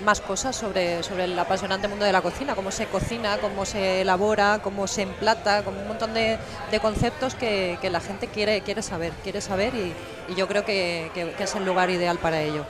más 0.06 0.22
cosas 0.22 0.56
sobre, 0.56 1.04
sobre 1.04 1.26
el 1.26 1.38
apasionante 1.38 1.88
mundo 1.90 2.06
de 2.06 2.12
la 2.14 2.22
cocina, 2.22 2.56
cómo 2.56 2.72
se 2.72 2.86
cocina, 2.86 3.38
cómo 3.40 3.66
se 3.66 4.02
elabora, 4.02 4.60
cómo 4.64 4.88
se 4.88 5.02
emplata, 5.02 5.64
como 5.64 5.82
un 5.82 5.88
montón 5.88 6.14
de, 6.14 6.38
de 6.72 6.80
conceptos 6.80 7.36
que, 7.36 7.78
que 7.82 7.90
la 7.90 8.00
gente 8.00 8.28
quiere, 8.28 8.62
quiere 8.62 8.82
saber, 8.82 9.12
quiere 9.24 9.42
saber 9.42 9.74
y, 9.76 9.94
yo 10.36 10.48
creo 10.48 10.64
que- 10.64 11.12
que 11.14 11.44
es 11.44 11.56
el 11.56 11.66
lugar 11.66 11.90
ideal 11.90 12.18
para 12.20 12.42
ello. 12.42 12.66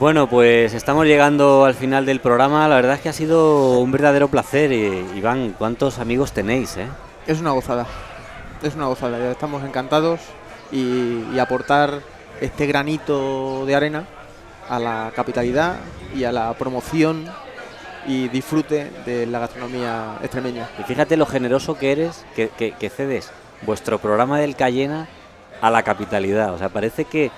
Bueno, 0.00 0.28
pues 0.28 0.74
estamos 0.74 1.06
llegando 1.06 1.64
al 1.64 1.74
final 1.74 2.06
del 2.06 2.20
programa. 2.20 2.68
La 2.68 2.76
verdad 2.76 2.94
es 2.94 3.00
que 3.00 3.08
ha 3.08 3.12
sido 3.12 3.80
un 3.80 3.90
verdadero 3.90 4.28
placer. 4.28 4.70
Iván, 4.72 5.54
¿cuántos 5.58 5.98
amigos 5.98 6.32
tenéis? 6.32 6.76
Eh? 6.76 6.86
Es 7.26 7.40
una 7.40 7.50
gozada. 7.50 7.86
Es 8.62 8.74
una 8.76 8.86
gozada. 8.86 9.18
ya 9.18 9.30
Estamos 9.32 9.64
encantados 9.64 10.20
y, 10.70 11.24
y 11.34 11.38
aportar 11.40 12.00
este 12.40 12.66
granito 12.66 13.66
de 13.66 13.74
arena 13.74 14.04
a 14.68 14.78
la 14.78 15.10
capitalidad 15.16 15.76
y 16.14 16.24
a 16.24 16.30
la 16.32 16.52
promoción 16.54 17.24
y 18.06 18.28
disfrute 18.28 18.90
de 19.04 19.26
la 19.26 19.40
gastronomía 19.40 20.18
extremeña. 20.22 20.68
Y 20.78 20.84
fíjate 20.84 21.16
lo 21.16 21.26
generoso 21.26 21.76
que 21.76 21.90
eres, 21.92 22.24
que, 22.36 22.50
que- 22.50 22.72
que 22.72 22.88
cedes 22.88 23.30
vuestro 23.62 23.98
programa 23.98 24.38
del 24.38 24.54
Cayena 24.54 25.08
a 25.60 25.70
la 25.70 25.82
capitalidad. 25.82 26.54
O 26.54 26.58
sea, 26.58 26.68
parece 26.68 27.04
que, 27.04 27.32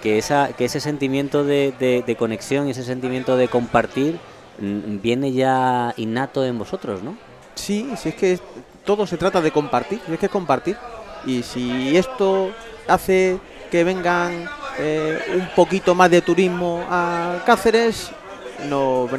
que, 0.00 0.18
esa, 0.18 0.52
que 0.52 0.66
ese 0.66 0.80
sentimiento 0.80 1.44
de, 1.44 2.16
conexión 2.18 2.68
y 2.68 2.72
ese 2.72 2.84
sentimiento 2.84 3.36
de 3.36 3.48
compartir 3.48 4.18
viene 4.58 5.32
ya 5.32 5.94
innato 5.96 6.44
en 6.44 6.58
vosotros, 6.58 7.02
¿no? 7.02 7.16
Sí, 7.54 7.90
si 7.96 8.10
es 8.10 8.14
que 8.14 8.38
todo 8.84 9.06
se 9.06 9.16
trata 9.16 9.40
de 9.40 9.50
compartir, 9.50 10.00
es 10.10 10.18
que 10.18 10.26
es 10.26 10.32
compartir. 10.32 10.76
Y 11.24 11.42
si 11.42 11.96
esto 11.96 12.50
hace 12.88 13.38
que 13.70 13.84
vengan 13.84 14.48
eh, 14.78 15.18
un 15.34 15.48
poquito 15.54 15.94
más 15.94 16.10
de 16.10 16.22
turismo 16.22 16.84
a 16.90 17.42
Cáceres, 17.46 18.10
nos, 18.68 19.10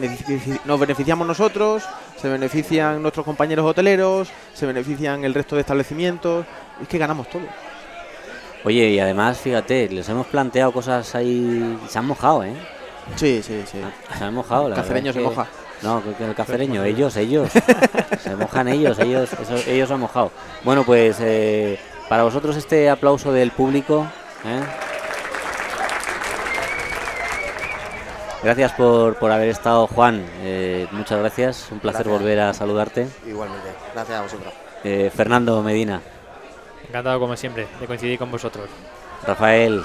nos 0.66 0.80
beneficiamos 0.80 1.28
nosotros, 1.28 1.84
se 2.18 2.30
benefician 2.30 3.02
nuestros 3.02 3.26
compañeros 3.26 3.66
hoteleros, 3.66 4.30
se 4.54 4.66
benefician 4.66 5.24
el 5.26 5.34
resto 5.34 5.56
de 5.56 5.62
establecimientos, 5.62 6.46
es 6.82 6.88
que 6.88 6.98
ganamos 6.98 7.28
todo. 7.30 7.44
Oye, 8.64 8.90
y 8.90 9.00
además, 9.00 9.40
fíjate, 9.40 9.90
les 9.90 10.08
hemos 10.10 10.28
planteado 10.28 10.72
cosas 10.72 11.16
ahí. 11.16 11.80
Se 11.90 11.98
han 12.00 12.06
mojado, 12.06 12.44
¿eh? 12.44 12.54
Sí, 13.16 13.42
sí, 13.44 13.64
sí. 13.70 13.80
Se 14.18 14.24
han 14.24 14.34
mojado. 14.34 14.70
la 14.70 14.76
Cacereño 14.76 15.12
se 15.14 15.20
que- 15.20 15.26
moja. 15.26 15.48
No, 15.82 16.04
que- 16.04 16.14
que 16.14 16.26
el 16.26 16.36
cacereño, 16.36 16.84
ellos, 16.84 17.18
ellos. 17.18 17.50
se 18.22 18.36
mojan 18.36 18.68
ellos, 18.68 19.00
ellos, 19.00 19.34
eso- 19.34 19.70
ellos 19.70 19.88
se 19.88 19.94
han 19.96 20.00
mojado. 20.00 20.32
Bueno, 20.64 20.84
pues 20.84 21.18
eh, 21.20 21.80
para 22.08 22.22
vosotros 22.24 22.56
este 22.56 22.88
aplauso 22.90 23.32
del 23.34 23.50
público. 23.50 24.06
¿eh? 24.46 24.62
Gracias 28.44 28.72
por, 28.74 29.16
por 29.18 29.32
haber 29.32 29.50
estado, 29.50 29.88
Juan. 29.88 30.24
eh, 30.42 30.88
muchas 30.92 31.20
gracias. 31.20 31.68
Un 31.72 31.80
placer 31.80 32.04
Gracias. 32.04 32.20
volver 32.22 32.40
a 32.40 32.54
saludarte. 32.54 33.08
Igualmente. 33.28 33.68
Gracias 33.94 34.20
a 34.20 34.22
vosotros. 34.22 34.54
Eh, 34.84 35.12
Fernando 35.16 35.62
Medina, 35.62 36.02
Encantado 36.92 37.22
como 37.22 37.38
siempre 37.38 37.68
de 37.80 37.88
coincidir 37.88 38.20
con 38.20 38.30
vosotros. 38.30 38.68
Rafael, 39.26 39.82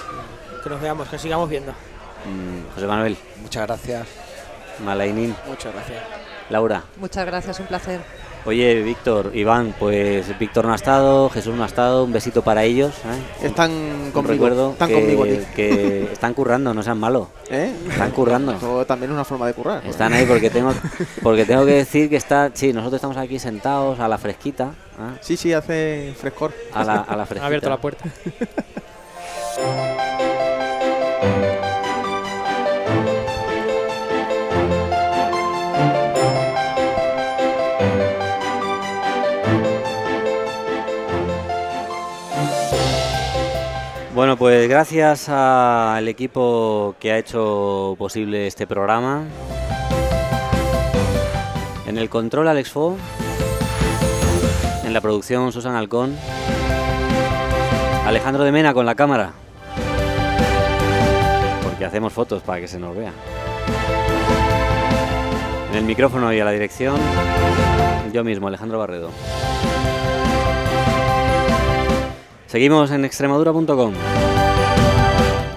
Que 0.65 0.69
nos 0.71 0.81
veamos, 0.81 1.09
que 1.09 1.17
sigamos 1.21 1.49
viendo. 1.49 1.71
mm, 1.71 2.75
José 2.75 2.87
Manuel, 2.89 3.17
Muchas 3.41 3.65
gracias. 3.65 4.09
Malainín, 4.85 5.37
Muchas 5.47 5.73
gracias. 5.73 6.03
Laura. 6.51 6.83
Muchas 6.97 7.25
gracias, 7.25 7.61
un 7.61 7.67
placer. 7.67 8.01
Oye, 8.47 8.81
Víctor, 8.83 9.33
Iván, 9.35 9.75
pues 9.77 10.39
Víctor 10.39 10.67
no 10.67 10.73
ha 10.73 10.77
estado, 10.77 11.29
Jesús 11.31 11.53
no 11.57 11.65
ha 11.65 11.67
estado, 11.67 12.05
un 12.05 12.13
besito 12.13 12.43
para 12.43 12.63
ellos. 12.63 12.95
¿eh? 13.05 13.47
Están 13.47 13.73
Un 13.73 14.11
conmigo, 14.13 14.33
recuerdo 14.35 14.71
están 14.71 14.89
que, 14.89 14.95
conmigo 14.95 15.25
aquí. 15.25 15.41
que 15.57 16.13
están 16.13 16.33
currando, 16.33 16.73
no 16.73 16.81
sean 16.85 16.99
malos. 16.99 17.27
¿Eh? 17.51 17.73
Están 17.91 18.13
currando. 18.13 18.53
También 18.87 19.11
es 19.11 19.15
una 19.15 19.25
forma 19.25 19.49
de 19.49 19.55
currar. 19.55 19.85
Están 19.85 20.13
ahí 20.13 20.27
porque 20.27 20.49
tengo, 20.51 20.73
porque 21.25 21.45
tengo 21.45 21.67
que 21.67 21.73
decir 21.73 22.09
que 22.09 22.17
está, 22.17 22.53
sí, 22.55 22.73
nosotros 22.73 22.99
estamos 22.99 23.17
aquí 23.17 23.41
sentados 23.41 23.99
a 23.99 24.07
la 24.07 24.17
fresquita, 24.17 24.67
¿eh? 24.99 25.19
Sí, 25.21 25.37
sí, 25.37 25.53
hace 25.53 26.15
frescor. 26.17 26.55
a 26.73 26.85
la, 26.85 27.01
a 27.01 27.17
la 27.17 27.27
fresquita. 27.27 27.47
abierto 27.47 27.69
la 27.69 27.81
puerta. 27.81 28.05
Bueno, 44.17 44.39
pues 44.39 44.67
gracias 44.67 45.29
al 45.29 46.09
equipo 46.09 46.95
que 46.99 47.13
ha 47.13 47.19
hecho 47.19 47.97
posible 47.99 48.47
este 48.47 48.67
programa. 48.67 49.25
En 51.87 51.99
el 51.99 52.09
control 52.09 52.49
Alex 52.49 52.71
Fo. 52.71 52.97
En 54.87 54.95
la 54.95 55.03
producción 55.03 55.53
Susan 55.53 55.75
Alcón. 55.75 56.17
Alejandro 58.07 58.45
de 58.45 58.53
Mena 58.53 58.73
con 58.73 58.87
la 58.87 58.95
cámara. 58.95 59.33
Porque 61.63 61.85
hacemos 61.85 62.15
fotos 62.15 62.43
para 62.43 62.59
que 62.63 62.69
se 62.69 62.79
nos 62.79 62.97
vea. 62.97 63.13
En 65.73 65.77
el 65.77 65.85
micrófono 65.85 66.33
y 66.33 66.41
a 66.41 66.45
la 66.47 66.53
dirección, 66.53 66.99
yo 68.15 68.25
mismo, 68.25 68.49
Alejandro 68.49 68.79
Barredo. 68.79 69.11
Seguimos 72.47 72.91
en 72.91 73.05
extremadura.com. 73.05 73.93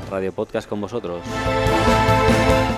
Radio 0.09 0.31
Podcast 0.31 0.67
con 0.67 0.81
vosotros. 0.81 1.21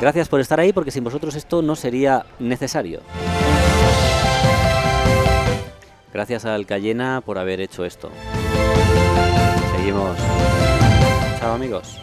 Gracias 0.01 0.27
por 0.27 0.39
estar 0.39 0.59
ahí 0.59 0.73
porque 0.73 0.91
sin 0.91 1.03
vosotros 1.03 1.35
esto 1.35 1.61
no 1.61 1.75
sería 1.75 2.25
necesario. 2.39 3.01
Gracias 6.13 6.45
al 6.45 6.65
Cayena 6.65 7.21
por 7.25 7.37
haber 7.37 7.61
hecho 7.61 7.85
esto. 7.85 8.09
Seguimos. 9.77 10.17
Chao 11.39 11.53
amigos. 11.53 12.01